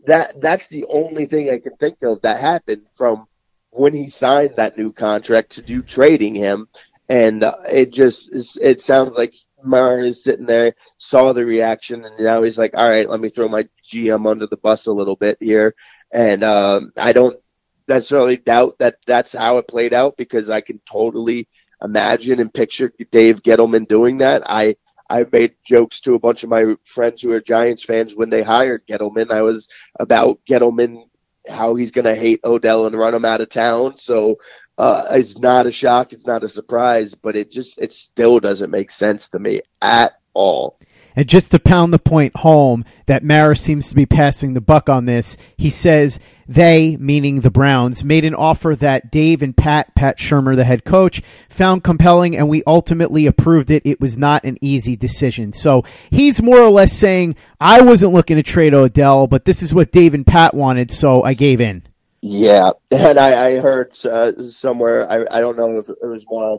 that 0.06 0.40
that's 0.40 0.68
the 0.68 0.86
only 0.88 1.26
thing 1.26 1.50
I 1.50 1.58
can 1.58 1.76
think 1.76 2.02
of 2.02 2.22
that 2.22 2.40
happened 2.40 2.86
from 2.94 3.26
when 3.70 3.92
he 3.92 4.08
signed 4.08 4.54
that 4.56 4.78
new 4.78 4.92
contract 4.92 5.50
to 5.50 5.62
do 5.62 5.82
trading 5.82 6.34
him 6.34 6.68
and 7.08 7.44
uh, 7.44 7.56
it 7.70 7.92
just 7.92 8.30
it 8.60 8.82
sounds 8.82 9.14
like 9.14 9.34
Mara 9.66 10.06
is 10.06 10.22
sitting 10.22 10.46
there, 10.46 10.74
saw 10.98 11.32
the 11.32 11.44
reaction, 11.44 12.04
and 12.04 12.18
now 12.18 12.42
he's 12.42 12.58
like, 12.58 12.74
"All 12.74 12.88
right, 12.88 13.08
let 13.08 13.20
me 13.20 13.28
throw 13.28 13.48
my 13.48 13.68
GM 13.84 14.26
under 14.26 14.46
the 14.46 14.56
bus 14.56 14.86
a 14.86 14.92
little 14.92 15.16
bit 15.16 15.38
here." 15.40 15.74
And 16.12 16.44
um, 16.44 16.92
I 16.96 17.12
don't 17.12 17.38
necessarily 17.88 18.36
doubt 18.36 18.78
that 18.78 18.98
that's 19.06 19.32
how 19.32 19.58
it 19.58 19.68
played 19.68 19.92
out 19.92 20.16
because 20.16 20.50
I 20.50 20.60
can 20.60 20.80
totally 20.90 21.48
imagine 21.82 22.40
and 22.40 22.52
picture 22.52 22.92
Dave 23.10 23.42
Gettleman 23.42 23.86
doing 23.88 24.18
that. 24.18 24.42
I 24.46 24.76
I 25.08 25.24
made 25.30 25.54
jokes 25.64 26.00
to 26.00 26.14
a 26.14 26.18
bunch 26.18 26.42
of 26.42 26.50
my 26.50 26.74
friends 26.84 27.22
who 27.22 27.32
are 27.32 27.40
Giants 27.40 27.84
fans 27.84 28.16
when 28.16 28.30
they 28.30 28.42
hired 28.42 28.86
Gettleman. 28.86 29.30
I 29.30 29.42
was 29.42 29.68
about 29.98 30.40
Gettleman 30.44 31.04
how 31.48 31.74
he's 31.74 31.92
going 31.92 32.04
to 32.04 32.14
hate 32.14 32.40
Odell 32.44 32.86
and 32.86 32.98
run 32.98 33.14
him 33.14 33.24
out 33.24 33.40
of 33.40 33.48
town. 33.48 33.96
So 33.98 34.38
uh, 34.78 35.04
it's 35.10 35.38
not 35.38 35.66
a 35.66 35.72
shock. 35.72 36.12
It's 36.12 36.26
not 36.26 36.44
a 36.44 36.48
surprise, 36.48 37.14
but 37.14 37.36
it 37.36 37.50
just 37.50 37.78
it 37.78 37.92
still 37.92 38.40
doesn't 38.40 38.70
make 38.70 38.90
sense 38.90 39.28
to 39.30 39.38
me 39.38 39.62
at 39.80 40.18
all. 40.34 40.78
And 41.18 41.26
just 41.26 41.50
to 41.52 41.58
pound 41.58 41.94
the 41.94 41.98
point 41.98 42.36
home 42.36 42.84
that 43.06 43.24
Mara 43.24 43.56
seems 43.56 43.88
to 43.88 43.94
be 43.94 44.04
passing 44.04 44.52
the 44.52 44.60
buck 44.60 44.90
on 44.90 45.06
this, 45.06 45.38
he 45.56 45.70
says 45.70 46.20
they, 46.46 46.98
meaning 46.98 47.40
the 47.40 47.50
Browns, 47.50 48.04
made 48.04 48.26
an 48.26 48.34
offer 48.34 48.76
that 48.76 49.10
Dave 49.10 49.40
and 49.40 49.56
Pat, 49.56 49.94
Pat 49.94 50.18
Shurmur, 50.18 50.54
the 50.54 50.64
head 50.64 50.84
coach, 50.84 51.22
found 51.48 51.82
compelling, 51.82 52.36
and 52.36 52.50
we 52.50 52.62
ultimately 52.66 53.24
approved 53.24 53.70
it. 53.70 53.86
It 53.86 53.98
was 53.98 54.18
not 54.18 54.44
an 54.44 54.58
easy 54.60 54.94
decision. 54.94 55.54
So 55.54 55.84
he's 56.10 56.42
more 56.42 56.60
or 56.60 56.70
less 56.70 56.92
saying, 56.92 57.36
I 57.58 57.80
wasn't 57.80 58.12
looking 58.12 58.36
to 58.36 58.42
trade 58.42 58.74
Odell, 58.74 59.26
but 59.26 59.46
this 59.46 59.62
is 59.62 59.72
what 59.72 59.92
Dave 59.92 60.12
and 60.12 60.26
Pat 60.26 60.52
wanted, 60.52 60.90
so 60.90 61.22
I 61.22 61.32
gave 61.32 61.62
in. 61.62 61.82
Yeah, 62.28 62.70
and 62.90 63.18
I, 63.20 63.50
I 63.50 63.60
heard 63.60 63.92
uh, 64.04 64.42
somewhere 64.48 65.08
I, 65.08 65.38
I 65.38 65.40
don't 65.40 65.56
know 65.56 65.78
if 65.78 65.88
it 65.88 65.98
was 66.02 66.26
Mara 66.28 66.58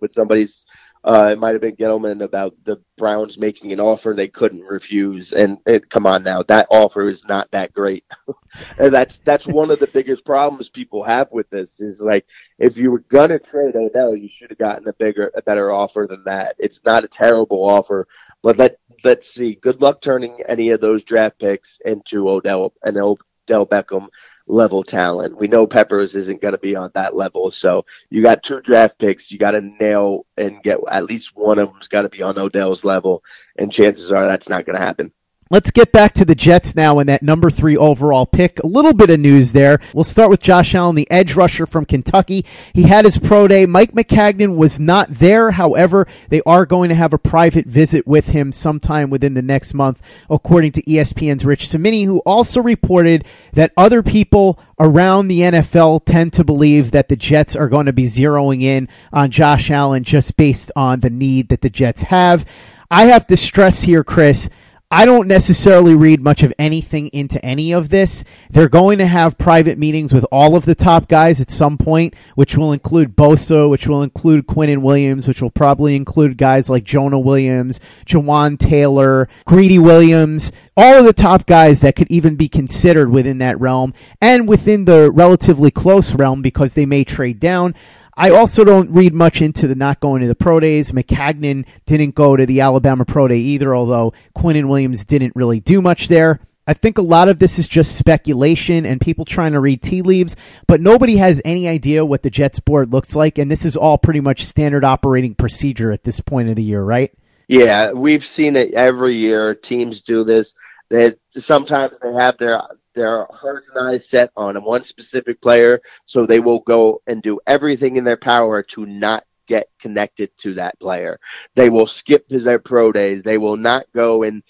but 0.00 0.12
somebody's 0.12 0.64
uh, 1.04 1.30
it 1.32 1.38
might 1.38 1.52
have 1.52 1.60
been 1.60 1.76
Gettleman 1.76 2.22
about 2.22 2.54
the 2.64 2.76
Browns 2.96 3.38
making 3.38 3.72
an 3.72 3.80
offer 3.80 4.14
they 4.14 4.28
couldn't 4.28 4.62
refuse. 4.62 5.32
And 5.32 5.58
it, 5.64 5.88
come 5.88 6.06
on 6.06 6.24
now, 6.24 6.42
that 6.44 6.66
offer 6.70 7.08
is 7.08 7.24
not 7.24 7.50
that 7.52 7.72
great. 7.72 8.04
and 8.78 8.92
that's 8.92 9.18
that's 9.18 9.46
one 9.46 9.70
of 9.70 9.80
the 9.80 9.86
biggest 9.88 10.24
problems 10.24 10.68
people 10.68 11.02
have 11.02 11.32
with 11.32 11.48
this 11.50 11.80
is 11.80 12.00
like 12.00 12.26
if 12.58 12.76
you 12.78 12.90
were 12.90 13.04
gonna 13.08 13.38
trade 13.38 13.76
Odell, 13.76 14.14
you 14.14 14.28
should 14.28 14.50
have 14.50 14.58
gotten 14.58 14.88
a 14.88 14.92
bigger, 14.92 15.32
a 15.34 15.42
better 15.42 15.72
offer 15.72 16.06
than 16.08 16.24
that. 16.24 16.56
It's 16.58 16.84
not 16.84 17.04
a 17.04 17.08
terrible 17.08 17.64
offer, 17.68 18.06
but 18.42 18.56
let 18.56 18.78
let's 19.04 19.28
see. 19.28 19.54
Good 19.54 19.80
luck 19.80 20.00
turning 20.00 20.42
any 20.48 20.70
of 20.70 20.80
those 20.80 21.04
draft 21.04 21.38
picks 21.38 21.78
into 21.84 22.28
Odell 22.28 22.72
and 22.82 22.96
Odell 22.98 23.66
Beckham 23.66 24.08
level 24.48 24.82
talent. 24.82 25.36
We 25.38 25.48
know 25.48 25.66
Peppers 25.66 26.16
isn't 26.16 26.40
going 26.40 26.52
to 26.52 26.58
be 26.58 26.74
on 26.76 26.90
that 26.94 27.14
level. 27.14 27.50
So 27.50 27.84
you 28.10 28.22
got 28.22 28.42
two 28.42 28.60
draft 28.60 28.98
picks. 28.98 29.30
You 29.30 29.38
got 29.38 29.52
to 29.52 29.60
nail 29.60 30.26
and 30.36 30.62
get 30.62 30.78
at 30.90 31.04
least 31.04 31.36
one 31.36 31.58
of 31.58 31.70
them's 31.70 31.88
got 31.88 32.02
to 32.02 32.08
be 32.08 32.22
on 32.22 32.38
Odell's 32.38 32.84
level. 32.84 33.22
And 33.56 33.72
chances 33.72 34.12
are 34.12 34.26
that's 34.26 34.48
not 34.48 34.66
going 34.66 34.76
to 34.76 34.84
happen. 34.84 35.12
Let's 35.50 35.70
get 35.70 35.92
back 35.92 36.12
to 36.14 36.26
the 36.26 36.34
Jets 36.34 36.74
now 36.74 36.98
and 36.98 37.08
that 37.08 37.22
number 37.22 37.50
three 37.50 37.74
overall 37.74 38.26
pick. 38.26 38.58
A 38.62 38.66
little 38.66 38.92
bit 38.92 39.08
of 39.08 39.18
news 39.18 39.52
there. 39.52 39.80
We'll 39.94 40.04
start 40.04 40.28
with 40.28 40.42
Josh 40.42 40.74
Allen, 40.74 40.94
the 40.94 41.10
edge 41.10 41.34
rusher 41.34 41.64
from 41.64 41.86
Kentucky. 41.86 42.44
He 42.74 42.82
had 42.82 43.06
his 43.06 43.16
pro 43.16 43.48
day. 43.48 43.64
Mike 43.64 43.92
Maccagnan 43.92 44.56
was 44.56 44.78
not 44.78 45.08
there. 45.10 45.52
However, 45.52 46.06
they 46.28 46.42
are 46.44 46.66
going 46.66 46.90
to 46.90 46.94
have 46.94 47.14
a 47.14 47.18
private 47.18 47.64
visit 47.64 48.06
with 48.06 48.26
him 48.26 48.52
sometime 48.52 49.08
within 49.08 49.32
the 49.32 49.40
next 49.40 49.72
month, 49.72 50.02
according 50.28 50.72
to 50.72 50.82
ESPN's 50.82 51.46
Rich 51.46 51.68
Cimini, 51.68 52.04
who 52.04 52.18
also 52.20 52.60
reported 52.60 53.24
that 53.54 53.72
other 53.74 54.02
people 54.02 54.60
around 54.78 55.28
the 55.28 55.40
NFL 55.40 56.04
tend 56.04 56.34
to 56.34 56.44
believe 56.44 56.90
that 56.90 57.08
the 57.08 57.16
Jets 57.16 57.56
are 57.56 57.70
going 57.70 57.86
to 57.86 57.92
be 57.94 58.04
zeroing 58.04 58.60
in 58.62 58.86
on 59.14 59.30
Josh 59.30 59.70
Allen 59.70 60.04
just 60.04 60.36
based 60.36 60.70
on 60.76 61.00
the 61.00 61.10
need 61.10 61.48
that 61.48 61.62
the 61.62 61.70
Jets 61.70 62.02
have. 62.02 62.44
I 62.90 63.06
have 63.06 63.26
to 63.26 63.36
stress 63.36 63.82
here, 63.82 64.02
Chris, 64.02 64.48
I 64.90 65.04
don't 65.04 65.28
necessarily 65.28 65.94
read 65.94 66.22
much 66.22 66.42
of 66.42 66.54
anything 66.58 67.08
into 67.08 67.44
any 67.44 67.74
of 67.74 67.90
this. 67.90 68.24
They're 68.48 68.70
going 68.70 68.96
to 69.00 69.06
have 69.06 69.36
private 69.36 69.76
meetings 69.76 70.14
with 70.14 70.24
all 70.32 70.56
of 70.56 70.64
the 70.64 70.74
top 70.74 71.08
guys 71.08 71.42
at 71.42 71.50
some 71.50 71.76
point, 71.76 72.14
which 72.36 72.56
will 72.56 72.72
include 72.72 73.14
Bosa, 73.14 73.68
which 73.68 73.86
will 73.86 74.02
include 74.02 74.46
Quinnen 74.46 74.80
Williams, 74.80 75.28
which 75.28 75.42
will 75.42 75.50
probably 75.50 75.94
include 75.94 76.38
guys 76.38 76.70
like 76.70 76.84
Jonah 76.84 77.18
Williams, 77.18 77.80
Jawaan 78.06 78.58
Taylor, 78.58 79.28
Greedy 79.44 79.78
Williams, 79.78 80.52
all 80.74 80.94
of 80.94 81.04
the 81.04 81.12
top 81.12 81.44
guys 81.44 81.82
that 81.82 81.94
could 81.94 82.10
even 82.10 82.36
be 82.36 82.48
considered 82.48 83.10
within 83.10 83.36
that 83.38 83.60
realm 83.60 83.92
and 84.22 84.48
within 84.48 84.86
the 84.86 85.10
relatively 85.12 85.70
close 85.70 86.14
realm 86.14 86.40
because 86.40 86.72
they 86.72 86.86
may 86.86 87.04
trade 87.04 87.38
down. 87.38 87.74
I 88.18 88.30
also 88.30 88.64
don't 88.64 88.90
read 88.90 89.14
much 89.14 89.40
into 89.40 89.68
the 89.68 89.76
not 89.76 90.00
going 90.00 90.22
to 90.22 90.28
the 90.28 90.34
pro 90.34 90.58
days. 90.58 90.90
Maccagnan 90.90 91.64
didn't 91.86 92.16
go 92.16 92.34
to 92.34 92.44
the 92.46 92.60
Alabama 92.60 93.04
pro 93.04 93.28
day 93.28 93.38
either, 93.38 93.76
although 93.76 94.12
Quinnen 94.36 94.68
Williams 94.68 95.04
didn't 95.04 95.36
really 95.36 95.60
do 95.60 95.80
much 95.80 96.08
there. 96.08 96.40
I 96.66 96.74
think 96.74 96.98
a 96.98 97.02
lot 97.02 97.28
of 97.28 97.38
this 97.38 97.60
is 97.60 97.68
just 97.68 97.96
speculation 97.96 98.84
and 98.84 99.00
people 99.00 99.24
trying 99.24 99.52
to 99.52 99.60
read 99.60 99.82
tea 99.82 100.02
leaves, 100.02 100.34
but 100.66 100.80
nobody 100.80 101.16
has 101.18 101.40
any 101.44 101.68
idea 101.68 102.04
what 102.04 102.24
the 102.24 102.28
Jets 102.28 102.58
board 102.58 102.92
looks 102.92 103.14
like, 103.14 103.38
and 103.38 103.48
this 103.48 103.64
is 103.64 103.76
all 103.76 103.96
pretty 103.96 104.20
much 104.20 104.44
standard 104.44 104.84
operating 104.84 105.36
procedure 105.36 105.92
at 105.92 106.02
this 106.02 106.18
point 106.18 106.48
of 106.48 106.56
the 106.56 106.62
year, 106.62 106.82
right? 106.82 107.12
Yeah, 107.46 107.92
we've 107.92 108.24
seen 108.24 108.56
it 108.56 108.74
every 108.74 109.16
year. 109.16 109.54
Teams 109.54 110.02
do 110.02 110.24
this. 110.24 110.54
That 110.90 111.18
sometimes 111.30 111.98
they 112.00 112.12
have 112.14 112.36
their 112.36 112.60
their 112.98 113.26
hearts 113.30 113.70
and 113.70 113.78
eyes 113.78 114.08
set 114.08 114.30
on 114.36 114.62
one 114.62 114.82
specific 114.82 115.40
player, 115.40 115.80
so 116.04 116.26
they 116.26 116.40
will 116.40 116.60
go 116.60 117.00
and 117.06 117.22
do 117.22 117.40
everything 117.46 117.96
in 117.96 118.04
their 118.04 118.16
power 118.16 118.62
to 118.62 118.84
not 118.84 119.24
get 119.46 119.68
connected 119.80 120.30
to 120.36 120.54
that 120.54 120.78
player. 120.78 121.18
They 121.54 121.70
will 121.70 121.86
skip 121.86 122.28
to 122.28 122.38
their 122.38 122.58
pro 122.58 122.92
days. 122.92 123.22
They 123.22 123.38
will 123.38 123.56
not 123.56 123.86
go 123.94 124.22
and 124.22 124.42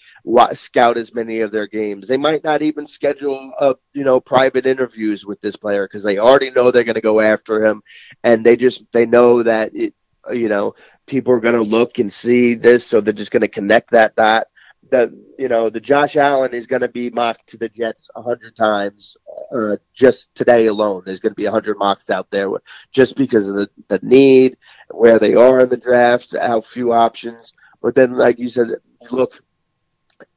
scout 0.53 0.97
as 0.97 1.15
many 1.15 1.39
of 1.39 1.51
their 1.51 1.67
games. 1.67 2.07
They 2.07 2.17
might 2.17 2.43
not 2.43 2.61
even 2.61 2.85
schedule 2.85 3.53
a, 3.59 3.75
you 3.93 4.03
know 4.03 4.19
private 4.19 4.65
interviews 4.65 5.25
with 5.25 5.39
this 5.41 5.55
player 5.55 5.85
because 5.85 6.03
they 6.03 6.17
already 6.17 6.51
know 6.51 6.69
they're 6.69 6.83
going 6.83 6.95
to 6.95 7.01
go 7.01 7.21
after 7.21 7.63
him, 7.65 7.81
and 8.23 8.45
they 8.45 8.57
just 8.57 8.83
they 8.91 9.05
know 9.05 9.41
that 9.43 9.71
it, 9.73 9.93
you 10.31 10.49
know 10.49 10.75
people 11.07 11.33
are 11.33 11.39
going 11.39 11.55
to 11.55 11.61
look 11.61 11.97
and 11.97 12.11
see 12.13 12.53
this, 12.53 12.85
so 12.85 13.01
they're 13.01 13.13
just 13.13 13.31
going 13.31 13.41
to 13.41 13.47
connect 13.47 13.91
that 13.91 14.15
dot 14.15 14.47
the 14.89 15.17
you 15.37 15.47
know 15.47 15.69
the 15.69 15.79
Josh 15.79 16.15
Allen 16.15 16.53
is 16.53 16.67
going 16.67 16.81
to 16.81 16.87
be 16.87 17.09
mocked 17.09 17.47
to 17.49 17.57
the 17.57 17.69
Jets 17.69 18.09
a 18.15 18.21
hundred 18.21 18.55
times. 18.55 19.17
Uh, 19.53 19.77
just 19.93 20.33
today 20.35 20.67
alone, 20.67 21.03
there's 21.05 21.19
going 21.19 21.31
to 21.31 21.35
be 21.35 21.45
a 21.45 21.51
hundred 21.51 21.77
mocks 21.77 22.09
out 22.09 22.29
there 22.31 22.49
just 22.91 23.15
because 23.15 23.47
of 23.47 23.55
the 23.55 23.69
the 23.87 23.99
need, 24.01 24.57
where 24.89 25.19
they 25.19 25.35
are 25.35 25.61
in 25.61 25.69
the 25.69 25.77
draft, 25.77 26.35
how 26.35 26.61
few 26.61 26.91
options. 26.91 27.53
But 27.81 27.95
then, 27.95 28.13
like 28.13 28.39
you 28.39 28.49
said, 28.49 28.69
look, 29.11 29.41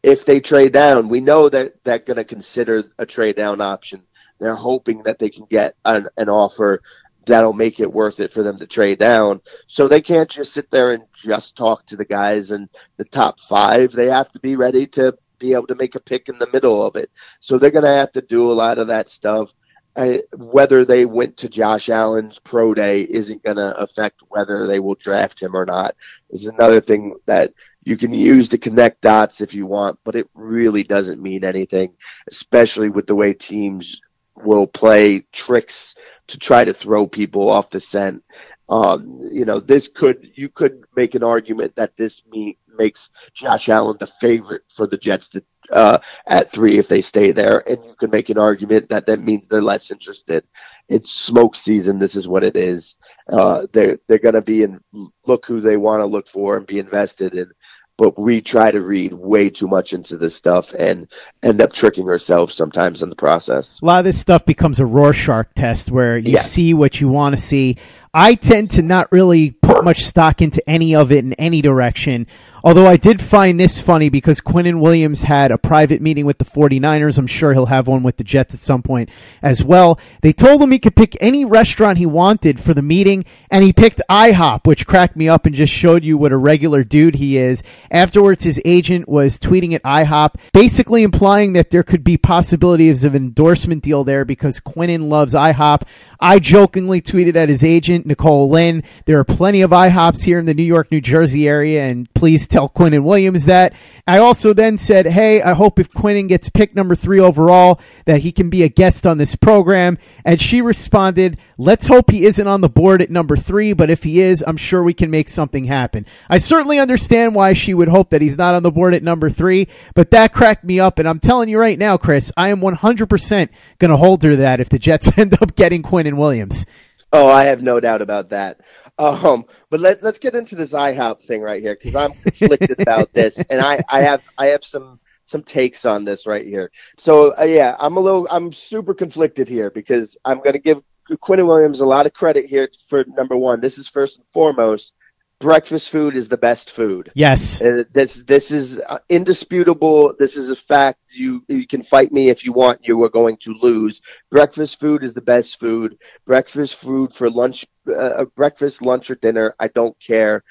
if 0.03 0.24
they 0.24 0.40
trade 0.40 0.72
down, 0.72 1.09
we 1.09 1.20
know 1.20 1.48
that 1.48 1.82
they're 1.84 1.98
going 1.98 2.16
to 2.16 2.24
consider 2.24 2.84
a 2.98 3.07
trade 3.07 3.36
down 3.36 3.61
option. 3.61 4.03
They're 4.38 4.57
hoping 4.57 5.05
that 5.05 5.18
they 5.18 5.30
can 5.30 5.46
get 5.46 5.74
an, 5.84 6.09
an 6.16 6.28
offer 6.28 6.82
that'll 7.27 7.53
make 7.53 7.81
it 7.81 7.93
worth 7.93 8.20
it 8.20 8.33
for 8.33 8.43
them 8.43 8.59
to 8.59 8.66
trade 8.66 8.99
down. 8.99 9.41
So 9.66 9.89
they 9.89 10.01
can't 10.01 10.31
just 10.31 10.53
sit 10.53 10.70
there 10.70 10.93
and 10.93 11.05
just 11.14 11.57
talk 11.57 11.87
to 11.87 11.97
the 11.97 12.05
guys 12.05 12.51
in 12.51 12.68
the 12.97 13.05
top 13.05 13.41
five. 13.41 13.93
They 13.93 14.09
have 14.09 14.31
to 14.33 14.41
be 14.41 14.57
ready 14.57 14.87
to 14.89 15.16
be 15.39 15.53
able 15.53 15.66
to 15.66 15.75
make 15.75 15.95
a 15.95 16.01
pick 16.01 16.29
in 16.29 16.39
the 16.39 16.51
middle 16.53 16.85
of 16.85 16.97
it. 16.97 17.11
So 17.41 17.59
they're 17.59 17.70
going 17.70 17.85
to 17.85 17.91
have 17.91 18.12
to 18.12 18.23
do 18.23 18.51
a 18.51 18.53
lot 18.53 18.79
of 18.79 18.89
that 18.89 19.11
stuff. 19.11 19.53
I, 19.95 20.23
whether 20.37 20.85
they 20.87 21.05
went 21.05 21.37
to 21.39 21.51
Josh 21.51 21.91
Allen's 21.91 22.39
pro 22.39 22.73
day 22.73 23.03
isn't 23.03 23.43
going 23.43 23.59
to 23.59 23.77
affect 23.77 24.23
whether 24.29 24.66
they 24.66 24.81
will 24.81 24.95
draft 24.95 25.43
him 25.43 25.55
or 25.55 25.66
not. 25.66 25.97
Is 26.31 26.47
another 26.47 26.81
thing 26.81 27.16
that 27.27 27.53
you 27.85 27.97
can 27.97 28.14
use 28.14 28.49
to 28.49 28.59
connect 28.59 29.03
dots 29.03 29.41
if 29.41 29.53
you 29.53 29.66
want, 29.66 29.99
but 30.05 30.16
it 30.16 30.31
really 30.35 30.83
doesn't 30.83 31.20
mean 31.20 31.45
anything, 31.45 31.95
especially 32.29 32.89
with 32.89 33.07
the 33.07 33.14
way 33.14 33.35
teams 33.35 34.01
will 34.37 34.66
play 34.66 35.20
tricks 35.33 35.95
to 36.28 36.39
try 36.39 36.64
to 36.64 36.72
throw 36.72 37.07
people 37.07 37.49
off 37.49 37.70
the 37.70 37.80
scent. 37.80 38.24
Um, 38.68 39.18
you 39.33 39.45
know, 39.45 39.61
this 39.61 39.89
could 39.89 40.30
you 40.35 40.49
could 40.49 40.85
make 40.97 41.14
an 41.14 41.22
argument 41.22 41.76
that 41.76 41.97
this 41.97 42.22
me, 42.30 42.57
makes 42.78 43.11
Josh 43.35 43.68
Allen 43.68 43.97
the 44.01 44.07
favorite 44.07 44.62
for 44.74 44.87
the 44.87 44.97
Jets 44.97 45.28
to 45.30 45.45
uh, 45.70 45.99
at 46.26 46.53
three 46.53 46.78
if 46.78 46.89
they 46.89 47.01
stay 47.01 47.33
there, 47.33 47.62
and 47.68 47.85
you 47.85 47.95
could 47.99 48.11
make 48.11 48.30
an 48.30 48.39
argument 48.39 48.89
that 48.89 49.07
that 49.07 49.20
means 49.20 49.47
they're 49.47 49.62
less 49.62 49.91
interested. 49.91 50.45
It's 50.89 51.11
smoke 51.11 51.55
season. 51.55 51.99
This 51.99 52.16
is 52.16 52.28
what 52.28 52.45
it 52.45 52.57
is. 52.57 52.97
Uh, 53.28 53.66
they're 53.72 53.99
they're 54.09 54.18
going 54.18 54.35
to 54.35 54.43
be 54.43 54.62
in 54.62 54.80
look 55.26 55.47
who 55.47 55.61
they 55.61 55.76
want 55.76 56.01
to 56.01 56.07
look 56.07 56.28
for 56.28 56.57
and 56.57 56.66
be 56.66 56.78
invested 56.78 57.35
in 57.35 57.53
but 57.99 58.18
we 58.18 58.40
try 58.40 58.70
to 58.70 58.80
read 58.80 59.12
way 59.12 59.51
too 59.51 59.68
much 59.68 59.93
into 59.93 60.16
this 60.16 60.34
stuff 60.34 60.72
and 60.72 61.09
end 61.43 61.61
up 61.61 61.72
tricking 61.72 62.09
ourselves 62.09 62.55
sometimes 62.55 63.03
in 63.03 63.11
the 63.11 63.16
process. 63.16 63.80
A 63.82 63.84
lot 63.84 63.99
of 63.99 64.05
this 64.05 64.20
stuff 64.20 64.45
becomes 64.45 64.80
a 64.80 64.86
Rorschach 64.86 65.49
test 65.55 65.90
where 65.90 66.16
you 66.16 66.32
yes. 66.32 66.51
see 66.51 66.74
what 66.74 67.01
you 67.01 67.09
want 67.09 67.34
to 67.34 67.40
see. 67.40 67.76
I 68.15 68.35
tend 68.35 68.71
to 68.73 68.83
not 68.83 69.11
really 69.11 69.53
put 69.53 69.85
much 69.85 70.05
stock 70.05 70.43
into 70.43 70.69
any 70.69 70.95
of 70.95 71.11
it 71.11 71.25
in 71.25 71.33
any 71.35 71.63
direction. 71.63 72.27
Although 72.65 72.87
I 72.87 72.97
did 72.97 73.21
find 73.21 73.59
this 73.59 73.81
funny 73.81 74.09
because 74.09 74.41
Quinnen 74.41 74.79
Williams 74.79 75.23
had 75.23 75.51
a 75.51 75.59
private 75.59 76.01
meeting 76.01 76.27
with 76.27 76.39
the 76.39 76.45
49ers. 76.45 77.19
I'm 77.19 77.27
sure 77.27 77.53
he'll 77.53 77.67
have 77.67 77.89
one 77.89 78.05
with 78.05 78.19
the 78.19 78.25
Jets 78.25 78.55
at 78.55 78.61
some 78.61 78.83
point 78.83 79.09
as 79.43 79.65
well. 79.65 79.99
They 80.21 80.33
told 80.33 80.63
him 80.63 80.71
he 80.71 80.79
could 80.79 80.95
pick 80.95 81.17
any 81.21 81.45
restaurant 81.45 81.99
he 81.99 82.07
wanted 82.07 82.61
for 82.61 82.73
the 82.73 82.83
meeting, 82.83 83.25
and 83.51 83.65
he 83.65 83.73
picked 83.73 84.01
IHOP, 84.09 84.67
which 84.67 84.87
cracked 84.87 85.17
me 85.17 85.29
up 85.29 85.45
and 85.45 85.55
just 85.55 85.73
showed 85.73 86.05
you 86.05 86.17
what 86.17 86.31
a 86.31 86.37
regular 86.37 86.85
dude 86.85 87.17
he 87.17 87.37
is. 87.37 87.65
Afterwards, 87.91 88.45
his 88.45 88.61
agent 88.65 89.09
was 89.09 89.41
tweeting 89.41 89.73
at 89.73 89.83
IHOP, 89.83 90.35
basically 90.53 91.03
implying 91.03 91.55
that 91.55 91.71
there 91.71 91.83
could 91.83 92.05
be 92.05 92.17
possibilities 92.17 93.03
of 93.03 93.17
an 93.17 93.25
endorsement 93.25 93.83
deal 93.83 94.05
there 94.05 94.25
because 94.25 94.61
Quinnen 94.61 95.09
loves 95.09 95.35
IHOP. 95.35 95.83
I 96.21 96.39
jokingly 96.39 97.03
tweeted 97.03 97.35
at 97.35 97.49
his 97.49 97.65
agent, 97.65 98.01
Nicole 98.05 98.50
Lynn, 98.50 98.84
there 99.07 99.18
are 99.18 99.24
plenty 99.24 99.62
of 99.62 99.70
IHOPs 99.70 100.22
here 100.24 100.38
in 100.38 100.44
the 100.44 100.53
New 100.53 100.62
York, 100.62 100.92
New 100.92 101.00
Jersey 101.00 101.48
area, 101.48 101.86
and 101.86 102.12
please 102.12 102.46
tell 102.46 102.68
Quinnen 102.68 103.03
Williams 103.03 103.46
that. 103.46 103.72
I 104.07 104.18
also 104.18 104.53
then 104.53 104.76
said, 104.76 105.07
hey, 105.07 105.40
I 105.40 105.55
hope 105.55 105.78
if 105.78 105.90
Quinnen 105.90 106.28
gets 106.28 106.50
picked 106.50 106.76
number 106.76 106.94
three 106.94 107.20
overall, 107.20 107.80
that 108.05 108.20
he 108.20 108.32
can 108.32 108.50
be 108.50 108.62
a 108.62 108.68
guest 108.68 109.07
on 109.07 109.16
this 109.16 109.34
program. 109.34 109.96
And 110.24 110.40
she 110.40 110.61
responded, 110.61 111.38
let's 111.57 111.86
hope 111.86 112.11
he 112.11 112.26
isn't 112.26 112.46
on 112.46 112.61
the 112.61 112.68
board 112.68 113.00
at 113.00 113.11
number 113.11 113.36
three, 113.36 113.72
but 113.72 113.90
if 113.90 114.03
he 114.03 114.20
is, 114.20 114.44
I'm 114.46 114.59
sure 114.59 114.82
we 114.82 114.94
can 114.94 115.11
make 115.11 115.28
something 115.28 115.64
happen. 115.64 116.05
I 116.28 116.36
certainly 116.38 116.78
understand 116.78 117.34
why 117.34 117.55
she 117.55 117.72
would 117.72 117.88
hope 117.88 118.11
that 118.11 118.20
he's 118.20 118.36
not 118.36 118.55
on 118.55 118.62
the 118.62 118.70
board 118.70 118.92
at 118.92 119.03
number 119.03 119.30
three, 119.30 119.68
but 119.94 120.11
that 120.11 120.34
cracked 120.34 120.64
me 120.64 120.78
up. 120.78 120.98
And 120.98 121.09
I'm 121.09 121.20
telling 121.20 121.48
you 121.48 121.59
right 121.59 121.78
now, 121.78 121.96
Chris, 121.96 122.30
I 122.36 122.50
am 122.50 122.61
100% 122.61 123.48
going 123.78 123.90
to 123.90 123.96
hold 123.96 124.22
her 124.24 124.36
that 124.36 124.61
if 124.61 124.68
the 124.68 124.78
Jets 124.78 125.11
end 125.16 125.40
up 125.40 125.57
getting 125.57 125.82
Quinn 125.82 126.03
Quinnen 126.03 126.16
Williams. 126.16 126.66
Oh, 127.13 127.29
I 127.29 127.45
have 127.45 127.63
no 127.63 127.79
doubt 127.79 128.01
about 128.01 128.31
that. 128.31 128.61
Um, 128.99 129.45
but 129.71 129.81
let, 129.81 130.03
let's 130.03 130.19
get 130.19 130.35
into 130.35 130.55
this 130.57 130.73
IHOP 130.73 131.23
thing 131.23 131.43
right 131.43 131.63
here 131.63 131.75
because 131.75 131.95
I'm 131.95 132.13
conflicted 132.13 132.77
about 132.81 133.13
this, 133.13 133.39
and 133.39 133.61
I, 133.61 133.81
I 133.89 134.03
have 134.03 134.23
I 134.39 134.47
have 134.47 134.65
some 134.65 134.99
some 135.25 135.43
takes 135.43 135.85
on 135.85 136.05
this 136.05 136.27
right 136.27 136.47
here. 136.47 136.71
So 136.97 137.37
uh, 137.39 137.45
yeah, 137.45 137.77
I'm 137.79 137.97
a 137.97 138.01
little 138.01 138.27
I'm 138.31 138.53
super 138.53 138.95
conflicted 138.95 139.49
here 139.49 139.71
because 139.71 140.17
I'm 140.25 140.39
going 140.39 140.55
to 140.55 140.59
give 140.59 140.83
Quinnen 141.11 141.47
Williams 141.47 141.81
a 141.81 141.87
lot 141.87 142.07
of 142.07 142.15
credit 142.15 142.47
here 142.47 142.69
for 142.89 143.05
number 143.09 143.37
one. 143.37 143.61
This 143.61 143.79
is 143.79 143.89
first 143.89 144.19
and 144.19 144.27
foremost 144.29 144.95
breakfast 145.43 145.90
food 145.90 146.14
is 146.14 146.28
the 146.28 146.38
best 146.38 146.70
food. 146.70 147.11
Yes, 147.14 147.61
uh, 147.61 147.82
this 147.93 148.22
this 148.22 148.51
is 148.51 148.80
uh, 148.80 148.99
indisputable. 149.09 150.14
This 150.18 150.36
is 150.36 150.51
a 150.51 150.57
fact. 150.57 151.01
You 151.14 151.43
you 151.49 151.66
can 151.66 151.82
fight 151.82 152.12
me 152.12 152.30
if 152.30 152.45
you 152.45 152.53
want. 152.53 152.86
You 152.86 153.03
are 153.03 153.11
going 153.11 153.36
to 153.38 153.55
lose. 153.61 154.01
Breakfast 154.30 154.80
food 154.80 155.03
is 155.03 155.14
the 155.14 155.20
best 155.20 155.59
food. 155.59 155.99
Breakfast 156.24 156.76
food 156.76 157.12
for 157.12 157.28
lunch, 157.28 157.66
uh, 157.95 158.24
breakfast, 158.36 158.80
lunch, 158.80 159.11
or 159.11 159.16
dinner. 159.16 159.55
I 159.59 159.68
don't 159.68 159.99
care. 160.01 160.45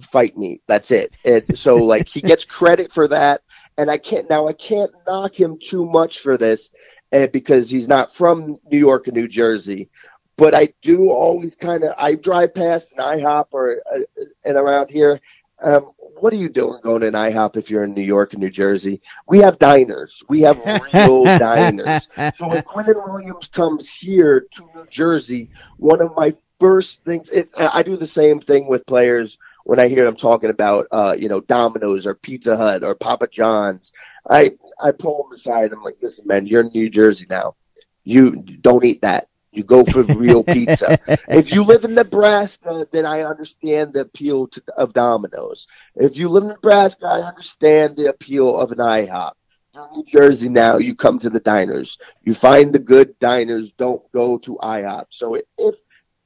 Fight 0.00 0.36
me. 0.36 0.60
That's 0.68 0.90
it. 0.90 1.12
And 1.24 1.58
so 1.58 1.76
like 1.76 2.08
he 2.08 2.20
gets 2.22 2.44
credit 2.44 2.92
for 2.92 3.08
that, 3.08 3.42
and 3.76 3.90
I 3.90 3.98
can't 3.98 4.30
now. 4.30 4.46
I 4.48 4.52
can't 4.52 4.92
knock 5.06 5.38
him 5.38 5.58
too 5.60 5.84
much 5.84 6.20
for 6.20 6.38
this. 6.38 6.70
Uh, 7.12 7.28
because 7.28 7.70
he's 7.70 7.86
not 7.86 8.12
from 8.12 8.58
New 8.68 8.78
York 8.78 9.06
and 9.06 9.16
New 9.16 9.28
Jersey, 9.28 9.88
but 10.36 10.54
I 10.54 10.72
do 10.82 11.10
always 11.10 11.56
kind 11.56 11.84
of 11.84 11.94
I 11.98 12.14
drive 12.14 12.54
past 12.54 12.92
an 12.92 12.98
IHOP 12.98 13.46
or 13.52 13.82
uh, 13.92 14.22
and 14.44 14.56
around 14.56 14.90
here. 14.90 15.20
Um, 15.62 15.92
what 16.18 16.32
are 16.32 16.36
you 16.36 16.48
doing 16.48 16.80
going 16.82 17.00
to 17.00 17.08
an 17.08 17.14
IHOP 17.14 17.56
if 17.56 17.70
you're 17.70 17.84
in 17.84 17.94
New 17.94 18.02
York 18.02 18.32
and 18.32 18.42
New 18.42 18.50
Jersey? 18.50 19.00
We 19.26 19.38
have 19.38 19.58
diners. 19.58 20.22
We 20.28 20.42
have 20.42 20.58
real 20.92 21.24
diners. 21.38 22.08
So 22.34 22.48
when 22.48 22.62
Quinnen 22.62 23.08
Williams 23.08 23.48
comes 23.48 23.92
here 23.92 24.46
to 24.52 24.68
New 24.74 24.86
Jersey, 24.90 25.50
one 25.78 26.00
of 26.00 26.14
my 26.14 26.34
first 26.58 27.04
things, 27.04 27.30
it's, 27.30 27.52
I 27.56 27.82
do 27.82 27.96
the 27.96 28.06
same 28.06 28.40
thing 28.40 28.66
with 28.66 28.86
players 28.86 29.38
when 29.64 29.80
I 29.80 29.88
hear 29.88 30.04
them 30.04 30.16
talking 30.16 30.50
about, 30.50 30.86
uh, 30.92 31.14
you 31.18 31.28
know, 31.28 31.40
Domino's 31.40 32.06
or 32.06 32.14
Pizza 32.14 32.56
Hut 32.56 32.82
or 32.84 32.94
Papa 32.94 33.28
John's. 33.28 33.92
I, 34.28 34.56
I 34.80 34.92
pull 34.92 35.24
them 35.24 35.32
aside. 35.32 35.72
I'm 35.72 35.82
like, 35.82 35.96
listen, 36.00 36.26
man, 36.26 36.46
you're 36.46 36.62
in 36.62 36.68
New 36.68 36.88
Jersey 36.88 37.26
now. 37.28 37.56
You 38.04 38.36
don't 38.36 38.84
eat 38.84 39.02
that. 39.02 39.28
You 39.56 39.64
go 39.64 39.84
for 39.84 40.02
real 40.14 40.44
pizza. 40.44 40.98
If 41.28 41.52
you 41.52 41.64
live 41.64 41.84
in 41.84 41.94
Nebraska, 41.94 42.86
then 42.90 43.06
I 43.06 43.22
understand 43.22 43.94
the 43.94 44.00
appeal 44.00 44.48
to, 44.48 44.62
of 44.76 44.92
Domino's. 44.92 45.66
If 45.94 46.18
you 46.18 46.28
live 46.28 46.44
in 46.44 46.50
Nebraska, 46.50 47.06
I 47.06 47.20
understand 47.26 47.96
the 47.96 48.10
appeal 48.10 48.58
of 48.58 48.70
an 48.72 48.78
IHOP. 48.78 49.32
You're 49.74 49.86
in 49.86 49.92
New 49.94 50.04
Jersey 50.04 50.48
now, 50.48 50.76
you 50.76 50.94
come 50.94 51.18
to 51.20 51.30
the 51.30 51.40
diners. 51.40 51.98
You 52.22 52.34
find 52.34 52.72
the 52.72 52.78
good 52.78 53.18
diners, 53.18 53.72
don't 53.72 54.02
go 54.12 54.38
to 54.38 54.56
IHOP. 54.56 55.06
So 55.10 55.34
if 55.58 55.74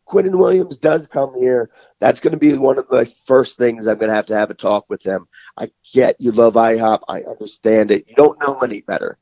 Quinnen 0.08 0.36
Williams 0.36 0.78
does 0.78 1.06
come 1.06 1.34
here, 1.38 1.70
that's 2.00 2.20
going 2.20 2.32
to 2.32 2.38
be 2.38 2.56
one 2.58 2.78
of 2.78 2.88
the 2.88 3.06
first 3.26 3.58
things 3.58 3.86
I'm 3.86 3.98
going 3.98 4.08
to 4.08 4.14
have 4.14 4.26
to 4.26 4.36
have 4.36 4.50
a 4.50 4.54
talk 4.54 4.86
with 4.88 5.02
them. 5.02 5.28
I 5.56 5.70
get 5.92 6.20
you 6.20 6.32
love 6.32 6.54
IHOP. 6.54 7.00
I 7.08 7.22
understand 7.22 7.92
it. 7.92 8.08
You 8.08 8.16
don't 8.16 8.40
know 8.40 8.58
any 8.60 8.80
better. 8.80 9.18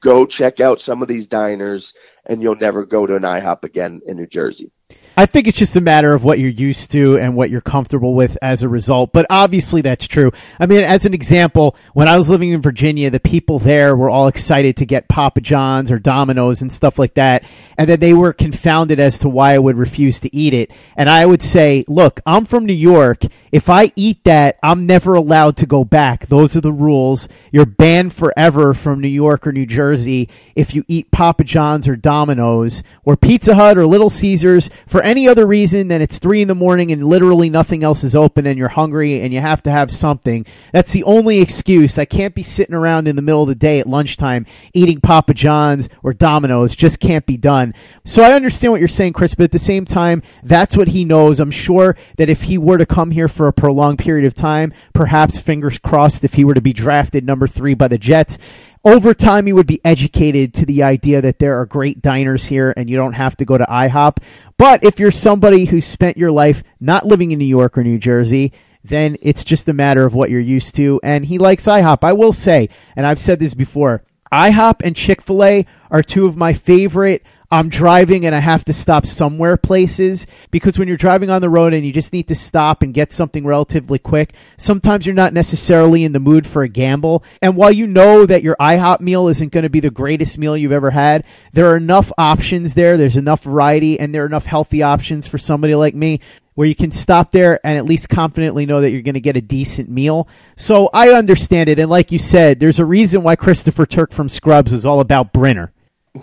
Go 0.00 0.26
check 0.26 0.60
out 0.60 0.80
some 0.80 1.02
of 1.02 1.08
these 1.08 1.26
diners 1.26 1.94
and 2.26 2.42
you'll 2.42 2.56
never 2.56 2.84
go 2.84 3.06
to 3.06 3.16
an 3.16 3.22
IHOP 3.22 3.64
again 3.64 4.00
in 4.06 4.16
New 4.16 4.26
Jersey. 4.26 4.72
I 5.18 5.24
think 5.24 5.48
it's 5.48 5.56
just 5.56 5.76
a 5.76 5.80
matter 5.80 6.12
of 6.12 6.24
what 6.24 6.38
you're 6.38 6.50
used 6.50 6.90
to 6.92 7.18
and 7.18 7.34
what 7.34 7.48
you're 7.48 7.62
comfortable 7.62 8.14
with 8.14 8.36
as 8.42 8.62
a 8.62 8.68
result. 8.68 9.14
But 9.14 9.24
obviously, 9.30 9.80
that's 9.80 10.06
true. 10.06 10.30
I 10.60 10.66
mean, 10.66 10.84
as 10.84 11.06
an 11.06 11.14
example, 11.14 11.74
when 11.94 12.06
I 12.06 12.18
was 12.18 12.28
living 12.28 12.50
in 12.50 12.60
Virginia, 12.60 13.08
the 13.08 13.18
people 13.18 13.58
there 13.58 13.96
were 13.96 14.10
all 14.10 14.28
excited 14.28 14.76
to 14.76 14.86
get 14.86 15.08
Papa 15.08 15.40
John's 15.40 15.90
or 15.90 15.98
Domino's 15.98 16.60
and 16.60 16.70
stuff 16.70 16.98
like 16.98 17.14
that. 17.14 17.44
And 17.78 17.88
then 17.88 17.98
they 17.98 18.12
were 18.12 18.34
confounded 18.34 19.00
as 19.00 19.18
to 19.20 19.30
why 19.30 19.54
I 19.54 19.58
would 19.58 19.78
refuse 19.78 20.20
to 20.20 20.36
eat 20.36 20.52
it. 20.52 20.70
And 20.96 21.08
I 21.08 21.24
would 21.24 21.42
say, 21.42 21.86
look, 21.88 22.20
I'm 22.26 22.44
from 22.44 22.66
New 22.66 22.74
York. 22.74 23.22
If 23.56 23.70
I 23.70 23.90
eat 23.96 24.22
that, 24.24 24.58
I'm 24.62 24.84
never 24.84 25.14
allowed 25.14 25.56
to 25.56 25.66
go 25.66 25.82
back. 25.82 26.26
Those 26.26 26.58
are 26.58 26.60
the 26.60 26.70
rules. 26.70 27.26
You're 27.50 27.64
banned 27.64 28.12
forever 28.12 28.74
from 28.74 29.00
New 29.00 29.08
York 29.08 29.46
or 29.46 29.52
New 29.52 29.64
Jersey 29.64 30.28
if 30.54 30.74
you 30.74 30.84
eat 30.88 31.10
Papa 31.10 31.42
John's 31.42 31.88
or 31.88 31.96
Domino's 31.96 32.82
or 33.06 33.16
Pizza 33.16 33.54
Hut 33.54 33.78
or 33.78 33.86
Little 33.86 34.10
Caesars 34.10 34.68
for 34.86 35.00
any 35.00 35.26
other 35.26 35.46
reason 35.46 35.88
than 35.88 36.02
it's 36.02 36.18
three 36.18 36.42
in 36.42 36.48
the 36.48 36.54
morning 36.54 36.92
and 36.92 37.06
literally 37.06 37.48
nothing 37.48 37.82
else 37.82 38.04
is 38.04 38.14
open 38.14 38.46
and 38.46 38.58
you're 38.58 38.68
hungry 38.68 39.22
and 39.22 39.32
you 39.32 39.40
have 39.40 39.62
to 39.62 39.70
have 39.70 39.90
something. 39.90 40.44
That's 40.74 40.92
the 40.92 41.04
only 41.04 41.40
excuse. 41.40 41.96
I 41.96 42.04
can't 42.04 42.34
be 42.34 42.42
sitting 42.42 42.74
around 42.74 43.08
in 43.08 43.16
the 43.16 43.22
middle 43.22 43.40
of 43.40 43.48
the 43.48 43.54
day 43.54 43.80
at 43.80 43.86
lunchtime 43.86 44.44
eating 44.74 45.00
Papa 45.00 45.32
John's 45.32 45.88
or 46.02 46.12
Domino's. 46.12 46.76
Just 46.76 47.00
can't 47.00 47.24
be 47.24 47.38
done. 47.38 47.72
So 48.04 48.22
I 48.22 48.34
understand 48.34 48.72
what 48.72 48.80
you're 48.80 48.88
saying, 48.88 49.14
Chris, 49.14 49.34
but 49.34 49.44
at 49.44 49.52
the 49.52 49.58
same 49.58 49.86
time, 49.86 50.22
that's 50.42 50.76
what 50.76 50.88
he 50.88 51.06
knows. 51.06 51.40
I'm 51.40 51.50
sure 51.50 51.96
that 52.18 52.28
if 52.28 52.42
he 52.42 52.58
were 52.58 52.76
to 52.76 52.84
come 52.84 53.10
here 53.10 53.28
for 53.28 53.45
a 53.46 53.52
prolonged 53.52 53.98
period 53.98 54.26
of 54.26 54.34
time, 54.34 54.72
perhaps 54.92 55.38
fingers 55.38 55.78
crossed, 55.78 56.24
if 56.24 56.34
he 56.34 56.44
were 56.44 56.54
to 56.54 56.60
be 56.60 56.72
drafted 56.72 57.24
number 57.24 57.46
three 57.46 57.74
by 57.74 57.88
the 57.88 57.98
Jets, 57.98 58.38
over 58.84 59.12
time 59.14 59.46
he 59.46 59.52
would 59.52 59.66
be 59.66 59.80
educated 59.84 60.54
to 60.54 60.64
the 60.64 60.84
idea 60.84 61.20
that 61.20 61.40
there 61.40 61.58
are 61.58 61.66
great 61.66 62.00
diners 62.00 62.46
here 62.46 62.72
and 62.76 62.88
you 62.88 62.96
don't 62.96 63.14
have 63.14 63.36
to 63.36 63.44
go 63.44 63.58
to 63.58 63.64
IHOP. 63.64 64.18
But 64.56 64.84
if 64.84 65.00
you're 65.00 65.10
somebody 65.10 65.64
who 65.64 65.80
spent 65.80 66.16
your 66.16 66.30
life 66.30 66.62
not 66.78 67.04
living 67.04 67.32
in 67.32 67.38
New 67.38 67.46
York 67.46 67.76
or 67.76 67.82
New 67.82 67.98
Jersey, 67.98 68.52
then 68.84 69.16
it's 69.20 69.42
just 69.42 69.68
a 69.68 69.72
matter 69.72 70.06
of 70.06 70.14
what 70.14 70.30
you're 70.30 70.40
used 70.40 70.76
to. 70.76 71.00
And 71.02 71.26
he 71.26 71.38
likes 71.38 71.64
IHOP. 71.64 72.04
I 72.04 72.12
will 72.12 72.32
say, 72.32 72.68
and 72.94 73.04
I've 73.04 73.18
said 73.18 73.40
this 73.40 73.54
before, 73.54 74.04
IHOP 74.32 74.82
and 74.84 74.94
Chick 74.94 75.20
fil 75.20 75.44
A 75.44 75.66
are 75.90 76.02
two 76.02 76.26
of 76.26 76.36
my 76.36 76.52
favorite 76.52 77.24
I'm 77.50 77.68
driving 77.68 78.26
and 78.26 78.34
I 78.34 78.40
have 78.40 78.64
to 78.64 78.72
stop 78.72 79.06
somewhere 79.06 79.56
places 79.56 80.26
because 80.50 80.78
when 80.78 80.88
you're 80.88 80.96
driving 80.96 81.30
on 81.30 81.40
the 81.40 81.48
road 81.48 81.74
and 81.74 81.86
you 81.86 81.92
just 81.92 82.12
need 82.12 82.28
to 82.28 82.34
stop 82.34 82.82
and 82.82 82.92
get 82.92 83.12
something 83.12 83.44
relatively 83.44 83.98
quick, 83.98 84.34
sometimes 84.56 85.06
you're 85.06 85.14
not 85.14 85.32
necessarily 85.32 86.02
in 86.02 86.12
the 86.12 86.18
mood 86.18 86.46
for 86.46 86.62
a 86.62 86.68
gamble. 86.68 87.22
And 87.40 87.56
while 87.56 87.70
you 87.70 87.86
know 87.86 88.26
that 88.26 88.42
your 88.42 88.56
IHOP 88.56 89.00
meal 89.00 89.28
isn't 89.28 89.52
going 89.52 89.62
to 89.62 89.70
be 89.70 89.80
the 89.80 89.90
greatest 89.90 90.38
meal 90.38 90.56
you've 90.56 90.72
ever 90.72 90.90
had, 90.90 91.24
there 91.52 91.66
are 91.66 91.76
enough 91.76 92.10
options 92.18 92.74
there. 92.74 92.96
There's 92.96 93.16
enough 93.16 93.44
variety 93.44 94.00
and 94.00 94.14
there 94.14 94.24
are 94.24 94.26
enough 94.26 94.46
healthy 94.46 94.82
options 94.82 95.28
for 95.28 95.38
somebody 95.38 95.74
like 95.74 95.94
me 95.94 96.20
where 96.54 96.66
you 96.66 96.74
can 96.74 96.90
stop 96.90 97.30
there 97.30 97.60
and 97.64 97.78
at 97.78 97.84
least 97.84 98.08
confidently 98.08 98.66
know 98.66 98.80
that 98.80 98.90
you're 98.90 99.02
going 99.02 99.14
to 99.14 99.20
get 99.20 99.36
a 99.36 99.42
decent 99.42 99.88
meal. 99.88 100.26
So 100.56 100.90
I 100.92 101.10
understand 101.10 101.68
it. 101.68 101.78
And 101.78 101.90
like 101.90 102.10
you 102.10 102.18
said, 102.18 102.58
there's 102.58 102.78
a 102.78 102.84
reason 102.84 103.22
why 103.22 103.36
Christopher 103.36 103.86
Turk 103.86 104.10
from 104.10 104.28
Scrubs 104.28 104.72
was 104.72 104.86
all 104.86 105.00
about 105.00 105.32
Brinner. 105.32 105.72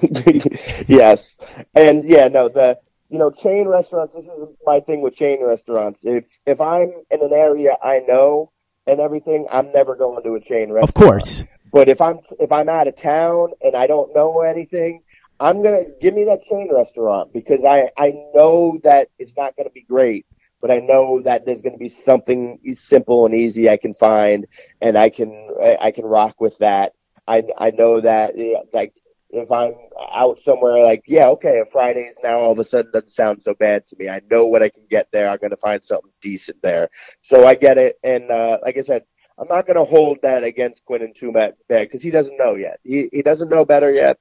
yes, 0.87 1.37
and 1.75 2.03
yeah, 2.03 2.27
no, 2.27 2.49
the 2.49 2.79
you 3.09 3.19
know 3.19 3.31
chain 3.31 3.67
restaurants. 3.67 4.13
This 4.13 4.25
is 4.25 4.45
my 4.65 4.79
thing 4.79 5.01
with 5.01 5.15
chain 5.15 5.45
restaurants. 5.45 6.05
If 6.05 6.39
if 6.45 6.59
I'm 6.59 6.91
in 7.11 7.21
an 7.21 7.33
area 7.33 7.77
I 7.81 7.99
know 7.99 8.51
and 8.87 8.99
everything, 8.99 9.47
I'm 9.51 9.71
never 9.71 9.95
going 9.95 10.23
to 10.23 10.35
a 10.35 10.39
chain 10.39 10.71
restaurant. 10.71 10.89
Of 10.89 10.93
course. 10.93 11.45
But 11.71 11.89
if 11.89 12.01
I'm 12.01 12.19
if 12.39 12.51
I'm 12.51 12.69
out 12.69 12.87
of 12.87 12.95
town 12.95 13.53
and 13.61 13.75
I 13.75 13.87
don't 13.87 14.13
know 14.15 14.41
anything, 14.41 15.01
I'm 15.39 15.63
gonna 15.63 15.85
give 15.99 16.13
me 16.13 16.25
that 16.25 16.43
chain 16.43 16.69
restaurant 16.73 17.33
because 17.33 17.63
I 17.65 17.89
I 17.97 18.13
know 18.33 18.79
that 18.83 19.09
it's 19.17 19.35
not 19.35 19.55
gonna 19.57 19.71
be 19.71 19.81
great, 19.81 20.25
but 20.61 20.71
I 20.71 20.79
know 20.79 21.21
that 21.23 21.45
there's 21.45 21.61
gonna 21.61 21.77
be 21.77 21.89
something 21.89 22.59
simple 22.75 23.25
and 23.25 23.33
easy 23.33 23.69
I 23.69 23.77
can 23.77 23.93
find, 23.93 24.47
and 24.81 24.97
I 24.97 25.09
can 25.09 25.49
I 25.81 25.91
can 25.91 26.05
rock 26.05 26.39
with 26.39 26.57
that. 26.59 26.93
I 27.27 27.43
I 27.57 27.71
know 27.71 28.01
that 28.01 28.35
like 28.71 28.93
if 29.33 29.51
I'm 29.51 29.73
out 30.13 30.39
somewhere 30.39 30.83
like, 30.83 31.03
yeah, 31.07 31.27
okay, 31.29 31.59
a 31.59 31.65
Fridays 31.65 32.13
now 32.23 32.37
all 32.37 32.51
of 32.51 32.59
a 32.59 32.63
sudden 32.63 32.91
doesn't 32.91 33.09
sound 33.09 33.41
so 33.41 33.55
bad 33.55 33.87
to 33.87 33.95
me. 33.97 34.07
I 34.07 34.21
know 34.29 34.45
what 34.45 34.61
I 34.61 34.69
can 34.69 34.83
get 34.89 35.07
there. 35.11 35.27
I'm 35.27 35.39
going 35.39 35.49
to 35.49 35.57
find 35.57 35.83
something 35.83 36.11
decent 36.21 36.61
there. 36.61 36.89
So 37.23 37.45
I 37.45 37.55
get 37.55 37.79
it. 37.79 37.97
And, 38.03 38.29
uh, 38.29 38.59
like 38.61 38.77
I 38.77 38.81
said, 38.81 39.03
I'm 39.39 39.47
not 39.47 39.65
going 39.65 39.77
to 39.77 39.85
hold 39.85 40.19
that 40.21 40.43
against 40.43 40.85
Quinnen 40.85 41.15
too 41.15 41.31
bad 41.31 41.55
because 41.67 42.03
he 42.03 42.11
doesn't 42.11 42.37
know 42.37 42.53
yet. 42.55 42.79
He, 42.83 43.09
he 43.11 43.23
doesn't 43.23 43.49
know 43.49 43.65
better 43.65 43.91
yet. 43.91 44.19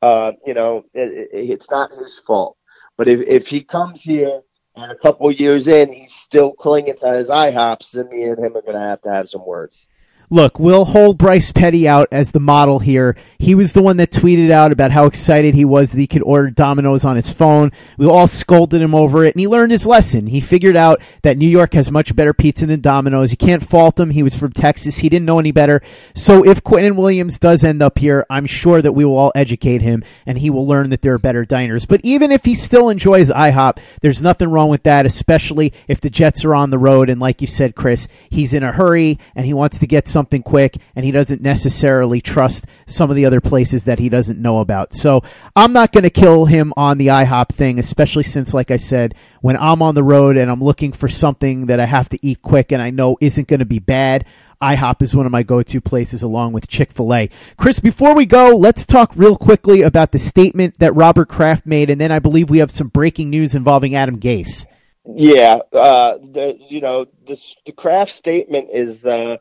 Uh, 0.00 0.32
you 0.46 0.54
know, 0.54 0.84
it, 0.94 1.28
it, 1.30 1.50
it's 1.50 1.70
not 1.70 1.90
his 1.90 2.18
fault. 2.18 2.56
But 2.96 3.06
if, 3.06 3.20
if 3.20 3.48
he 3.48 3.62
comes 3.62 4.02
here 4.02 4.40
and 4.76 4.90
a 4.90 4.96
couple 4.96 5.30
years 5.30 5.68
in, 5.68 5.92
he's 5.92 6.14
still 6.14 6.54
clinging 6.54 6.96
to 6.96 7.12
his 7.12 7.28
IHOPs, 7.28 7.90
then 7.90 8.08
me 8.08 8.24
and 8.24 8.38
him 8.38 8.56
are 8.56 8.62
going 8.62 8.74
to 8.74 8.80
have 8.80 9.02
to 9.02 9.10
have 9.10 9.28
some 9.28 9.44
words 9.46 9.86
look, 10.34 10.58
we'll 10.58 10.84
hold 10.84 11.16
Bryce 11.16 11.52
Petty 11.52 11.86
out 11.86 12.08
as 12.10 12.32
the 12.32 12.40
model 12.40 12.80
here. 12.80 13.16
He 13.38 13.54
was 13.54 13.72
the 13.72 13.82
one 13.82 13.98
that 13.98 14.10
tweeted 14.10 14.50
out 14.50 14.72
about 14.72 14.90
how 14.90 15.06
excited 15.06 15.54
he 15.54 15.64
was 15.64 15.92
that 15.92 16.00
he 16.00 16.08
could 16.08 16.22
order 16.22 16.50
Domino's 16.50 17.04
on 17.04 17.14
his 17.14 17.30
phone. 17.30 17.70
We 17.96 18.06
all 18.06 18.26
scolded 18.26 18.82
him 18.82 18.96
over 18.96 19.24
it, 19.24 19.34
and 19.34 19.40
he 19.40 19.46
learned 19.46 19.70
his 19.70 19.86
lesson. 19.86 20.26
He 20.26 20.40
figured 20.40 20.76
out 20.76 21.00
that 21.22 21.38
New 21.38 21.48
York 21.48 21.74
has 21.74 21.88
much 21.88 22.16
better 22.16 22.34
pizza 22.34 22.66
than 22.66 22.80
Domino's. 22.80 23.30
You 23.30 23.36
can't 23.36 23.64
fault 23.64 24.00
him. 24.00 24.10
He 24.10 24.24
was 24.24 24.34
from 24.34 24.52
Texas. 24.52 24.98
He 24.98 25.08
didn't 25.08 25.26
know 25.26 25.38
any 25.38 25.52
better. 25.52 25.80
So 26.16 26.44
if 26.44 26.64
Quinnen 26.64 26.96
Williams 26.96 27.38
does 27.38 27.62
end 27.62 27.80
up 27.80 28.00
here, 28.00 28.26
I'm 28.28 28.46
sure 28.46 28.82
that 28.82 28.92
we 28.92 29.04
will 29.04 29.16
all 29.16 29.32
educate 29.36 29.82
him, 29.82 30.02
and 30.26 30.38
he 30.38 30.50
will 30.50 30.66
learn 30.66 30.90
that 30.90 31.02
there 31.02 31.14
are 31.14 31.18
better 31.18 31.44
diners. 31.44 31.86
But 31.86 32.00
even 32.02 32.32
if 32.32 32.44
he 32.44 32.56
still 32.56 32.88
enjoys 32.88 33.30
IHOP, 33.30 33.78
there's 34.00 34.20
nothing 34.20 34.48
wrong 34.48 34.68
with 34.68 34.82
that, 34.82 35.06
especially 35.06 35.72
if 35.86 36.00
the 36.00 36.10
Jets 36.10 36.44
are 36.44 36.56
on 36.56 36.70
the 36.70 36.78
road. 36.78 37.08
And 37.08 37.20
like 37.20 37.40
you 37.40 37.46
said, 37.46 37.76
Chris, 37.76 38.08
he's 38.30 38.52
in 38.52 38.64
a 38.64 38.72
hurry, 38.72 39.20
and 39.36 39.46
he 39.46 39.54
wants 39.54 39.78
to 39.78 39.86
get 39.86 40.08
something 40.24 40.42
quick, 40.42 40.78
and 40.96 41.04
he 41.04 41.12
doesn't 41.12 41.42
necessarily 41.42 42.18
trust 42.18 42.64
some 42.86 43.10
of 43.10 43.16
the 43.16 43.26
other 43.26 43.42
places 43.42 43.84
that 43.84 43.98
he 43.98 44.08
doesn't 44.08 44.40
know 44.40 44.60
about. 44.60 44.94
So 44.94 45.22
I'm 45.54 45.74
not 45.74 45.92
going 45.92 46.04
to 46.04 46.10
kill 46.10 46.46
him 46.46 46.72
on 46.78 46.96
the 46.96 47.08
IHOP 47.08 47.50
thing, 47.50 47.78
especially 47.78 48.22
since, 48.22 48.54
like 48.54 48.70
I 48.70 48.78
said, 48.78 49.14
when 49.42 49.58
I'm 49.58 49.82
on 49.82 49.94
the 49.94 50.02
road 50.02 50.38
and 50.38 50.50
I'm 50.50 50.64
looking 50.64 50.92
for 50.92 51.08
something 51.08 51.66
that 51.66 51.78
I 51.78 51.84
have 51.84 52.08
to 52.08 52.26
eat 52.26 52.40
quick 52.40 52.72
and 52.72 52.80
I 52.80 52.88
know 52.88 53.18
isn't 53.20 53.48
going 53.48 53.60
to 53.60 53.66
be 53.66 53.80
bad, 53.80 54.24
IHOP 54.62 55.02
is 55.02 55.14
one 55.14 55.26
of 55.26 55.32
my 55.32 55.42
go-to 55.42 55.82
places 55.82 56.22
along 56.22 56.54
with 56.54 56.68
Chick-fil-A. 56.68 57.28
Chris, 57.58 57.80
before 57.80 58.14
we 58.14 58.24
go, 58.24 58.56
let's 58.56 58.86
talk 58.86 59.12
real 59.14 59.36
quickly 59.36 59.82
about 59.82 60.12
the 60.12 60.18
statement 60.18 60.78
that 60.78 60.94
Robert 60.94 61.28
Kraft 61.28 61.66
made, 61.66 61.90
and 61.90 62.00
then 62.00 62.10
I 62.10 62.18
believe 62.18 62.48
we 62.48 62.60
have 62.60 62.70
some 62.70 62.88
breaking 62.88 63.28
news 63.28 63.54
involving 63.54 63.94
Adam 63.94 64.18
Gase. 64.18 64.64
Yeah, 65.04 65.58
uh, 65.70 66.16
the, 66.16 66.56
you 66.70 66.80
know, 66.80 67.04
this, 67.28 67.54
the 67.66 67.72
Kraft 67.72 68.12
statement 68.12 68.68
is 68.72 69.04
uh, 69.04 69.36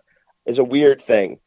is 0.45 0.59
a 0.59 0.63
weird 0.63 1.03
thing. 1.05 1.39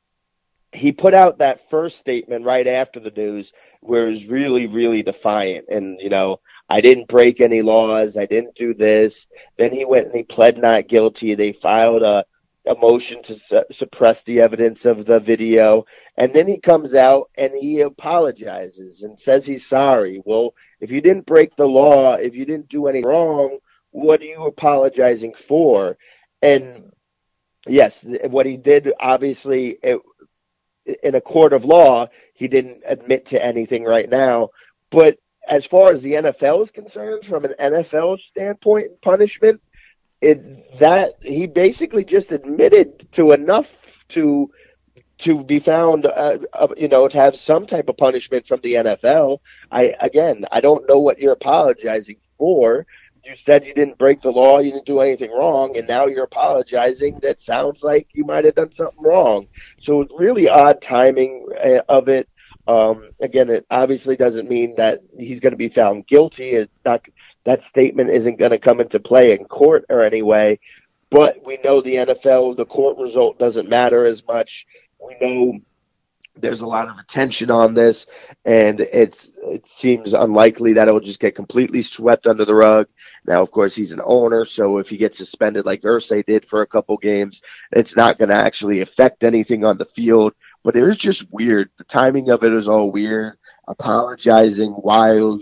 He 0.72 0.92
put 0.92 1.14
out 1.14 1.38
that 1.38 1.70
first 1.70 1.98
statement 1.98 2.44
right 2.44 2.66
after 2.66 3.00
the 3.00 3.10
news 3.10 3.52
where 3.80 4.06
it 4.06 4.10
was 4.10 4.26
really, 4.26 4.66
really 4.66 5.02
defiant. 5.02 5.66
And, 5.70 6.00
you 6.00 6.10
know, 6.10 6.40
I 6.68 6.80
didn't 6.80 7.08
break 7.08 7.40
any 7.40 7.62
laws. 7.62 8.18
I 8.18 8.26
didn't 8.26 8.56
do 8.56 8.74
this. 8.74 9.28
Then 9.56 9.72
he 9.72 9.84
went 9.84 10.06
and 10.06 10.16
he 10.16 10.22
pled 10.24 10.58
not 10.58 10.88
guilty. 10.88 11.34
They 11.34 11.52
filed 11.52 12.02
a, 12.02 12.24
a 12.66 12.74
motion 12.74 13.22
to 13.22 13.36
su- 13.36 13.64
suppress 13.72 14.22
the 14.24 14.40
evidence 14.40 14.84
of 14.84 15.06
the 15.06 15.20
video. 15.20 15.86
And 16.16 16.34
then 16.34 16.48
he 16.48 16.58
comes 16.58 16.94
out 16.94 17.30
and 17.36 17.52
he 17.54 17.80
apologizes 17.80 19.02
and 19.02 19.18
says 19.18 19.46
he's 19.46 19.66
sorry. 19.66 20.20
Well, 20.24 20.54
if 20.80 20.90
you 20.90 21.00
didn't 21.00 21.26
break 21.26 21.54
the 21.54 21.68
law, 21.68 22.14
if 22.14 22.34
you 22.34 22.44
didn't 22.44 22.68
do 22.68 22.88
anything 22.88 23.08
wrong, 23.08 23.58
what 23.92 24.20
are 24.20 24.24
you 24.24 24.44
apologizing 24.44 25.34
for? 25.34 25.96
And 26.42 26.92
yes, 27.66 28.04
what 28.24 28.46
he 28.46 28.56
did, 28.56 28.92
obviously, 28.98 29.78
it, 29.82 30.00
in 31.02 31.14
a 31.14 31.20
court 31.20 31.52
of 31.52 31.64
law, 31.64 32.08
he 32.34 32.48
didn't 32.48 32.82
admit 32.86 33.26
to 33.26 33.44
anything 33.44 33.84
right 33.84 34.08
now. 34.08 34.50
But 34.90 35.18
as 35.48 35.64
far 35.64 35.92
as 35.92 36.02
the 36.02 36.12
NFL 36.12 36.64
is 36.64 36.70
concerned, 36.70 37.24
from 37.24 37.44
an 37.44 37.54
NFL 37.60 38.20
standpoint 38.20 39.00
punishment, 39.00 39.60
it 40.20 40.78
that 40.80 41.14
he 41.20 41.46
basically 41.46 42.04
just 42.04 42.32
admitted 42.32 43.06
to 43.12 43.32
enough 43.32 43.66
to 44.08 44.50
to 45.18 45.42
be 45.42 45.60
found, 45.60 46.04
uh, 46.04 46.38
uh, 46.52 46.68
you 46.76 46.88
know, 46.88 47.08
to 47.08 47.16
have 47.16 47.36
some 47.36 47.64
type 47.64 47.88
of 47.88 47.96
punishment 47.96 48.46
from 48.46 48.60
the 48.60 48.74
NFL. 48.74 49.38
I 49.70 49.94
again, 50.00 50.44
I 50.52 50.60
don't 50.60 50.88
know 50.88 50.98
what 50.98 51.18
you're 51.18 51.32
apologizing 51.32 52.16
for. 52.38 52.86
You 53.26 53.34
said 53.44 53.64
you 53.64 53.74
didn't 53.74 53.98
break 53.98 54.22
the 54.22 54.30
law, 54.30 54.60
you 54.60 54.70
didn't 54.70 54.86
do 54.86 55.00
anything 55.00 55.32
wrong, 55.32 55.76
and 55.76 55.88
now 55.88 56.06
you're 56.06 56.24
apologizing. 56.24 57.18
That 57.22 57.40
sounds 57.40 57.82
like 57.82 58.06
you 58.12 58.24
might 58.24 58.44
have 58.44 58.54
done 58.54 58.72
something 58.72 59.02
wrong. 59.02 59.48
So 59.82 60.02
it's 60.02 60.12
really 60.16 60.48
odd 60.48 60.80
timing 60.80 61.48
uh, 61.60 61.80
of 61.88 62.08
it. 62.08 62.28
Um, 62.68 63.10
again, 63.20 63.50
it 63.50 63.66
obviously 63.68 64.14
doesn't 64.14 64.48
mean 64.48 64.76
that 64.76 65.00
he's 65.18 65.40
going 65.40 65.52
to 65.52 65.56
be 65.56 65.68
found 65.68 66.06
guilty. 66.06 66.50
It's 66.50 66.72
not 66.84 67.04
that 67.42 67.64
statement 67.64 68.10
isn't 68.10 68.38
going 68.38 68.52
to 68.52 68.58
come 68.58 68.80
into 68.80 69.00
play 69.00 69.32
in 69.32 69.44
court 69.46 69.86
or 69.88 70.04
anyway. 70.04 70.60
But 71.10 71.44
we 71.44 71.58
know 71.64 71.80
the 71.80 71.94
NFL, 71.94 72.56
the 72.56 72.64
court 72.64 72.96
result 72.96 73.40
doesn't 73.40 73.68
matter 73.68 74.06
as 74.06 74.24
much. 74.24 74.66
We 75.00 75.16
know 75.20 75.58
there's 76.36 76.60
a 76.60 76.66
lot 76.66 76.88
of 76.88 76.98
attention 76.98 77.50
on 77.50 77.74
this, 77.74 78.06
and 78.44 78.80
it's 78.80 79.32
it 79.44 79.66
seems 79.66 80.12
unlikely 80.12 80.74
that 80.74 80.88
it 80.88 80.92
will 80.92 81.00
just 81.00 81.20
get 81.20 81.34
completely 81.34 81.82
swept 81.82 82.26
under 82.26 82.44
the 82.44 82.54
rug. 82.54 82.88
Now, 83.26 83.42
of 83.42 83.50
course, 83.50 83.74
he's 83.74 83.92
an 83.92 84.02
owner, 84.04 84.44
so 84.44 84.78
if 84.78 84.88
he 84.88 84.96
gets 84.96 85.18
suspended 85.18 85.66
like 85.66 85.82
Irsay 85.82 86.24
did 86.24 86.44
for 86.44 86.62
a 86.62 86.66
couple 86.66 86.96
games, 86.96 87.42
it's 87.72 87.96
not 87.96 88.18
going 88.18 88.28
to 88.28 88.34
actually 88.34 88.80
affect 88.80 89.24
anything 89.24 89.64
on 89.64 89.78
the 89.78 89.84
field 89.84 90.34
but 90.66 90.74
it 90.74 90.82
was 90.82 90.98
just 90.98 91.30
weird. 91.30 91.70
The 91.78 91.84
timing 91.84 92.28
of 92.28 92.42
it 92.42 92.48
was 92.48 92.66
all 92.66 92.90
weird. 92.90 93.38
Apologizing 93.68 94.72
while 94.72 95.40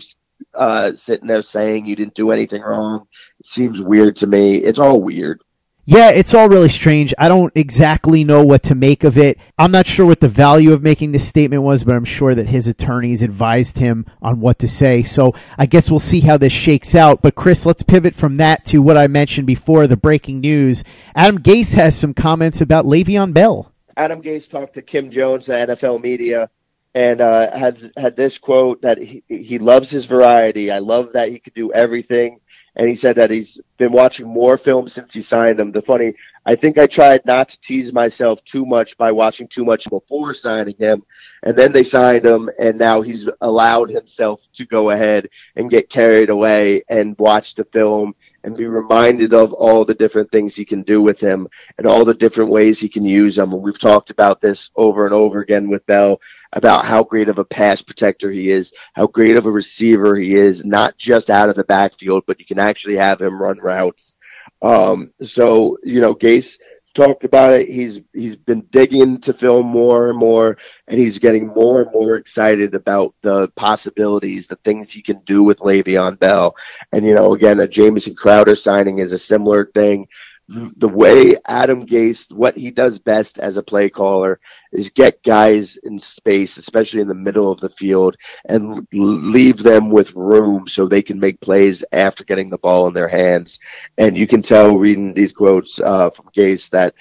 uh, 0.53 0.93
sitting 0.93 1.27
there 1.27 1.41
saying 1.41 1.87
you 1.87 1.97
didn't 1.97 2.13
do 2.13 2.31
anything 2.31 2.61
wrong. 2.61 3.07
It 3.41 3.47
seems 3.47 3.81
weird 3.81 4.17
to 4.17 4.27
me. 4.27 4.57
It's 4.57 4.79
all 4.79 5.01
weird. 5.01 5.41
Yeah, 5.87 6.09
it's 6.11 6.33
all 6.33 6.49
really 6.49 6.71
strange. 6.71 7.13
I 7.19 7.29
don't 7.29 7.53
exactly 7.55 8.25
know 8.25 8.43
what 8.43 8.63
to 8.65 8.75
make 8.75 9.05
of 9.05 9.19
it. 9.19 9.39
I'm 9.59 9.71
not 9.71 9.87
sure 9.87 10.07
what 10.07 10.21
the 10.21 10.29
value 10.29 10.73
of 10.73 10.83
making 10.83 11.13
this 11.13 11.29
statement 11.29 11.63
was, 11.63 11.85
but 11.85 11.95
I'm 11.95 12.07
sure 12.07 12.35
that 12.35 12.49
his 12.49 12.67
attorneys 12.67 13.21
advised 13.21 13.77
him 13.77 14.07
on 14.23 14.41
what 14.41 14.59
to 14.61 14.69
say. 14.69 15.03
So 15.03 15.35
I 15.59 15.67
guess 15.67 15.91
we'll 15.91 16.01
see 16.01 16.21
how 16.21 16.39
this 16.39 16.55
shakes 16.55 16.95
out. 16.95 17.21
But 17.21 17.35
Chris, 17.35 17.67
let's 17.67 17.83
pivot 17.83 18.15
from 18.15 18.39
that 18.39 18.65
to 18.67 18.81
what 18.81 18.97
I 18.97 19.09
mentioned 19.09 19.47
before 19.47 19.87
the 19.87 19.97
breaking 19.97 20.41
news. 20.41 20.85
Adam 21.15 21.43
Gase 21.43 21.75
has 21.75 21.95
some 21.99 22.15
comments 22.15 22.63
about 22.63 22.87
Le'Veon 22.87 23.35
Bell. 23.35 23.71
Adam 23.95 24.23
Gase 24.23 24.49
talked 24.49 24.75
to 24.75 24.83
Kim 24.83 25.11
Jones, 25.11 25.47
the 25.47 25.53
NFL 25.53 26.03
media, 26.03 26.49
and 26.95 27.21
uh, 27.21 27.55
had 27.55 27.93
had 27.97 28.17
this 28.17 28.39
quote 28.39 28.81
that 28.83 28.97
he, 28.99 29.23
he 29.29 29.59
loves 29.59 29.91
his 29.91 30.07
variety. 30.07 30.71
I 30.71 30.79
love 30.79 31.13
that 31.13 31.29
he 31.29 31.41
could 31.41 31.55
do 31.55 31.73
everything. 31.73 32.41
And 32.77 32.89
he 32.89 32.95
said 32.95 33.17
that 33.17 33.31
he's 33.31 33.61
been 33.77 33.93
watching 33.93 34.27
more 34.27 34.59
films 34.59 34.93
since 34.93 35.15
he 35.15 35.21
signed 35.21 35.61
him. 35.61 35.71
The 35.71 35.83
funny, 35.83 36.15
I 36.45 36.57
think 36.57 36.77
I 36.77 36.87
tried 36.87 37.25
not 37.25 37.49
to 37.51 37.61
tease 37.61 37.93
myself 37.93 38.43
too 38.45 38.67
much 38.67 38.97
by 38.97 39.13
watching 39.13 39.47
too 39.47 39.65
much 39.65 39.89
before 39.89 40.35
signing 40.35 40.77
him. 40.79 41.05
And 41.43 41.57
then 41.57 41.73
they 41.73 41.85
signed 41.85 42.25
him, 42.25 42.51
and 42.59 42.79
now 42.79 43.01
he's 43.03 43.29
allowed 43.41 43.91
himself 43.91 44.41
to 44.55 44.67
go 44.67 44.91
ahead 44.91 45.29
and 45.57 45.71
get 45.71 45.89
carried 45.89 46.31
away 46.31 46.83
and 46.89 47.17
watch 47.19 47.55
the 47.55 47.65
film 47.65 48.15
and 48.45 48.57
be 48.57 48.67
reminded 48.67 49.33
of 49.33 49.53
all 49.55 49.85
the 49.85 49.95
different 49.95 50.31
things 50.31 50.55
he 50.55 50.65
can 50.65 50.83
do 50.83 51.01
with 51.01 51.19
him 51.19 51.49
and 51.79 51.87
all 51.87 52.05
the 52.05 52.13
different 52.13 52.51
ways 52.51 52.79
he 52.79 52.89
can 52.89 53.05
use 53.05 53.37
them. 53.37 53.53
And 53.53 53.63
we've 53.63 53.79
talked 53.79 54.11
about 54.11 54.41
this 54.41 54.71
over 54.77 55.07
and 55.07 55.15
over 55.15 55.41
again 55.41 55.69
with 55.69 55.87
Bell 55.87 56.21
about 56.55 56.85
how 56.85 57.05
great 57.05 57.29
of 57.29 57.39
a 57.39 57.45
pass 57.45 57.83
protector 57.83 58.31
he 58.31 58.51
is, 58.51 58.73
how 58.95 59.07
great 59.07 59.37
of 59.37 59.47
a 59.47 59.51
receiver 59.51 60.17
he 60.17 60.35
is, 60.35 60.65
not 60.65 60.97
just 60.97 61.29
out 61.29 61.49
of 61.49 61.57
the 61.57 61.65
backfield, 61.65 62.25
but 62.27 62.39
you 62.39 62.47
can 62.47 62.59
actually 62.59 62.97
have 62.97 63.21
him 63.21 63.41
run 63.41 63.59
routes. 63.59 64.17
Um, 64.63 65.13
so, 65.21 65.77
you 65.85 66.01
know, 66.01 66.15
Gase 66.15 66.59
talked 66.95 67.25
about 67.25 67.53
it. 67.53 67.69
He's 67.69 68.01
he's 68.13 68.37
been 68.37 68.63
digging 68.71 69.01
into 69.01 69.33
film 69.35 69.67
more 69.67 70.09
and 70.09 70.19
more, 70.19 70.57
and 70.87 70.99
he's 70.99 71.19
getting 71.19 71.49
more 71.49 71.83
and 71.83 71.93
more 71.93 72.17
excited 72.17 72.75
about 72.75 73.15
the 73.21 73.49
possibilities, 73.57 74.47
the 74.47 74.57
things 74.57 74.93
he 74.93 75.03
can 75.03 75.21
do 75.21 75.43
with 75.43 75.59
Le'Veon 75.59 76.19
Bell. 76.19 76.55
And 76.93 77.05
you 77.05 77.15
know, 77.15 77.35
again, 77.35 77.61
a 77.61 77.69
Jamison 77.69 78.15
Crowder 78.15 78.57
signing 78.57 78.99
is 78.99 79.13
a 79.13 79.19
similar 79.19 79.67
thing 79.67 80.09
the 80.49 80.89
way 80.89 81.37
Adam 81.47 81.87
Gase, 81.87 82.31
what 82.31 82.57
he 82.57 82.71
does 82.71 82.99
best 82.99 83.39
as 83.39 83.57
a 83.57 83.63
play 83.63 83.89
caller 83.89 84.41
is 84.73 84.91
get 84.91 85.23
guys 85.23 85.77
in 85.79 85.99
space, 85.99 86.59
especially 86.59 87.01
in 87.01 87.09
the 87.09 87.15
middle 87.15 87.51
of 87.51 87.61
the 87.61 87.71
field, 87.71 88.17
and 88.45 88.87
leave 88.93 89.63
them 89.63 89.89
with 89.89 90.15
room 90.15 90.69
so 90.69 90.87
they 90.87 91.03
can 91.03 91.19
make 91.19 91.41
plays 91.41 91.85
after 91.93 92.25
getting 92.25 92.51
the 92.51 92.59
ball 92.59 92.87
in 92.87 92.95
their 92.95 93.09
hands. 93.09 93.59
And 93.97 94.19
you 94.19 94.27
can 94.27 94.43
tell 94.43 94.77
reading 94.77 95.15
these 95.15 95.33
quotes 95.33 95.81
uh, 95.81 96.11
from 96.11 96.27
Gase 96.37 96.69
that 96.71 96.95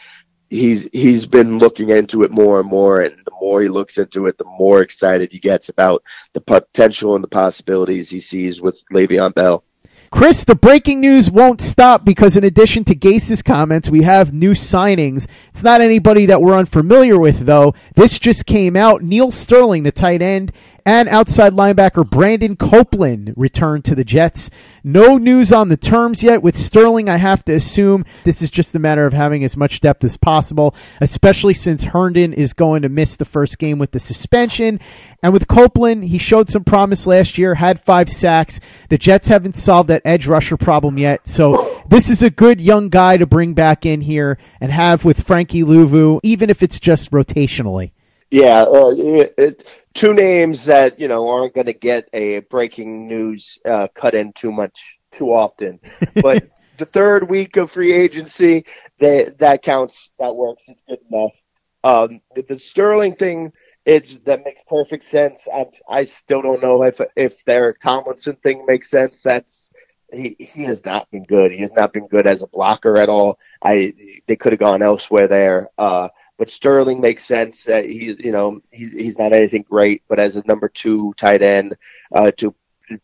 he's 0.50 0.88
he's 0.94 1.26
been 1.26 1.58
looking 1.58 1.90
into 1.90 2.24
it 2.24 2.32
more 2.32 2.62
and 2.62 2.70
more, 2.70 3.02
and 3.02 3.14
the 3.26 3.32
more 3.42 3.62
he 3.62 3.68
looks 3.68 3.98
into 3.98 4.28
it, 4.28 4.38
the 4.38 4.46
more 4.46 4.82
excited 4.82 5.32
he 5.32 5.40
gets 5.40 5.68
about 5.68 6.04
the 6.32 6.42
potential 6.42 7.16
and 7.16 7.24
the 7.24 7.28
possibilities 7.28 8.10
he 8.10 8.20
sees 8.20 8.62
with 8.62 8.82
Le'Veon 8.94 9.34
Bell. 9.34 9.66
Chris, 10.14 10.46
the 10.46 10.54
breaking 10.54 11.02
news 11.02 11.32
won't 11.32 11.60
stop 11.60 12.06
because 12.06 12.38
in 12.38 12.44
addition 12.44 12.84
to 12.84 12.94
Gase's 12.94 13.42
comments, 13.42 13.90
we 13.90 14.04
have 14.04 14.32
new 14.32 14.52
signings. 14.52 15.26
It's 15.50 15.64
not 15.64 15.82
anybody 15.82 16.28
that 16.28 16.40
we're 16.40 16.56
unfamiliar 16.56 17.20
with, 17.20 17.48
though. 17.48 17.74
This 17.96 18.20
just 18.20 18.46
came 18.46 18.78
out. 18.78 19.02
Neal 19.02 19.32
Sterling, 19.32 19.82
the 19.82 19.92
tight 19.92 20.22
end, 20.22 20.52
and 20.86 21.08
outside 21.10 21.54
linebacker 21.54 22.10
Brandon 22.10 22.56
Copeland 22.56 23.34
returned 23.38 23.86
to 23.86 23.96
the 23.96 24.04
Jets. 24.04 24.50
No 24.84 25.18
news 25.18 25.52
on 25.52 25.70
the 25.70 25.78
terms 25.78 26.24
yet. 26.24 26.44
With 26.44 26.58
Sterling, 26.58 27.10
I 27.10 27.18
have 27.18 27.46
to 27.46 27.54
assume 27.54 28.06
this 28.24 28.42
is 28.42 28.52
just 28.52 28.76
a 28.76 28.80
matter 28.80 29.06
of 29.06 29.14
having 29.14 29.44
as 29.44 29.56
much 29.56 29.80
depth 29.80 30.04
as 30.04 30.18
possible, 30.18 30.76
especially 31.00 31.54
since 31.54 31.86
Herndon 31.86 32.34
is 32.34 32.54
going 32.54 32.82
to 32.82 32.90
miss 32.90 33.16
the 33.16 33.26
first 33.26 33.60
game 33.60 33.80
with 33.80 33.92
the 33.92 34.00
suspension. 34.00 34.80
And 35.22 35.32
with 35.32 35.48
Copeland, 35.48 36.06
he 36.06 36.18
showed 36.18 36.50
some 36.50 36.66
promise 36.66 37.08
last 37.08 37.38
year, 37.38 37.56
had 37.56 37.80
five 37.80 38.10
sacks. 38.10 38.60
The 38.90 38.98
Jets 38.98 39.30
haven't 39.30 39.56
solved 39.56 39.90
that 39.90 40.02
edge 40.04 40.28
rusher 40.28 40.58
problem 40.58 40.98
yet. 40.98 41.28
So 41.28 41.58
this 41.88 42.10
is 42.10 42.22
a 42.22 42.30
good 42.30 42.60
young 42.60 42.90
guy 42.90 43.18
to 43.18 43.26
bring 43.26 43.54
back 43.54 43.86
in 43.86 44.02
here 44.02 44.38
and 44.60 44.72
have 44.72 45.06
with 45.06 45.26
Frankie 45.26 45.64
Luvu, 45.64 46.20
even 46.24 46.50
if 46.50 46.62
it's 46.62 46.80
just 46.80 47.12
rotationally. 47.12 47.92
Yeah, 48.34 48.64
uh, 48.64 48.96
it, 48.98 49.64
two 49.94 50.14
names 50.14 50.66
that 50.66 51.00
you 51.00 51.08
know 51.08 51.30
aren't 51.30 51.54
going 51.54 51.68
to 51.68 51.74
get 51.74 52.10
a 52.14 52.40
breaking 52.40 53.08
news 53.08 53.60
uh, 53.66 53.88
cut 53.94 54.14
in 54.16 54.34
too 54.34 54.52
much 54.52 55.00
too 55.12 55.32
often. 55.32 55.80
But 56.22 56.50
the 56.78 56.86
third 56.86 57.30
week 57.30 57.58
of 57.58 57.72
free 57.72 57.94
agency, 57.94 58.66
that 59.00 59.40
that 59.40 59.62
counts. 59.62 60.12
That 60.20 60.36
works. 60.36 60.70
It's 60.70 60.82
good 60.88 61.00
enough. 61.12 61.42
Um, 61.84 62.22
the 62.36 62.58
Sterling 62.60 63.16
thing, 63.16 63.52
it's 63.86 64.20
that 64.20 64.46
makes 64.46 64.64
perfect 64.68 65.04
sense. 65.04 65.48
I, 65.54 65.66
I 65.90 66.04
still 66.06 66.42
don't 66.42 66.62
know 66.62 66.84
if 66.84 67.02
if 67.16 67.44
their 67.46 67.74
Tomlinson 67.74 68.38
thing 68.38 68.66
makes 68.66 68.90
sense. 68.90 69.22
That's 69.22 69.70
he 70.12 70.36
he 70.40 70.64
has 70.64 70.86
not 70.86 71.10
been 71.12 71.24
good. 71.24 71.52
He 71.52 71.60
has 71.60 71.74
not 71.74 71.92
been 71.92 72.08
good 72.08 72.28
as 72.28 72.42
a 72.42 72.48
blocker 72.48 73.00
at 73.00 73.10
all. 73.10 73.40
I 73.62 73.94
they 74.28 74.36
could 74.36 74.54
have 74.54 74.60
gone 74.60 74.82
elsewhere 74.82 75.28
there. 75.28 75.70
Uh, 75.78 76.10
but 76.38 76.50
Sterling 76.50 77.02
makes 77.02 77.24
sense. 77.24 77.68
Uh, 77.68 77.82
he's 77.82 78.20
you 78.20 78.32
know 78.32 78.60
he's 78.72 78.92
he's 78.92 79.18
not 79.18 79.34
anything 79.34 79.64
great, 79.64 80.04
but 80.08 80.20
as 80.20 80.38
a 80.38 80.46
number 80.48 80.68
two 80.68 81.14
tight 81.18 81.42
end 81.42 81.76
uh, 82.14 82.32
to 82.38 82.56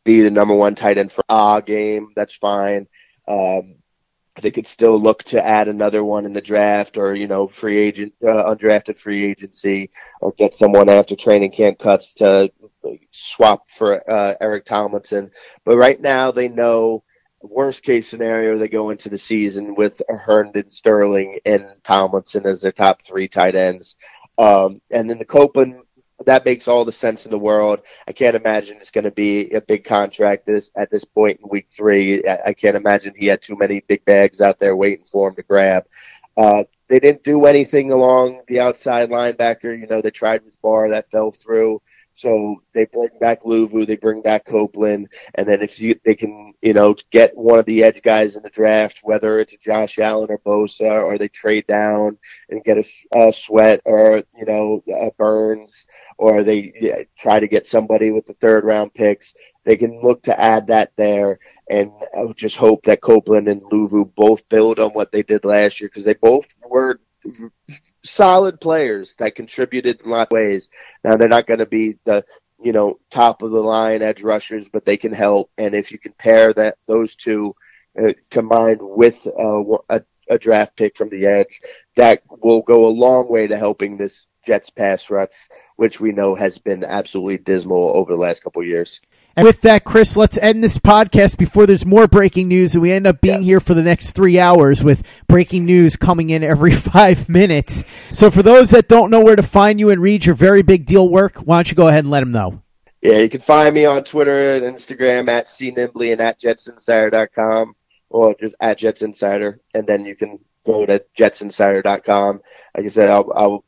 be 0.03 0.21
the 0.21 0.31
number 0.31 0.53
one 0.53 0.75
tight 0.75 0.97
end 0.97 1.11
for 1.11 1.23
a 1.29 1.63
game, 1.65 2.11
that's 2.15 2.35
fine. 2.35 2.87
Um, 3.27 3.75
they 4.41 4.51
could 4.51 4.67
still 4.67 4.99
look 4.99 5.23
to 5.25 5.45
add 5.45 5.67
another 5.67 6.03
one 6.03 6.25
in 6.25 6.33
the 6.33 6.41
draft, 6.41 6.97
or 6.97 7.13
you 7.13 7.27
know, 7.27 7.47
free 7.47 7.77
agent, 7.77 8.13
uh, 8.23 8.55
undrafted 8.55 8.97
free 8.97 9.25
agency, 9.25 9.89
or 10.21 10.31
get 10.33 10.55
someone 10.55 10.89
after 10.89 11.15
training 11.15 11.51
camp 11.51 11.79
cuts 11.79 12.13
to 12.15 12.51
swap 13.11 13.67
for 13.69 14.09
uh, 14.09 14.35
Eric 14.39 14.65
Tomlinson. 14.65 15.31
But 15.63 15.77
right 15.77 15.99
now, 15.99 16.31
they 16.31 16.47
know 16.47 17.03
worst 17.41 17.83
case 17.83 18.07
scenario, 18.07 18.57
they 18.57 18.67
go 18.67 18.89
into 18.89 19.09
the 19.09 19.17
season 19.17 19.75
with 19.75 20.01
Herndon, 20.09 20.69
Sterling, 20.69 21.39
and 21.45 21.65
Tomlinson 21.83 22.45
as 22.45 22.61
their 22.61 22.71
top 22.71 23.01
three 23.01 23.27
tight 23.27 23.55
ends. 23.55 23.95
Um, 24.37 24.81
and 24.91 25.09
then 25.09 25.19
the 25.19 25.25
Copeland, 25.25 25.83
that 26.25 26.45
makes 26.45 26.67
all 26.67 26.85
the 26.85 26.91
sense 26.91 27.25
in 27.25 27.31
the 27.31 27.39
world. 27.39 27.79
I 28.07 28.11
can't 28.11 28.35
imagine 28.35 28.77
it's 28.77 28.91
going 28.91 29.05
to 29.05 29.11
be 29.11 29.51
a 29.51 29.61
big 29.61 29.83
contract 29.83 30.45
this 30.45 30.71
at 30.75 30.91
this 30.91 31.05
point 31.05 31.39
in 31.41 31.49
week 31.49 31.67
three. 31.69 32.25
I, 32.25 32.39
I 32.47 32.53
can't 32.53 32.75
imagine 32.75 33.13
he 33.15 33.27
had 33.27 33.41
too 33.41 33.55
many 33.55 33.81
big 33.87 34.03
bags 34.05 34.41
out 34.41 34.59
there 34.59 34.75
waiting 34.75 35.05
for 35.05 35.29
him 35.29 35.35
to 35.35 35.43
grab. 35.43 35.85
Uh, 36.35 36.63
they 36.87 36.99
didn't 36.99 37.23
do 37.23 37.45
anything 37.45 37.91
along 37.91 38.41
the 38.47 38.59
outside 38.59 39.09
linebacker. 39.09 39.77
You 39.77 39.87
know, 39.87 40.01
they 40.01 40.11
tried 40.11 40.43
with 40.43 40.61
Barr, 40.61 40.89
that 40.89 41.11
fell 41.11 41.31
through. 41.31 41.81
So 42.19 42.61
they 42.73 42.83
bring 42.83 43.17
back 43.21 43.43
Luvu, 43.43 43.87
they 43.87 43.95
bring 43.95 44.21
back 44.21 44.43
Copeland, 44.43 45.07
and 45.35 45.47
then 45.47 45.61
if 45.61 45.79
you, 45.79 45.97
they 46.03 46.15
can, 46.15 46.53
you 46.61 46.73
know, 46.73 46.93
get 47.11 47.31
one 47.33 47.59
of 47.59 47.65
the 47.65 47.81
edge 47.81 48.01
guys 48.01 48.35
in 48.35 48.43
the 48.43 48.49
draft, 48.49 48.99
whether 49.03 49.39
it's 49.39 49.55
Josh 49.55 49.99
Allen 49.99 50.29
or 50.29 50.37
Bosa, 50.39 51.01
or 51.01 51.17
they 51.17 51.29
trade 51.29 51.65
down 51.65 52.17
and 52.49 52.61
get 52.61 52.77
a, 52.77 52.83
a 53.17 53.31
Sweat 53.31 53.79
or 53.85 54.21
you 54.35 54.45
know 54.45 54.83
Burns, 55.17 55.87
or 56.17 56.43
they 56.43 56.73
yeah, 56.81 57.03
try 57.17 57.39
to 57.39 57.47
get 57.47 57.65
somebody 57.65 58.11
with 58.11 58.25
the 58.25 58.33
third 58.33 58.65
round 58.65 58.93
picks. 58.93 59.33
They 59.63 59.77
can 59.77 60.01
look 60.01 60.21
to 60.23 60.37
add 60.37 60.67
that 60.67 60.91
there, 60.97 61.39
and 61.69 61.89
I 62.13 62.25
just 62.35 62.57
hope 62.57 62.83
that 62.83 62.99
Copeland 62.99 63.47
and 63.47 63.61
Luvu 63.61 64.13
both 64.13 64.47
build 64.49 64.77
on 64.79 64.91
what 64.91 65.13
they 65.13 65.23
did 65.23 65.45
last 65.45 65.79
year 65.79 65.87
because 65.87 66.03
they 66.03 66.15
both 66.15 66.47
were 66.67 66.99
solid 68.03 68.59
players 68.59 69.15
that 69.15 69.35
contributed 69.35 70.01
in 70.01 70.09
lots 70.09 70.31
of 70.31 70.35
ways. 70.35 70.69
Now 71.03 71.17
they're 71.17 71.27
not 71.29 71.47
going 71.47 71.59
to 71.59 71.65
be 71.65 71.97
the 72.05 72.23
you 72.61 72.73
know 72.73 72.97
top 73.09 73.41
of 73.41 73.51
the 73.51 73.61
line 73.61 74.01
edge 74.01 74.21
rushers, 74.21 74.69
but 74.69 74.85
they 74.85 74.97
can 74.97 75.13
help. 75.13 75.51
And 75.57 75.73
if 75.73 75.91
you 75.91 75.99
can 75.99 76.13
pair 76.13 76.53
that 76.53 76.77
those 76.87 77.15
two 77.15 77.55
uh, 77.99 78.13
combined 78.29 78.79
with 78.81 79.25
uh, 79.27 79.63
a, 79.89 80.01
a 80.29 80.37
draft 80.37 80.75
pick 80.75 80.95
from 80.95 81.09
the 81.09 81.25
edge, 81.25 81.61
that 81.95 82.21
will 82.29 82.61
go 82.61 82.85
a 82.85 82.89
long 82.89 83.29
way 83.29 83.47
to 83.47 83.57
helping 83.57 83.97
this 83.97 84.27
Jets 84.45 84.69
pass 84.69 85.09
rush, 85.09 85.49
which 85.75 85.99
we 85.99 86.11
know 86.11 86.35
has 86.35 86.57
been 86.57 86.83
absolutely 86.83 87.37
dismal 87.37 87.91
over 87.95 88.11
the 88.11 88.19
last 88.19 88.43
couple 88.43 88.61
of 88.61 88.67
years. 88.67 89.01
And 89.39 89.45
with 89.45 89.61
that, 89.61 89.85
Chris, 89.85 90.17
let's 90.17 90.37
end 90.37 90.61
this 90.61 90.77
podcast 90.77 91.37
before 91.37 91.65
there's 91.65 91.85
more 91.85 92.09
breaking 92.09 92.49
news, 92.49 92.75
and 92.75 92.81
we 92.81 92.91
end 92.91 93.07
up 93.07 93.21
being 93.21 93.37
yes. 93.37 93.45
here 93.45 93.59
for 93.61 93.73
the 93.73 93.81
next 93.81 94.11
three 94.11 94.37
hours 94.37 94.83
with 94.83 95.01
breaking 95.29 95.65
news 95.65 95.95
coming 95.95 96.29
in 96.29 96.43
every 96.43 96.71
five 96.73 97.29
minutes. 97.29 97.85
So, 98.09 98.29
for 98.29 98.43
those 98.43 98.71
that 98.71 98.89
don't 98.89 99.09
know 99.09 99.21
where 99.23 99.37
to 99.37 99.43
find 99.43 99.79
you 99.79 99.91
and 99.91 100.01
read 100.01 100.25
your 100.25 100.35
very 100.35 100.61
big 100.61 100.85
deal 100.85 101.07
work, 101.07 101.37
why 101.37 101.57
don't 101.57 101.71
you 101.71 101.75
go 101.75 101.87
ahead 101.87 102.03
and 102.03 102.11
let 102.11 102.19
them 102.19 102.33
know? 102.33 102.61
Yeah, 103.01 103.19
you 103.19 103.29
can 103.29 103.39
find 103.39 103.73
me 103.73 103.85
on 103.85 104.03
Twitter 104.03 104.55
and 104.55 104.75
Instagram 104.75 105.29
at 105.29 105.45
cnimbly 105.45 106.11
and 106.11 106.19
at 106.19 106.37
jetsinsider.com 106.37 107.75
or 108.09 108.35
just 108.37 108.55
at 108.59 108.77
jetsinsider. 108.77 109.59
And 109.73 109.87
then 109.87 110.03
you 110.03 110.17
can 110.17 110.39
go 110.65 110.85
to 110.85 111.01
jetsinsider.com. 111.17 112.41
Like 112.75 112.85
I 112.85 112.89
said, 112.89 113.09
I'll, 113.09 113.31
I'll 113.33 113.63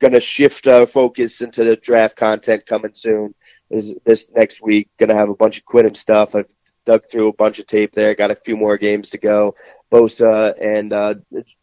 going 0.00 0.12
to 0.12 0.20
shift 0.20 0.66
uh, 0.66 0.86
focus 0.86 1.40
into 1.40 1.64
the 1.64 1.76
draft 1.76 2.16
content 2.16 2.66
coming 2.66 2.94
soon. 2.94 3.34
This, 3.72 3.94
this 4.04 4.30
next 4.32 4.62
week, 4.62 4.90
going 4.98 5.08
to 5.08 5.14
have 5.14 5.30
a 5.30 5.34
bunch 5.34 5.58
of 5.58 5.64
Quinnen 5.64 5.96
stuff. 5.96 6.34
I've 6.34 6.46
dug 6.84 7.06
through 7.06 7.28
a 7.28 7.32
bunch 7.32 7.58
of 7.58 7.66
tape 7.66 7.92
there. 7.92 8.14
Got 8.14 8.30
a 8.30 8.36
few 8.36 8.56
more 8.56 8.76
games 8.76 9.10
to 9.10 9.18
go. 9.18 9.54
Bosa 9.90 10.54
and 10.60 10.92
uh, 10.92 11.14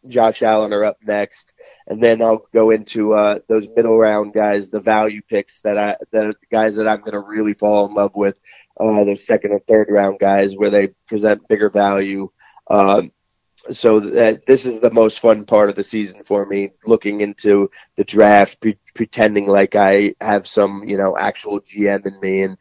Josh 0.06 0.42
Allen 0.42 0.72
are 0.72 0.84
up 0.84 0.98
next, 1.04 1.54
and 1.88 2.02
then 2.02 2.22
I'll 2.22 2.46
go 2.52 2.70
into 2.70 3.12
uh, 3.12 3.40
those 3.48 3.68
middle 3.74 3.98
round 3.98 4.32
guys, 4.32 4.70
the 4.70 4.80
value 4.80 5.20
picks 5.28 5.62
that 5.62 5.78
I 5.78 5.96
that 6.12 6.26
are 6.26 6.32
the 6.32 6.46
guys 6.50 6.76
that 6.76 6.86
I'm 6.86 7.00
going 7.00 7.12
to 7.12 7.20
really 7.20 7.54
fall 7.54 7.86
in 7.86 7.94
love 7.94 8.14
with. 8.14 8.38
Uh, 8.78 9.04
those 9.04 9.26
second 9.26 9.52
and 9.52 9.66
third 9.66 9.88
round 9.90 10.18
guys 10.20 10.56
where 10.56 10.70
they 10.70 10.88
present 11.06 11.46
bigger 11.48 11.70
value. 11.70 12.30
Um, 12.70 13.12
so 13.70 14.00
that 14.00 14.44
this 14.46 14.66
is 14.66 14.80
the 14.80 14.90
most 14.90 15.20
fun 15.20 15.44
part 15.44 15.70
of 15.70 15.76
the 15.76 15.82
season 15.82 16.22
for 16.22 16.46
me 16.46 16.70
looking 16.84 17.20
into 17.20 17.70
the 17.96 18.04
draft 18.04 18.60
pre- 18.60 18.78
pretending 18.94 19.46
like 19.46 19.74
i 19.74 20.14
have 20.20 20.46
some 20.46 20.82
you 20.86 20.96
know 20.96 21.16
actual 21.16 21.60
gm 21.60 22.04
in 22.06 22.20
me 22.20 22.42
and 22.42 22.56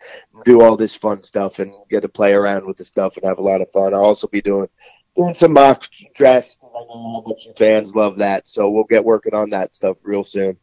do 0.46 0.62
all 0.62 0.78
this 0.78 0.96
fun 0.96 1.22
stuff 1.22 1.60
and 1.60 1.74
get 1.90 2.02
to 2.02 2.10
play 2.10 2.34
around 2.34 2.66
with 2.66 2.78
the 2.78 2.84
stuff 2.84 3.18
and 3.18 3.26
have 3.26 3.40
a 3.40 3.42
lot 3.42 3.62
of 3.62 3.70
fun. 3.72 3.94
I'll 3.94 4.04
also 4.04 4.28
be 4.28 4.42
doing 4.42 4.68
doing 5.16 5.34
some 5.34 5.54
mock 5.54 5.86
drafts. 6.16 6.58
I 6.64 6.68
know 6.68 7.24
how 7.26 7.30
much 7.30 7.48
fans 7.58 7.96
love 7.96 8.18
that 8.18 8.48
so 8.48 8.70
we'll 8.70 8.84
get 8.86 9.04
working 9.04 9.34
on 9.34 9.50
that 9.52 9.76
stuff 9.76 9.98
real 10.04 10.24
soon 10.24 10.58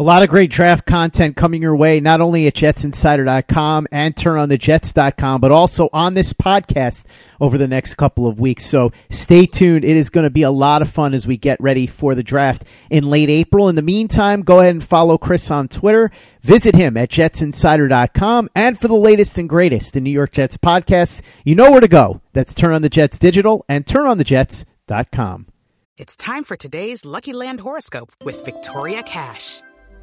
a 0.00 0.02
lot 0.02 0.22
of 0.22 0.30
great 0.30 0.50
draft 0.50 0.86
content 0.86 1.36
coming 1.36 1.60
your 1.60 1.76
way, 1.76 2.00
not 2.00 2.22
only 2.22 2.46
at 2.46 2.54
jetsinsider.com 2.54 3.86
and 3.92 4.16
turnonthejets.com, 4.16 5.42
but 5.42 5.52
also 5.52 5.90
on 5.92 6.14
this 6.14 6.32
podcast 6.32 7.04
over 7.38 7.58
the 7.58 7.68
next 7.68 7.96
couple 7.96 8.26
of 8.26 8.40
weeks. 8.40 8.64
So 8.64 8.92
stay 9.10 9.44
tuned. 9.44 9.84
It 9.84 9.98
is 9.98 10.08
going 10.08 10.24
to 10.24 10.30
be 10.30 10.40
a 10.42 10.50
lot 10.50 10.80
of 10.80 10.88
fun 10.88 11.12
as 11.12 11.26
we 11.26 11.36
get 11.36 11.60
ready 11.60 11.86
for 11.86 12.14
the 12.14 12.22
draft 12.22 12.64
in 12.88 13.10
late 13.10 13.28
April. 13.28 13.68
In 13.68 13.74
the 13.74 13.82
meantime, 13.82 14.40
go 14.40 14.60
ahead 14.60 14.70
and 14.70 14.82
follow 14.82 15.18
Chris 15.18 15.50
on 15.50 15.68
Twitter. 15.68 16.10
Visit 16.40 16.74
him 16.74 16.96
at 16.96 17.10
jetsinsider.com. 17.10 18.48
And 18.54 18.80
for 18.80 18.88
the 18.88 18.94
latest 18.96 19.36
and 19.36 19.50
greatest 19.50 19.94
in 19.96 20.04
New 20.04 20.08
York 20.08 20.32
Jets 20.32 20.56
podcasts, 20.56 21.20
you 21.44 21.54
know 21.54 21.70
where 21.70 21.82
to 21.82 21.88
go. 21.88 22.22
That's 22.32 22.54
Turn 22.54 22.72
on 22.72 22.80
the 22.80 22.88
Jets 22.88 23.18
Digital 23.18 23.66
and 23.68 23.84
turnonthejets.com. 23.84 25.46
It's 25.98 26.16
time 26.16 26.44
for 26.44 26.56
today's 26.56 27.04
Lucky 27.04 27.34
Land 27.34 27.60
horoscope 27.60 28.12
with 28.24 28.42
Victoria 28.46 29.02
Cash. 29.02 29.60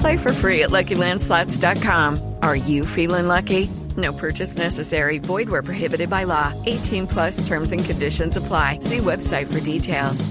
Play 0.00 0.16
for 0.16 0.32
free 0.32 0.62
at 0.62 0.70
LuckyLandSlots.com. 0.70 2.34
Are 2.42 2.56
you 2.56 2.84
feeling 2.86 3.28
lucky? 3.28 3.68
No 3.96 4.12
purchase 4.12 4.56
necessary. 4.56 5.18
Void 5.18 5.48
where 5.48 5.62
prohibited 5.62 6.10
by 6.10 6.24
law. 6.24 6.52
18 6.66 7.06
plus 7.06 7.46
terms 7.46 7.72
and 7.72 7.84
conditions 7.84 8.36
apply. 8.36 8.80
See 8.80 8.98
website 8.98 9.52
for 9.52 9.60
details. 9.60 10.28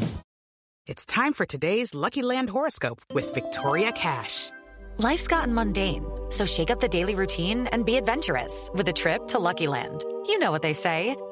It's 0.88 1.04
time 1.06 1.34
for 1.34 1.48
today's 1.48 1.96
Lucky 1.96 2.22
Land 2.22 2.48
horoscope 2.50 3.02
with 3.12 3.34
Victoria 3.34 3.92
Cash. 3.92 4.52
Life's 5.00 5.28
gotten 5.28 5.54
mundane, 5.54 6.06
so 6.30 6.46
shake 6.46 6.70
up 6.70 6.80
the 6.80 6.88
daily 6.88 7.16
routine 7.16 7.66
and 7.68 7.86
be 7.86 7.96
adventurous 7.96 8.70
with 8.72 8.88
a 8.88 8.94
trip 8.94 9.28
to 9.30 9.40
Lucky 9.40 9.66
Land. 9.68 10.04
You 10.28 10.38
know 10.38 10.52
what 10.52 10.62
they 10.62 10.74
say. 10.74 11.16